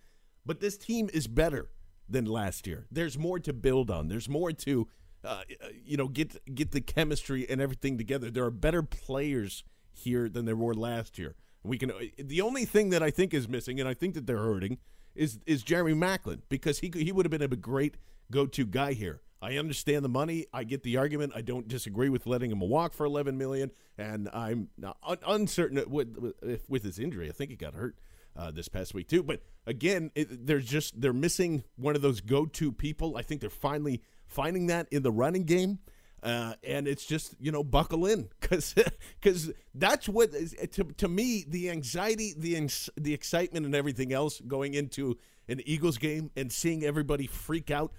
but 0.44 0.60
this 0.60 0.76
team 0.76 1.08
is 1.14 1.28
better 1.28 1.70
than 2.08 2.24
last 2.24 2.66
year. 2.66 2.86
There's 2.90 3.16
more 3.16 3.38
to 3.40 3.52
build 3.52 3.90
on. 3.90 4.08
There's 4.08 4.28
more 4.28 4.50
to 4.52 4.88
uh, 5.22 5.42
you 5.84 5.96
know 5.96 6.08
get 6.08 6.52
get 6.52 6.72
the 6.72 6.80
chemistry 6.80 7.48
and 7.48 7.60
everything 7.60 7.96
together. 7.96 8.30
There 8.30 8.44
are 8.44 8.50
better 8.50 8.82
players 8.82 9.62
here 9.96 10.28
than 10.28 10.44
there 10.44 10.56
were 10.56 10.74
last 10.74 11.18
year. 11.18 11.34
We 11.62 11.78
can. 11.78 11.92
The 12.18 12.40
only 12.40 12.64
thing 12.64 12.90
that 12.90 13.02
I 13.02 13.10
think 13.10 13.34
is 13.34 13.48
missing, 13.48 13.80
and 13.80 13.88
I 13.88 13.94
think 13.94 14.14
that 14.14 14.26
they're 14.26 14.38
hurting, 14.38 14.78
is 15.14 15.40
is 15.46 15.62
Jeremy 15.62 15.94
Maclin 15.94 16.42
because 16.48 16.78
he 16.78 16.92
he 16.94 17.10
would 17.12 17.26
have 17.26 17.30
been 17.30 17.42
a 17.42 17.48
great 17.48 17.96
go 18.30 18.46
to 18.46 18.64
guy 18.64 18.92
here. 18.92 19.20
I 19.42 19.58
understand 19.58 20.04
the 20.04 20.08
money. 20.08 20.46
I 20.52 20.64
get 20.64 20.82
the 20.82 20.96
argument. 20.96 21.32
I 21.34 21.42
don't 21.42 21.68
disagree 21.68 22.08
with 22.08 22.26
letting 22.26 22.50
him 22.50 22.60
walk 22.60 22.94
for 22.94 23.04
11 23.04 23.36
million, 23.36 23.70
and 23.98 24.30
I'm 24.32 24.70
un- 24.82 25.18
uncertain 25.26 25.82
with, 25.88 26.16
with 26.40 26.68
with 26.68 26.82
his 26.82 26.98
injury. 26.98 27.28
I 27.28 27.32
think 27.32 27.50
he 27.50 27.56
got 27.56 27.74
hurt 27.74 27.96
uh, 28.36 28.50
this 28.50 28.68
past 28.68 28.94
week 28.94 29.08
too. 29.08 29.22
But 29.22 29.42
again, 29.66 30.10
it, 30.14 30.46
they're 30.46 30.60
just 30.60 31.00
they're 31.00 31.12
missing 31.12 31.64
one 31.76 31.96
of 31.96 32.02
those 32.02 32.20
go 32.20 32.46
to 32.46 32.72
people. 32.72 33.16
I 33.16 33.22
think 33.22 33.40
they're 33.40 33.50
finally 33.50 34.02
finding 34.26 34.66
that 34.68 34.88
in 34.90 35.02
the 35.02 35.12
running 35.12 35.44
game. 35.44 35.80
Uh, 36.26 36.54
and 36.64 36.88
it's 36.88 37.06
just 37.06 37.36
you 37.38 37.52
know 37.52 37.62
buckle 37.62 38.04
in 38.04 38.28
because 38.40 38.74
because 39.20 39.52
that's 39.76 40.08
what 40.08 40.32
to, 40.72 40.82
to 40.96 41.06
me 41.06 41.44
the 41.46 41.70
anxiety 41.70 42.34
the 42.36 42.68
the 42.96 43.14
excitement 43.14 43.64
and 43.64 43.76
everything 43.76 44.12
else 44.12 44.40
going 44.40 44.74
into 44.74 45.16
an 45.48 45.60
Eagles 45.64 45.98
game 45.98 46.28
and 46.36 46.50
seeing 46.50 46.82
everybody 46.82 47.28
freak 47.28 47.70
out 47.70 47.92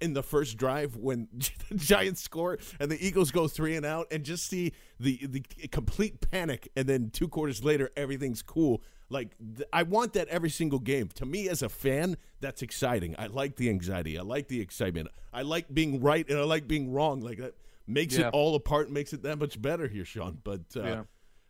in 0.00 0.12
the 0.12 0.24
first 0.24 0.56
drive 0.56 0.96
when 0.96 1.28
the 1.68 1.76
Giants 1.76 2.20
score 2.20 2.58
and 2.80 2.90
the 2.90 3.06
Eagles 3.06 3.30
go 3.30 3.46
three 3.46 3.76
and 3.76 3.86
out 3.86 4.08
and 4.10 4.24
just 4.24 4.48
see 4.48 4.72
the 4.98 5.24
the 5.28 5.40
complete 5.70 6.20
panic 6.32 6.68
and 6.74 6.88
then 6.88 7.10
two 7.10 7.28
quarters 7.28 7.62
later 7.62 7.90
everything's 7.96 8.42
cool 8.42 8.82
like 9.10 9.36
I 9.72 9.84
want 9.84 10.12
that 10.14 10.28
every 10.28 10.50
single 10.50 10.78
game. 10.78 11.08
To 11.14 11.24
me 11.24 11.48
as 11.48 11.62
a 11.62 11.68
fan, 11.68 12.16
that's 12.40 12.60
exciting. 12.60 13.14
I 13.18 13.28
like 13.28 13.56
the 13.56 13.70
anxiety. 13.70 14.18
I 14.18 14.22
like 14.22 14.48
the 14.48 14.60
excitement. 14.60 15.08
I 15.32 15.42
like 15.42 15.72
being 15.72 16.00
right 16.02 16.28
and 16.28 16.38
I 16.38 16.42
like 16.42 16.68
being 16.68 16.92
wrong. 16.92 17.20
Like 17.20 17.38
that 17.38 17.54
makes 17.88 18.16
Yeah. 18.16 18.28
it 18.28 18.34
all 18.34 18.54
apart, 18.54 18.90
makes 18.90 19.12
it 19.12 19.22
that 19.22 19.38
much 19.38 19.60
better 19.60 19.88
here, 19.88 20.04
Sean. 20.04 20.38
But 20.44 20.60
uh, 20.76 20.82
Yeah. 20.82 21.02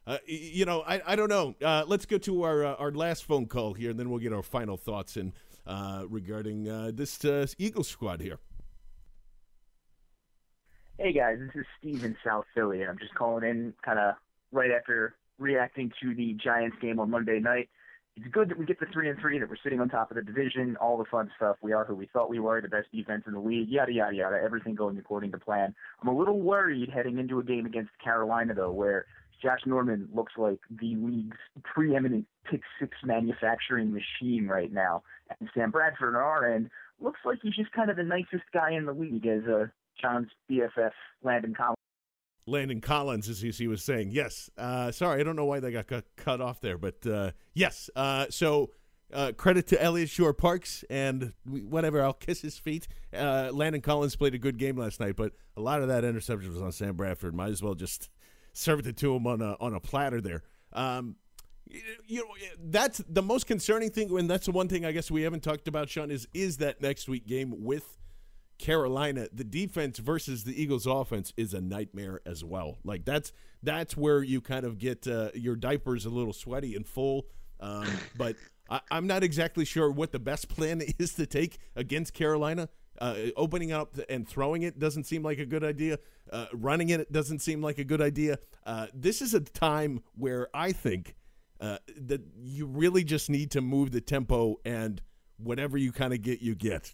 uh, 0.07 0.19
you 0.27 0.65
know, 0.65 0.83
I, 0.83 1.03
I 1.13 1.17
don't 1.17 1.29
know. 1.29 1.55
Uh, 1.61 1.85
let's 1.87 2.07
go 2.07 2.17
to 2.19 2.43
our 2.45 2.65
uh, 2.65 2.75
our 2.77 2.93
last 2.93 3.25
phone 3.25 3.47
call 3.47 3.75
here, 3.75 3.91
and 3.91 3.99
then 3.99 4.09
we'll 4.09 4.21
get 4.21 4.33
our 4.33 4.43
final 4.43 4.77
thoughts 4.77 5.17
in 5.17 5.33
uh, 5.67 6.05
regarding 6.09 6.69
uh, 6.69 6.91
this 6.95 7.25
uh, 7.25 7.47
Eagles 7.59 7.89
squad 7.89 8.21
here. 8.21 8.39
Hey 10.99 11.13
guys, 11.13 11.39
this 11.39 11.55
is 11.55 11.67
Steve 11.79 12.05
in 12.05 12.17
South 12.25 12.45
Philly, 12.55 12.81
and 12.81 12.91
I'm 12.91 12.99
just 12.99 13.15
calling 13.15 13.49
in 13.49 13.73
kind 13.85 13.99
of 14.01 14.15
right 14.51 14.71
after 14.73 15.15
reacting 15.39 15.93
to 16.03 16.15
the 16.15 16.35
Giants 16.35 16.77
game 16.81 16.99
on 16.99 17.11
Monday 17.11 17.39
night. 17.39 17.69
It's 18.19 18.35
good 18.35 18.49
that 18.51 18.59
we 18.59 18.67
get 18.67 18.81
the 18.81 18.87
three 18.93 19.09
and 19.09 19.19
three, 19.21 19.39
that 19.39 19.49
we're 19.49 19.57
sitting 19.63 19.81
on 19.81 19.89
top 19.89 20.11
of 20.11 20.17
the 20.17 20.23
division, 20.23 20.77
all 20.81 20.99
the 20.99 21.05
fun 21.05 21.31
stuff. 21.37 21.57
We 21.63 21.73
are 21.73 21.85
who 21.85 21.95
we 21.95 22.09
thought 22.13 22.29
we 22.29 22.41
were, 22.41 22.61
the 22.61 22.69
best 22.69 22.91
defense 22.93 23.23
in 23.29 23.33
the 23.33 23.39
league, 23.39 23.69
yada 23.69 23.93
yada 23.93 24.15
yada. 24.15 24.41
Everything 24.43 24.75
going 24.75 24.99
according 24.99 25.31
to 25.33 25.39
plan. 25.39 25.73
I'm 26.03 26.09
a 26.09 26.17
little 26.17 26.41
worried 26.41 26.91
heading 26.91 27.19
into 27.19 27.39
a 27.39 27.45
game 27.45 27.65
against 27.65 27.91
Carolina 28.03 28.55
though, 28.55 28.73
where 28.73 29.07
Josh 29.41 29.61
Norman 29.67 30.09
looks 30.13 30.33
like 30.37 30.59
the 30.69 30.97
league's 30.97 31.37
preeminent 31.63 32.27
pick 32.51 32.63
six 32.81 32.97
manufacturing 33.05 33.93
machine 33.93 34.49
right 34.49 34.73
now, 34.73 35.05
and 35.39 35.49
Sam 35.55 35.71
Bradford 35.71 36.17
on 36.17 36.21
our 36.21 36.53
end 36.53 36.71
looks 37.01 37.21
like 37.25 37.39
he's 37.41 37.55
just 37.55 37.71
kind 37.71 37.89
of 37.89 37.97
the 37.97 38.03
nicest 38.03 38.51
guy 38.53 38.73
in 38.73 38.85
the 38.85 38.93
league, 38.93 39.27
as 39.27 39.45
uh, 39.45 39.67
John's 40.03 40.29
BFF 40.51 40.91
Landon 41.23 41.55
Collins. 41.55 41.78
Landon 42.49 42.81
Collins, 42.81 43.29
as 43.29 43.41
he 43.41 43.69
was 43.69 43.83
saying. 43.83 44.11
Yes. 44.11 44.51
Uh, 44.57 44.91
sorry, 44.91 45.21
I 45.21 45.25
don't 45.25 45.37
know 45.37 45.45
why 45.45 45.61
they 45.61 45.71
got 45.71 45.87
cut, 45.87 46.05
cut 46.17 46.41
off 46.41 46.61
there, 46.61 46.79
but 46.79 47.07
uh, 47.07 47.33
yes. 47.55 47.91
Uh, 47.95 48.27
so 48.31 48.71
uh, 49.13 49.33
credit 49.37 49.67
to 49.69 49.83
Eliot 49.83 50.09
Shorr-Parks 50.09 50.85
and 50.91 51.33
whatever. 51.45 52.03
I'll 52.03 52.13
kiss 52.13 52.41
his 52.41 52.59
feet. 52.59 52.89
Uh, 53.15 53.51
Landon 53.53 53.81
Collins 53.81 54.17
played 54.17 54.35
a 54.35 54.39
good 54.39 54.59
game 54.59 54.77
last 54.77 55.01
night, 55.01 55.17
but 55.17 55.33
a 55.57 55.61
lot 55.61 55.83
of 55.83 55.89
that 55.89 56.05
interception 56.05 56.53
was 56.53 56.63
on 56.63 56.73
Sam 56.73 56.97
Bradford. 56.97 57.35
Might 57.35 57.51
as 57.51 57.63
well 57.63 57.75
just 57.75 58.11
serve 58.53 58.87
it 58.87 58.97
to 58.97 59.15
him 59.15 59.27
on 59.27 59.41
a 59.41 59.57
on 59.61 59.75
a 59.75 59.81
platter 59.81 60.21
there. 60.21 60.43
Um, 60.73 61.17
you 62.07 62.21
know 62.21 62.29
that's 62.59 63.03
the 63.09 63.23
most 63.23 63.47
concerning 63.47 63.91
thing, 63.91 64.17
and 64.17 64.29
that's 64.29 64.47
the 64.47 64.53
one 64.53 64.69
thing 64.69 64.87
I 64.87 64.93
guess 64.93 65.11
we 65.11 65.23
haven't 65.23 65.43
talked 65.43 65.69
about, 65.69 65.91
Sean. 65.91 66.11
Is 66.11 66.27
is 66.33 66.59
that 66.59 66.81
next 66.81 67.09
week 67.09 67.27
game 67.27 67.55
with 67.59 67.98
Carolina, 68.59 69.29
the 69.33 69.45
defense 69.45 69.99
versus 69.99 70.45
the 70.45 70.61
Eagles' 70.61 70.87
offense 70.87 71.33
is 71.37 71.55
a 71.55 71.61
nightmare 71.61 72.21
as 72.27 72.45
well. 72.45 72.79
Like 72.85 73.05
that's 73.05 73.33
that's 73.63 73.97
where 73.97 74.23
you 74.23 74.41
kind 74.41 74.65
of 74.65 74.79
get 74.79 75.07
uh, 75.07 75.31
your 75.35 75.57
diapers 75.57 76.05
a 76.05 76.11
little 76.11 76.33
sweaty 76.33 76.75
and 76.75 76.87
full. 76.87 77.27
Um, 77.61 77.87
but 78.17 78.37
I, 78.69 78.81
am 78.91 79.07
not 79.07 79.23
exactly 79.23 79.65
sure 79.65 79.91
what 79.91 80.13
the 80.13 80.19
best 80.19 80.49
plan 80.49 80.83
is 80.99 81.15
to 81.15 81.27
take 81.27 81.59
against 81.77 82.15
Carolina. 82.15 82.69
Uh, 83.01 83.31
opening 83.37 83.71
up 83.71 83.97
and 84.09 84.27
throwing 84.29 84.63
it 84.63 84.81
doesn't 84.81 85.05
seem 85.05 85.23
like 85.23 85.39
a 85.39 85.47
good 85.47 85.63
idea. 85.63 86.01
Uh, 86.33 86.47
running 86.53 86.89
it 86.91 87.13
doesn't 87.13 87.39
seem 87.39 87.63
like 87.63 87.79
a 87.79 87.85
good 87.85 88.03
idea. 88.03 88.41
Uh, 88.67 88.89
this 88.93 89.23
is 89.23 89.35
a 89.35 89.41
time 89.41 90.03
where 90.17 90.49
I 90.53 90.73
think 90.73 91.15
uh, 91.61 91.79
that 91.97 92.23
you 92.43 92.67
really 92.67 93.05
just 93.05 93.31
need 93.31 93.53
to 93.53 93.61
move 93.61 93.93
the 93.93 94.01
tempo 94.01 94.57
and 94.65 95.01
whatever 95.37 95.79
you 95.79 95.93
kind 95.93 96.13
of 96.13 96.23
get, 96.23 96.43
you 96.43 96.57
get. 96.57 96.93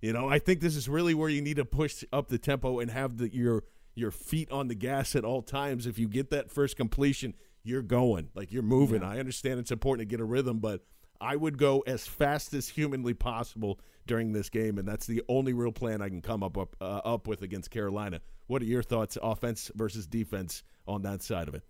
You 0.00 0.12
know, 0.12 0.28
I 0.28 0.38
think 0.38 0.60
this 0.60 0.76
is 0.76 0.88
really 0.88 1.14
where 1.14 1.28
you 1.28 1.40
need 1.40 1.56
to 1.56 1.64
push 1.64 2.04
up 2.12 2.28
the 2.28 2.38
tempo 2.38 2.80
and 2.80 2.90
have 2.90 3.18
the, 3.18 3.34
your 3.34 3.64
your 3.94 4.10
feet 4.10 4.50
on 4.52 4.68
the 4.68 4.74
gas 4.74 5.16
at 5.16 5.24
all 5.24 5.40
times. 5.40 5.86
If 5.86 5.98
you 5.98 6.06
get 6.06 6.30
that 6.30 6.50
first 6.50 6.76
completion, 6.76 7.34
you're 7.62 7.82
going 7.82 8.28
like 8.34 8.52
you're 8.52 8.62
moving. 8.62 9.02
Yeah. 9.02 9.10
I 9.10 9.18
understand 9.18 9.58
it's 9.58 9.70
important 9.70 10.08
to 10.08 10.10
get 10.10 10.20
a 10.20 10.24
rhythm, 10.24 10.58
but 10.58 10.84
I 11.20 11.34
would 11.34 11.56
go 11.56 11.80
as 11.86 12.06
fast 12.06 12.52
as 12.52 12.68
humanly 12.68 13.14
possible 13.14 13.80
during 14.06 14.32
this 14.32 14.50
game, 14.50 14.78
and 14.78 14.86
that's 14.86 15.06
the 15.06 15.22
only 15.28 15.52
real 15.52 15.72
plan 15.72 16.02
I 16.02 16.08
can 16.08 16.20
come 16.20 16.42
up 16.42 16.58
up, 16.58 16.76
uh, 16.80 17.00
up 17.04 17.26
with 17.26 17.42
against 17.42 17.70
Carolina. 17.70 18.20
What 18.46 18.62
are 18.62 18.66
your 18.66 18.82
thoughts, 18.82 19.18
offense 19.20 19.70
versus 19.74 20.06
defense, 20.06 20.62
on 20.86 21.02
that 21.02 21.22
side 21.22 21.48
of 21.48 21.54
it? 21.54 21.62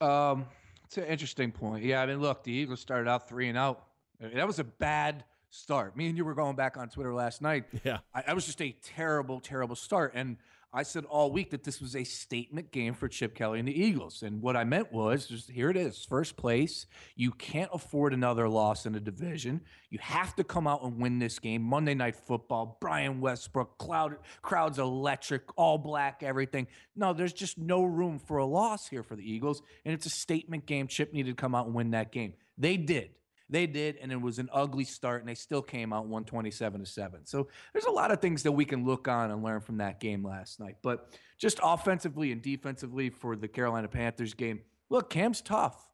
Um, 0.00 0.46
it's 0.84 0.98
an 0.98 1.04
interesting 1.04 1.50
point. 1.50 1.84
Yeah, 1.84 2.02
I 2.02 2.06
mean, 2.06 2.20
look, 2.20 2.44
the 2.44 2.52
Eagles 2.52 2.80
started 2.80 3.08
out 3.08 3.28
three 3.28 3.48
and 3.48 3.58
out. 3.58 3.86
That 4.20 4.46
was 4.46 4.58
a 4.58 4.64
bad 4.64 5.24
start. 5.50 5.96
Me 5.96 6.08
and 6.08 6.16
you 6.16 6.24
were 6.24 6.34
going 6.34 6.56
back 6.56 6.76
on 6.76 6.88
Twitter 6.88 7.14
last 7.14 7.42
night. 7.42 7.64
Yeah, 7.84 7.98
I, 8.14 8.22
that 8.22 8.34
was 8.34 8.46
just 8.46 8.62
a 8.62 8.74
terrible, 8.82 9.40
terrible 9.40 9.76
start, 9.76 10.12
and 10.14 10.36
I 10.72 10.84
said 10.84 11.04
all 11.04 11.32
week 11.32 11.50
that 11.50 11.64
this 11.64 11.80
was 11.80 11.96
a 11.96 12.04
statement 12.04 12.70
game 12.70 12.94
for 12.94 13.08
Chip 13.08 13.34
Kelly 13.34 13.58
and 13.58 13.66
the 13.66 13.76
Eagles. 13.76 14.22
And 14.22 14.40
what 14.40 14.56
I 14.56 14.62
meant 14.62 14.92
was 14.92 15.26
just 15.26 15.50
here 15.50 15.68
it 15.68 15.76
is, 15.76 16.04
first 16.04 16.36
place. 16.36 16.86
You 17.16 17.32
can't 17.32 17.70
afford 17.74 18.14
another 18.14 18.48
loss 18.48 18.86
in 18.86 18.92
the 18.92 19.00
division. 19.00 19.62
You 19.88 19.98
have 20.00 20.36
to 20.36 20.44
come 20.44 20.68
out 20.68 20.84
and 20.84 21.00
win 21.00 21.18
this 21.18 21.40
game. 21.40 21.62
Monday 21.62 21.94
night 21.94 22.14
football, 22.14 22.78
Brian 22.80 23.20
Westbrook, 23.20 23.78
cloud, 23.78 24.16
crowds 24.42 24.78
electric, 24.78 25.42
all 25.56 25.76
black, 25.76 26.22
everything. 26.22 26.68
No, 26.94 27.12
there's 27.14 27.32
just 27.32 27.58
no 27.58 27.82
room 27.82 28.20
for 28.20 28.36
a 28.36 28.46
loss 28.46 28.86
here 28.86 29.02
for 29.02 29.16
the 29.16 29.28
Eagles. 29.28 29.62
And 29.84 29.92
it's 29.92 30.06
a 30.06 30.10
statement 30.10 30.66
game. 30.66 30.86
Chip 30.86 31.12
needed 31.12 31.36
to 31.36 31.40
come 31.40 31.56
out 31.56 31.66
and 31.66 31.74
win 31.74 31.90
that 31.92 32.12
game. 32.12 32.34
They 32.56 32.76
did. 32.76 33.10
They 33.50 33.66
did, 33.66 33.96
and 33.96 34.12
it 34.12 34.20
was 34.20 34.38
an 34.38 34.48
ugly 34.52 34.84
start, 34.84 35.20
and 35.20 35.28
they 35.28 35.34
still 35.34 35.60
came 35.62 35.92
out 35.92 36.04
127 36.04 36.80
to 36.80 36.86
7. 36.86 37.26
So 37.26 37.48
there's 37.72 37.84
a 37.84 37.90
lot 37.90 38.12
of 38.12 38.20
things 38.20 38.44
that 38.44 38.52
we 38.52 38.64
can 38.64 38.84
look 38.84 39.08
on 39.08 39.30
and 39.30 39.42
learn 39.42 39.60
from 39.60 39.78
that 39.78 40.00
game 40.00 40.24
last 40.24 40.60
night. 40.60 40.76
But 40.82 41.10
just 41.36 41.58
offensively 41.62 42.32
and 42.32 42.40
defensively 42.40 43.10
for 43.10 43.36
the 43.36 43.48
Carolina 43.48 43.88
Panthers 43.88 44.34
game, 44.34 44.60
look, 44.88 45.10
Cam's 45.10 45.40
tough. 45.40 45.88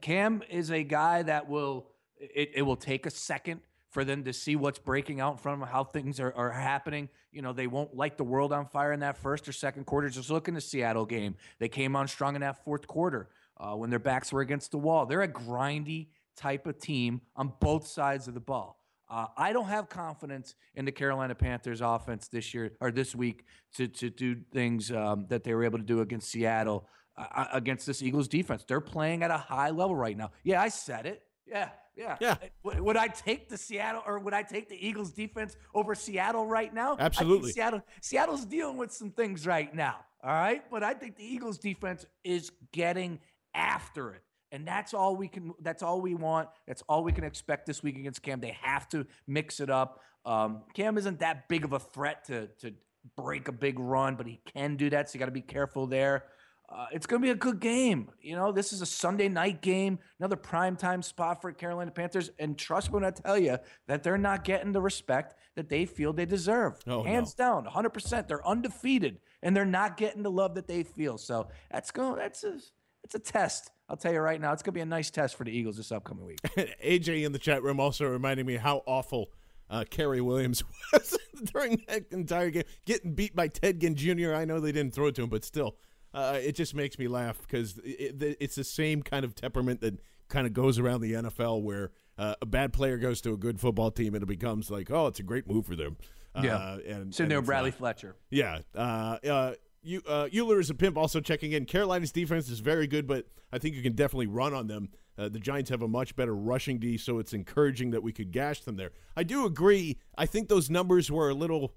Cam 0.00 0.42
is 0.50 0.70
a 0.70 0.82
guy 0.82 1.22
that 1.22 1.48
will 1.48 1.90
it, 2.18 2.52
it 2.54 2.62
will 2.62 2.76
take 2.76 3.06
a 3.06 3.10
second 3.10 3.60
for 3.90 4.04
them 4.04 4.24
to 4.24 4.32
see 4.32 4.56
what's 4.56 4.78
breaking 4.78 5.20
out 5.20 5.32
in 5.32 5.38
front 5.38 5.54
of 5.54 5.60
them, 5.60 5.68
how 5.68 5.84
things 5.84 6.20
are, 6.20 6.32
are 6.34 6.50
happening. 6.50 7.08
You 7.32 7.42
know, 7.42 7.52
they 7.52 7.66
won't 7.66 7.94
light 7.94 8.18
the 8.18 8.24
world 8.24 8.52
on 8.52 8.66
fire 8.66 8.92
in 8.92 9.00
that 9.00 9.16
first 9.16 9.48
or 9.48 9.52
second 9.52 9.86
quarter. 9.86 10.08
Just 10.10 10.30
look 10.30 10.48
in 10.48 10.54
the 10.54 10.60
Seattle 10.60 11.06
game. 11.06 11.36
They 11.58 11.68
came 11.68 11.96
on 11.96 12.06
strong 12.06 12.34
in 12.34 12.42
that 12.42 12.64
fourth 12.64 12.86
quarter 12.86 13.28
uh, 13.56 13.74
when 13.74 13.88
their 13.90 13.98
backs 13.98 14.32
were 14.32 14.40
against 14.40 14.72
the 14.72 14.78
wall. 14.78 15.06
They're 15.06 15.22
a 15.22 15.28
grindy, 15.28 16.08
type 16.38 16.66
of 16.66 16.78
team 16.78 17.20
on 17.36 17.52
both 17.60 17.86
sides 17.86 18.28
of 18.28 18.34
the 18.34 18.40
ball. 18.40 18.78
Uh, 19.10 19.26
I 19.36 19.52
don't 19.52 19.68
have 19.68 19.88
confidence 19.88 20.54
in 20.74 20.84
the 20.84 20.92
Carolina 20.92 21.34
Panthers 21.34 21.80
offense 21.80 22.28
this 22.28 22.52
year 22.52 22.72
or 22.80 22.90
this 22.90 23.14
week 23.14 23.44
to, 23.76 23.88
to 23.88 24.10
do 24.10 24.36
things 24.52 24.92
um, 24.92 25.26
that 25.28 25.44
they 25.44 25.54
were 25.54 25.64
able 25.64 25.78
to 25.78 25.84
do 25.84 26.00
against 26.00 26.30
Seattle, 26.30 26.86
uh, 27.16 27.24
uh 27.34 27.46
against 27.52 27.86
this 27.86 28.02
Eagles 28.02 28.28
defense. 28.28 28.64
They're 28.68 28.82
playing 28.82 29.22
at 29.22 29.30
a 29.30 29.38
high 29.38 29.70
level 29.70 29.96
right 29.96 30.16
now. 30.16 30.30
Yeah, 30.44 30.60
I 30.60 30.68
said 30.68 31.06
it. 31.06 31.22
Yeah, 31.46 31.70
yeah. 31.96 32.16
Yeah. 32.20 32.36
Would, 32.64 32.80
would, 32.80 32.96
I 32.98 33.08
take 33.08 33.48
the 33.48 33.56
Seattle 33.56 34.02
or 34.06 34.18
would 34.18 34.34
I 34.34 34.42
take 34.42 34.68
the 34.68 34.86
Eagles 34.86 35.12
defense 35.12 35.56
over 35.74 35.94
Seattle 35.94 36.46
right 36.46 36.72
now? 36.72 36.96
Absolutely. 37.00 37.52
Seattle 37.52 37.82
Seattle's 38.02 38.44
dealing 38.44 38.76
with 38.76 38.92
some 38.92 39.10
things 39.10 39.46
right 39.46 39.74
now. 39.74 39.96
All 40.22 40.32
right, 40.32 40.68
but 40.70 40.82
I 40.82 40.94
think 40.94 41.16
the 41.16 41.24
Eagles 41.24 41.58
defense 41.58 42.04
is 42.24 42.50
getting 42.72 43.20
after 43.54 44.10
it. 44.10 44.22
And 44.52 44.66
that's 44.66 44.94
all 44.94 45.16
we 45.16 45.28
can. 45.28 45.52
That's 45.60 45.82
all 45.82 46.00
we 46.00 46.14
want. 46.14 46.48
That's 46.66 46.82
all 46.88 47.04
we 47.04 47.12
can 47.12 47.24
expect 47.24 47.66
this 47.66 47.82
week 47.82 47.96
against 47.96 48.22
Cam. 48.22 48.40
They 48.40 48.56
have 48.62 48.88
to 48.90 49.06
mix 49.26 49.60
it 49.60 49.70
up. 49.70 50.00
Um, 50.24 50.62
Cam 50.74 50.96
isn't 50.98 51.20
that 51.20 51.48
big 51.48 51.64
of 51.64 51.72
a 51.72 51.78
threat 51.78 52.24
to 52.26 52.48
to 52.60 52.72
break 53.16 53.48
a 53.48 53.52
big 53.52 53.78
run, 53.78 54.16
but 54.16 54.26
he 54.26 54.40
can 54.54 54.76
do 54.76 54.90
that. 54.90 55.08
So 55.08 55.14
you 55.14 55.20
got 55.20 55.26
to 55.26 55.32
be 55.32 55.40
careful 55.40 55.86
there. 55.86 56.24
Uh, 56.70 56.86
it's 56.92 57.06
going 57.06 57.22
to 57.22 57.26
be 57.26 57.30
a 57.30 57.34
good 57.34 57.60
game. 57.60 58.10
You 58.20 58.36
know, 58.36 58.52
this 58.52 58.74
is 58.74 58.82
a 58.82 58.86
Sunday 58.86 59.28
night 59.30 59.62
game, 59.62 59.98
another 60.18 60.36
primetime 60.36 61.02
spot 61.02 61.40
for 61.40 61.50
Carolina 61.52 61.90
Panthers. 61.90 62.30
And 62.38 62.58
trust 62.58 62.90
me 62.90 62.94
when 62.94 63.04
I 63.06 63.10
tell 63.10 63.38
you 63.38 63.56
that 63.86 64.02
they're 64.02 64.18
not 64.18 64.44
getting 64.44 64.72
the 64.72 64.80
respect 64.80 65.34
that 65.56 65.70
they 65.70 65.86
feel 65.86 66.12
they 66.12 66.26
deserve. 66.26 66.78
Oh, 66.86 67.02
Hands 67.02 67.34
no. 67.38 67.62
down, 67.62 67.64
100%. 67.64 68.28
They're 68.28 68.46
undefeated, 68.46 69.18
and 69.42 69.56
they're 69.56 69.64
not 69.64 69.96
getting 69.96 70.22
the 70.22 70.30
love 70.30 70.56
that 70.56 70.68
they 70.68 70.82
feel. 70.82 71.16
So 71.16 71.48
that's 71.70 71.90
going. 71.90 72.16
That's 72.16 72.44
a, 72.44 72.58
it's 73.02 73.14
a 73.14 73.18
test 73.18 73.70
I'll 73.88 73.96
tell 73.96 74.12
you 74.12 74.20
right 74.20 74.40
now, 74.40 74.52
it's 74.52 74.62
going 74.62 74.72
to 74.72 74.78
be 74.78 74.80
a 74.82 74.86
nice 74.86 75.10
test 75.10 75.36
for 75.36 75.44
the 75.44 75.50
Eagles 75.50 75.76
this 75.76 75.90
upcoming 75.90 76.26
week. 76.26 76.40
AJ 76.84 77.24
in 77.24 77.32
the 77.32 77.38
chat 77.38 77.62
room 77.62 77.80
also 77.80 78.06
reminding 78.06 78.44
me 78.44 78.56
how 78.56 78.82
awful 78.86 79.30
uh, 79.70 79.84
Cary 79.88 80.20
Williams 80.20 80.62
was 80.92 81.16
during 81.52 81.82
that 81.88 82.04
entire 82.10 82.50
game, 82.50 82.64
getting 82.84 83.14
beat 83.14 83.34
by 83.34 83.48
Ted 83.48 83.80
Ginn 83.80 83.94
Jr. 83.94 84.34
I 84.34 84.44
know 84.44 84.60
they 84.60 84.72
didn't 84.72 84.94
throw 84.94 85.06
it 85.06 85.14
to 85.16 85.22
him, 85.22 85.30
but 85.30 85.44
still, 85.44 85.76
uh, 86.12 86.38
it 86.40 86.52
just 86.52 86.74
makes 86.74 86.98
me 86.98 87.08
laugh 87.08 87.40
because 87.40 87.78
it, 87.84 88.36
it's 88.40 88.54
the 88.54 88.64
same 88.64 89.02
kind 89.02 89.24
of 89.24 89.34
temperament 89.34 89.80
that 89.80 90.00
kind 90.28 90.46
of 90.46 90.52
goes 90.52 90.78
around 90.78 91.00
the 91.00 91.12
NFL 91.12 91.62
where 91.62 91.90
uh, 92.18 92.34
a 92.42 92.46
bad 92.46 92.72
player 92.72 92.98
goes 92.98 93.20
to 93.22 93.32
a 93.32 93.36
good 93.36 93.58
football 93.60 93.90
team 93.90 94.14
and 94.14 94.22
it 94.22 94.26
becomes 94.26 94.70
like, 94.70 94.90
oh, 94.90 95.06
it's 95.06 95.20
a 95.20 95.22
great 95.22 95.48
move 95.48 95.66
for 95.66 95.76
them. 95.76 95.96
Yeah, 96.40 96.56
uh, 96.56 96.78
and 96.86 97.14
sitting 97.14 97.30
there, 97.30 97.42
Bradley 97.42 97.70
not. 97.70 97.78
Fletcher. 97.78 98.16
Yeah, 98.30 98.60
uh, 98.74 99.16
uh, 99.26 99.54
you, 99.88 100.02
uh, 100.06 100.28
Euler 100.34 100.60
is 100.60 100.70
a 100.70 100.74
pimp 100.74 100.96
also 100.96 101.20
checking 101.20 101.52
in. 101.52 101.64
Carolina's 101.64 102.12
defense 102.12 102.50
is 102.50 102.60
very 102.60 102.86
good, 102.86 103.06
but 103.06 103.26
I 103.52 103.58
think 103.58 103.74
you 103.74 103.82
can 103.82 103.94
definitely 103.94 104.26
run 104.26 104.52
on 104.52 104.66
them. 104.66 104.90
Uh, 105.16 105.28
the 105.28 105.40
Giants 105.40 105.70
have 105.70 105.82
a 105.82 105.88
much 105.88 106.14
better 106.14 106.34
rushing 106.34 106.78
D, 106.78 106.98
so 106.98 107.18
it's 107.18 107.32
encouraging 107.32 107.90
that 107.92 108.02
we 108.02 108.12
could 108.12 108.30
gash 108.30 108.60
them 108.60 108.76
there. 108.76 108.90
I 109.16 109.22
do 109.22 109.46
agree. 109.46 109.98
I 110.16 110.26
think 110.26 110.48
those 110.48 110.68
numbers 110.70 111.10
were 111.10 111.30
a 111.30 111.34
little. 111.34 111.74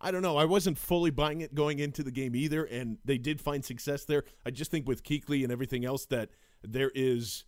I 0.00 0.10
don't 0.10 0.22
know. 0.22 0.36
I 0.36 0.44
wasn't 0.44 0.76
fully 0.76 1.10
buying 1.10 1.40
it 1.40 1.54
going 1.54 1.78
into 1.78 2.02
the 2.02 2.10
game 2.10 2.36
either, 2.36 2.64
and 2.64 2.98
they 3.04 3.16
did 3.16 3.40
find 3.40 3.64
success 3.64 4.04
there. 4.04 4.24
I 4.44 4.50
just 4.50 4.70
think 4.70 4.86
with 4.86 5.02
Kuechly 5.02 5.42
and 5.42 5.50
everything 5.50 5.84
else 5.84 6.04
that 6.06 6.30
there 6.62 6.92
is. 6.94 7.44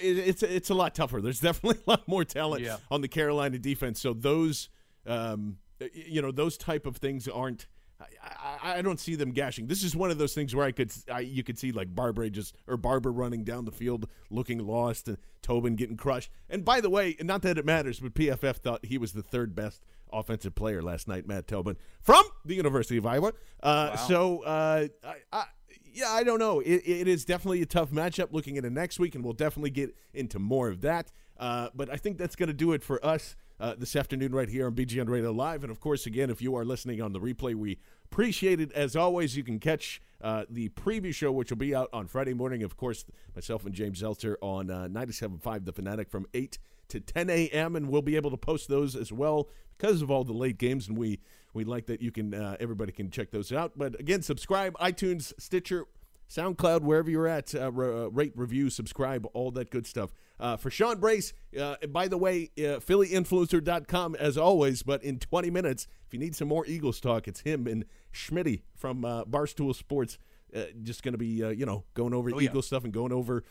It's 0.00 0.42
it's 0.42 0.70
a 0.70 0.74
lot 0.74 0.94
tougher. 0.94 1.20
There's 1.20 1.40
definitely 1.48 1.82
a 1.86 1.90
lot 1.90 2.06
more 2.08 2.24
talent 2.24 2.62
yeah. 2.62 2.76
on 2.90 3.00
the 3.00 3.08
Carolina 3.08 3.58
defense. 3.58 4.00
So 4.00 4.12
those, 4.12 4.68
um, 5.06 5.58
you 5.92 6.22
know, 6.22 6.30
those 6.30 6.56
type 6.56 6.86
of 6.86 6.96
things 6.96 7.28
aren't 7.28 7.66
I, 8.00 8.78
I, 8.78 8.82
don't 8.82 9.00
see 9.00 9.14
them 9.14 9.30
gashing. 9.30 9.66
This 9.66 9.82
is 9.82 9.96
one 9.96 10.10
of 10.10 10.18
those 10.18 10.34
things 10.34 10.54
where 10.54 10.66
I 10.66 10.72
could 10.72 10.92
I, 11.10 11.20
you 11.20 11.42
could 11.42 11.58
see 11.58 11.72
like 11.72 11.94
Barbre 11.94 12.28
just 12.30 12.54
or 12.66 12.76
Barbre 12.76 13.10
running 13.10 13.42
down 13.42 13.64
the 13.64 13.72
field 13.72 14.06
looking 14.30 14.58
lost 14.58 15.08
and 15.08 15.16
Tobin 15.42 15.76
getting 15.76 15.96
crushed. 15.96 16.30
And 16.50 16.64
by 16.64 16.80
the 16.80 16.90
way, 16.90 17.16
not 17.20 17.42
that 17.42 17.56
it 17.56 17.64
matters, 17.64 18.00
but 18.00 18.14
PFF 18.14 18.56
thought 18.56 18.84
he 18.84 18.98
was 18.98 19.12
the 19.12 19.22
third 19.22 19.54
best 19.54 19.82
offensive 20.12 20.54
player 20.54 20.82
last 20.82 21.08
night, 21.08 21.26
Matt 21.26 21.46
Tobin 21.46 21.76
from 22.02 22.24
the 22.44 22.54
University 22.54 22.96
of 22.96 23.06
Iowa. 23.06 23.32
Uh, 23.62 23.92
Wow. 23.96 24.06
So, 24.08 24.42
uh, 24.42 24.88
I, 25.04 25.14
I, 25.32 25.44
yeah, 25.92 26.10
I 26.10 26.22
don't 26.22 26.38
know. 26.38 26.60
It, 26.60 26.82
it 26.84 27.08
is 27.08 27.24
definitely 27.24 27.62
a 27.62 27.66
tough 27.66 27.90
matchup 27.90 28.32
looking 28.32 28.56
into 28.56 28.68
next 28.68 28.98
week, 28.98 29.14
and 29.14 29.24
we'll 29.24 29.32
definitely 29.32 29.70
get 29.70 29.96
into 30.12 30.38
more 30.38 30.68
of 30.68 30.82
that. 30.82 31.10
Uh, 31.38 31.68
but 31.74 31.90
I 31.90 31.96
think 31.96 32.18
that's 32.18 32.36
going 32.36 32.48
to 32.48 32.54
do 32.54 32.72
it 32.72 32.82
for 32.82 33.04
us 33.04 33.36
uh, 33.58 33.74
this 33.76 33.96
afternoon 33.96 34.34
right 34.34 34.48
here 34.48 34.66
on 34.66 34.74
BGN 34.74 35.08
Radio 35.08 35.32
Live. 35.32 35.62
And 35.62 35.70
of 35.70 35.80
course, 35.80 36.06
again, 36.06 36.30
if 36.30 36.42
you 36.42 36.56
are 36.56 36.64
listening 36.64 37.00
on 37.00 37.12
the 37.12 37.20
replay, 37.20 37.54
we 37.54 37.78
appreciate 38.04 38.60
it. 38.60 38.72
As 38.72 38.96
always, 38.96 39.36
you 39.36 39.42
can 39.42 39.58
catch 39.58 40.00
uh, 40.20 40.44
the 40.48 40.68
preview 40.70 41.14
show, 41.14 41.32
which 41.32 41.50
will 41.50 41.56
be 41.56 41.74
out 41.74 41.88
on 41.92 42.06
Friday 42.06 42.34
morning. 42.34 42.62
Of 42.62 42.76
course, 42.76 43.04
myself 43.34 43.64
and 43.64 43.74
James 43.74 44.02
Zelter 44.02 44.36
on 44.40 44.70
uh, 44.70 44.88
97.5 44.88 45.64
The 45.64 45.72
Fanatic 45.72 46.10
from 46.10 46.26
8 46.34 46.58
to 46.88 47.00
10 47.00 47.30
a.m. 47.30 47.76
And 47.76 47.88
we'll 47.88 48.02
be 48.02 48.16
able 48.16 48.30
to 48.30 48.36
post 48.36 48.68
those 48.68 48.94
as 48.94 49.12
well 49.12 49.48
because 49.76 50.02
of 50.02 50.10
all 50.10 50.24
the 50.24 50.32
late 50.32 50.58
games. 50.58 50.88
And 50.88 50.96
we, 50.96 51.20
we 51.54 51.64
like 51.64 51.86
that 51.86 52.00
you 52.00 52.12
can, 52.12 52.34
uh, 52.34 52.56
everybody 52.60 52.92
can 52.92 53.10
check 53.10 53.30
those 53.30 53.52
out. 53.52 53.72
But 53.76 53.98
again, 53.98 54.22
subscribe, 54.22 54.74
iTunes, 54.78 55.32
Stitcher, 55.38 55.86
SoundCloud, 56.30 56.82
wherever 56.82 57.10
you're 57.10 57.28
at, 57.28 57.54
uh, 57.54 57.66
uh, 57.68 58.10
rate, 58.10 58.32
review, 58.36 58.70
subscribe, 58.70 59.26
all 59.32 59.50
that 59.52 59.70
good 59.70 59.86
stuff. 59.86 60.12
Uh, 60.38 60.56
for 60.56 60.70
Sean 60.70 60.98
Brace, 61.00 61.32
uh, 61.58 61.76
by 61.88 62.08
the 62.08 62.18
way, 62.18 62.50
uh, 62.58 62.78
PhillyInfluencer.com 62.80 64.14
as 64.16 64.36
always, 64.36 64.82
but 64.82 65.02
in 65.02 65.18
20 65.18 65.50
minutes, 65.50 65.86
if 66.06 66.12
you 66.12 66.18
need 66.20 66.36
some 66.36 66.48
more 66.48 66.66
Eagles 66.66 67.00
talk, 67.00 67.26
it's 67.26 67.40
him 67.40 67.66
and 67.66 67.84
Schmitty 68.12 68.62
from 68.76 69.04
uh, 69.04 69.24
Barstool 69.24 69.74
Sports. 69.74 70.18
Uh, 70.54 70.64
just 70.82 71.02
going 71.02 71.12
to 71.12 71.18
be, 71.18 71.42
uh, 71.42 71.48
you 71.48 71.66
know, 71.66 71.84
going 71.94 72.14
over 72.14 72.30
Oh, 72.32 72.38
yeah. 72.38 72.50
Eagles 72.50 72.66
stuff 72.66 72.84
and 72.84 72.92
going 72.92 73.12
over 73.12 73.44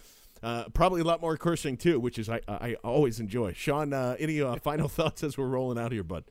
uh, 0.43 0.65
probably 0.73 1.01
a 1.01 1.03
lot 1.03 1.21
more 1.21 1.38
cursing 1.38 1.77
too, 1.77 1.99
which 1.99 2.19
is 2.19 2.29
I, 2.29 2.41
I 2.47 2.75
always 2.83 3.19
enjoy. 3.19 3.53
Sean, 3.53 3.93
uh, 3.93 4.15
any 4.19 4.41
uh, 4.41 4.57
final 4.57 4.88
thoughts 4.89 5.23
as 5.23 5.38
we're 5.38 5.47
rolling 5.47 5.77
out 5.77 5.91
here, 5.91 6.03
bud? 6.03 6.25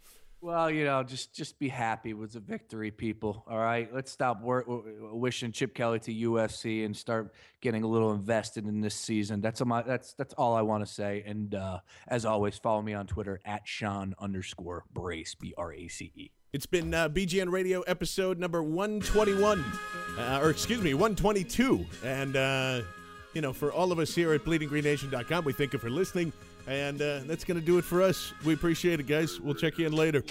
Well, 0.44 0.70
you 0.70 0.84
know, 0.84 1.02
just 1.02 1.34
just 1.34 1.58
be 1.58 1.70
happy 1.70 2.12
with 2.12 2.34
the 2.34 2.40
victory, 2.40 2.90
people. 2.90 3.44
All 3.48 3.58
right, 3.58 3.88
let's 3.94 4.12
stop 4.12 4.42
wor- 4.42 4.66
wishing 5.10 5.52
Chip 5.52 5.74
Kelly 5.74 5.98
to 6.00 6.12
USC 6.12 6.84
and 6.84 6.94
start 6.94 7.32
getting 7.62 7.82
a 7.82 7.86
little 7.86 8.12
invested 8.12 8.66
in 8.66 8.82
this 8.82 8.94
season. 8.94 9.40
That's 9.40 9.62
all 9.62 9.66
my, 9.66 9.80
that's 9.80 10.12
that's 10.12 10.34
all 10.34 10.54
I 10.54 10.60
want 10.60 10.86
to 10.86 10.92
say. 10.92 11.24
And 11.26 11.54
uh, 11.54 11.78
as 12.08 12.26
always, 12.26 12.58
follow 12.58 12.82
me 12.82 12.92
on 12.92 13.06
Twitter 13.06 13.40
at 13.46 13.66
Sean 13.66 14.14
underscore 14.18 14.84
Brace 14.92 15.34
B 15.34 15.54
R 15.56 15.72
A 15.72 15.88
C 15.88 16.12
E. 16.14 16.30
It's 16.52 16.66
been 16.66 16.92
uh, 16.92 17.08
BGN 17.08 17.50
Radio 17.50 17.80
episode 17.80 18.38
number 18.38 18.62
121, 18.62 19.64
uh, 20.18 20.40
or 20.42 20.50
excuse 20.50 20.82
me, 20.82 20.92
122. 20.92 21.86
And, 22.04 22.36
uh, 22.36 22.82
you 23.32 23.40
know, 23.40 23.54
for 23.54 23.72
all 23.72 23.92
of 23.92 23.98
us 23.98 24.14
here 24.14 24.34
at 24.34 24.44
bleedinggreennation.com, 24.44 25.46
we 25.46 25.54
thank 25.54 25.72
you 25.72 25.78
for 25.78 25.88
listening. 25.88 26.34
And 26.66 27.00
uh, 27.00 27.20
that's 27.24 27.44
going 27.44 27.60
to 27.60 27.64
do 27.64 27.78
it 27.78 27.84
for 27.84 28.02
us. 28.02 28.32
We 28.44 28.52
appreciate 28.54 28.98
it, 29.00 29.06
guys. 29.06 29.40
We'll 29.40 29.54
check 29.54 29.78
you 29.78 29.86
in 29.86 29.92
later. 29.92 30.24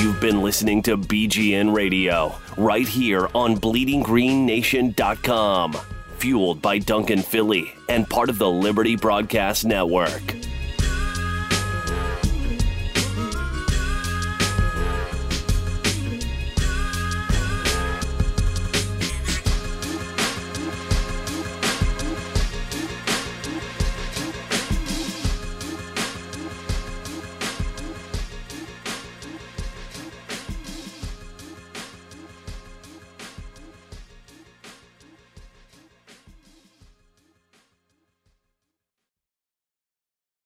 You've 0.00 0.20
been 0.20 0.42
listening 0.42 0.82
to 0.82 0.96
BGN 0.96 1.74
Radio 1.74 2.34
right 2.56 2.86
here 2.88 3.28
on 3.34 3.56
BleedingGreenNation.com. 3.56 5.76
Fueled 6.18 6.62
by 6.62 6.78
Duncan 6.78 7.20
Philly 7.20 7.72
and 7.88 8.08
part 8.08 8.30
of 8.30 8.38
the 8.38 8.48
Liberty 8.50 8.96
Broadcast 8.96 9.64
Network. 9.64 10.49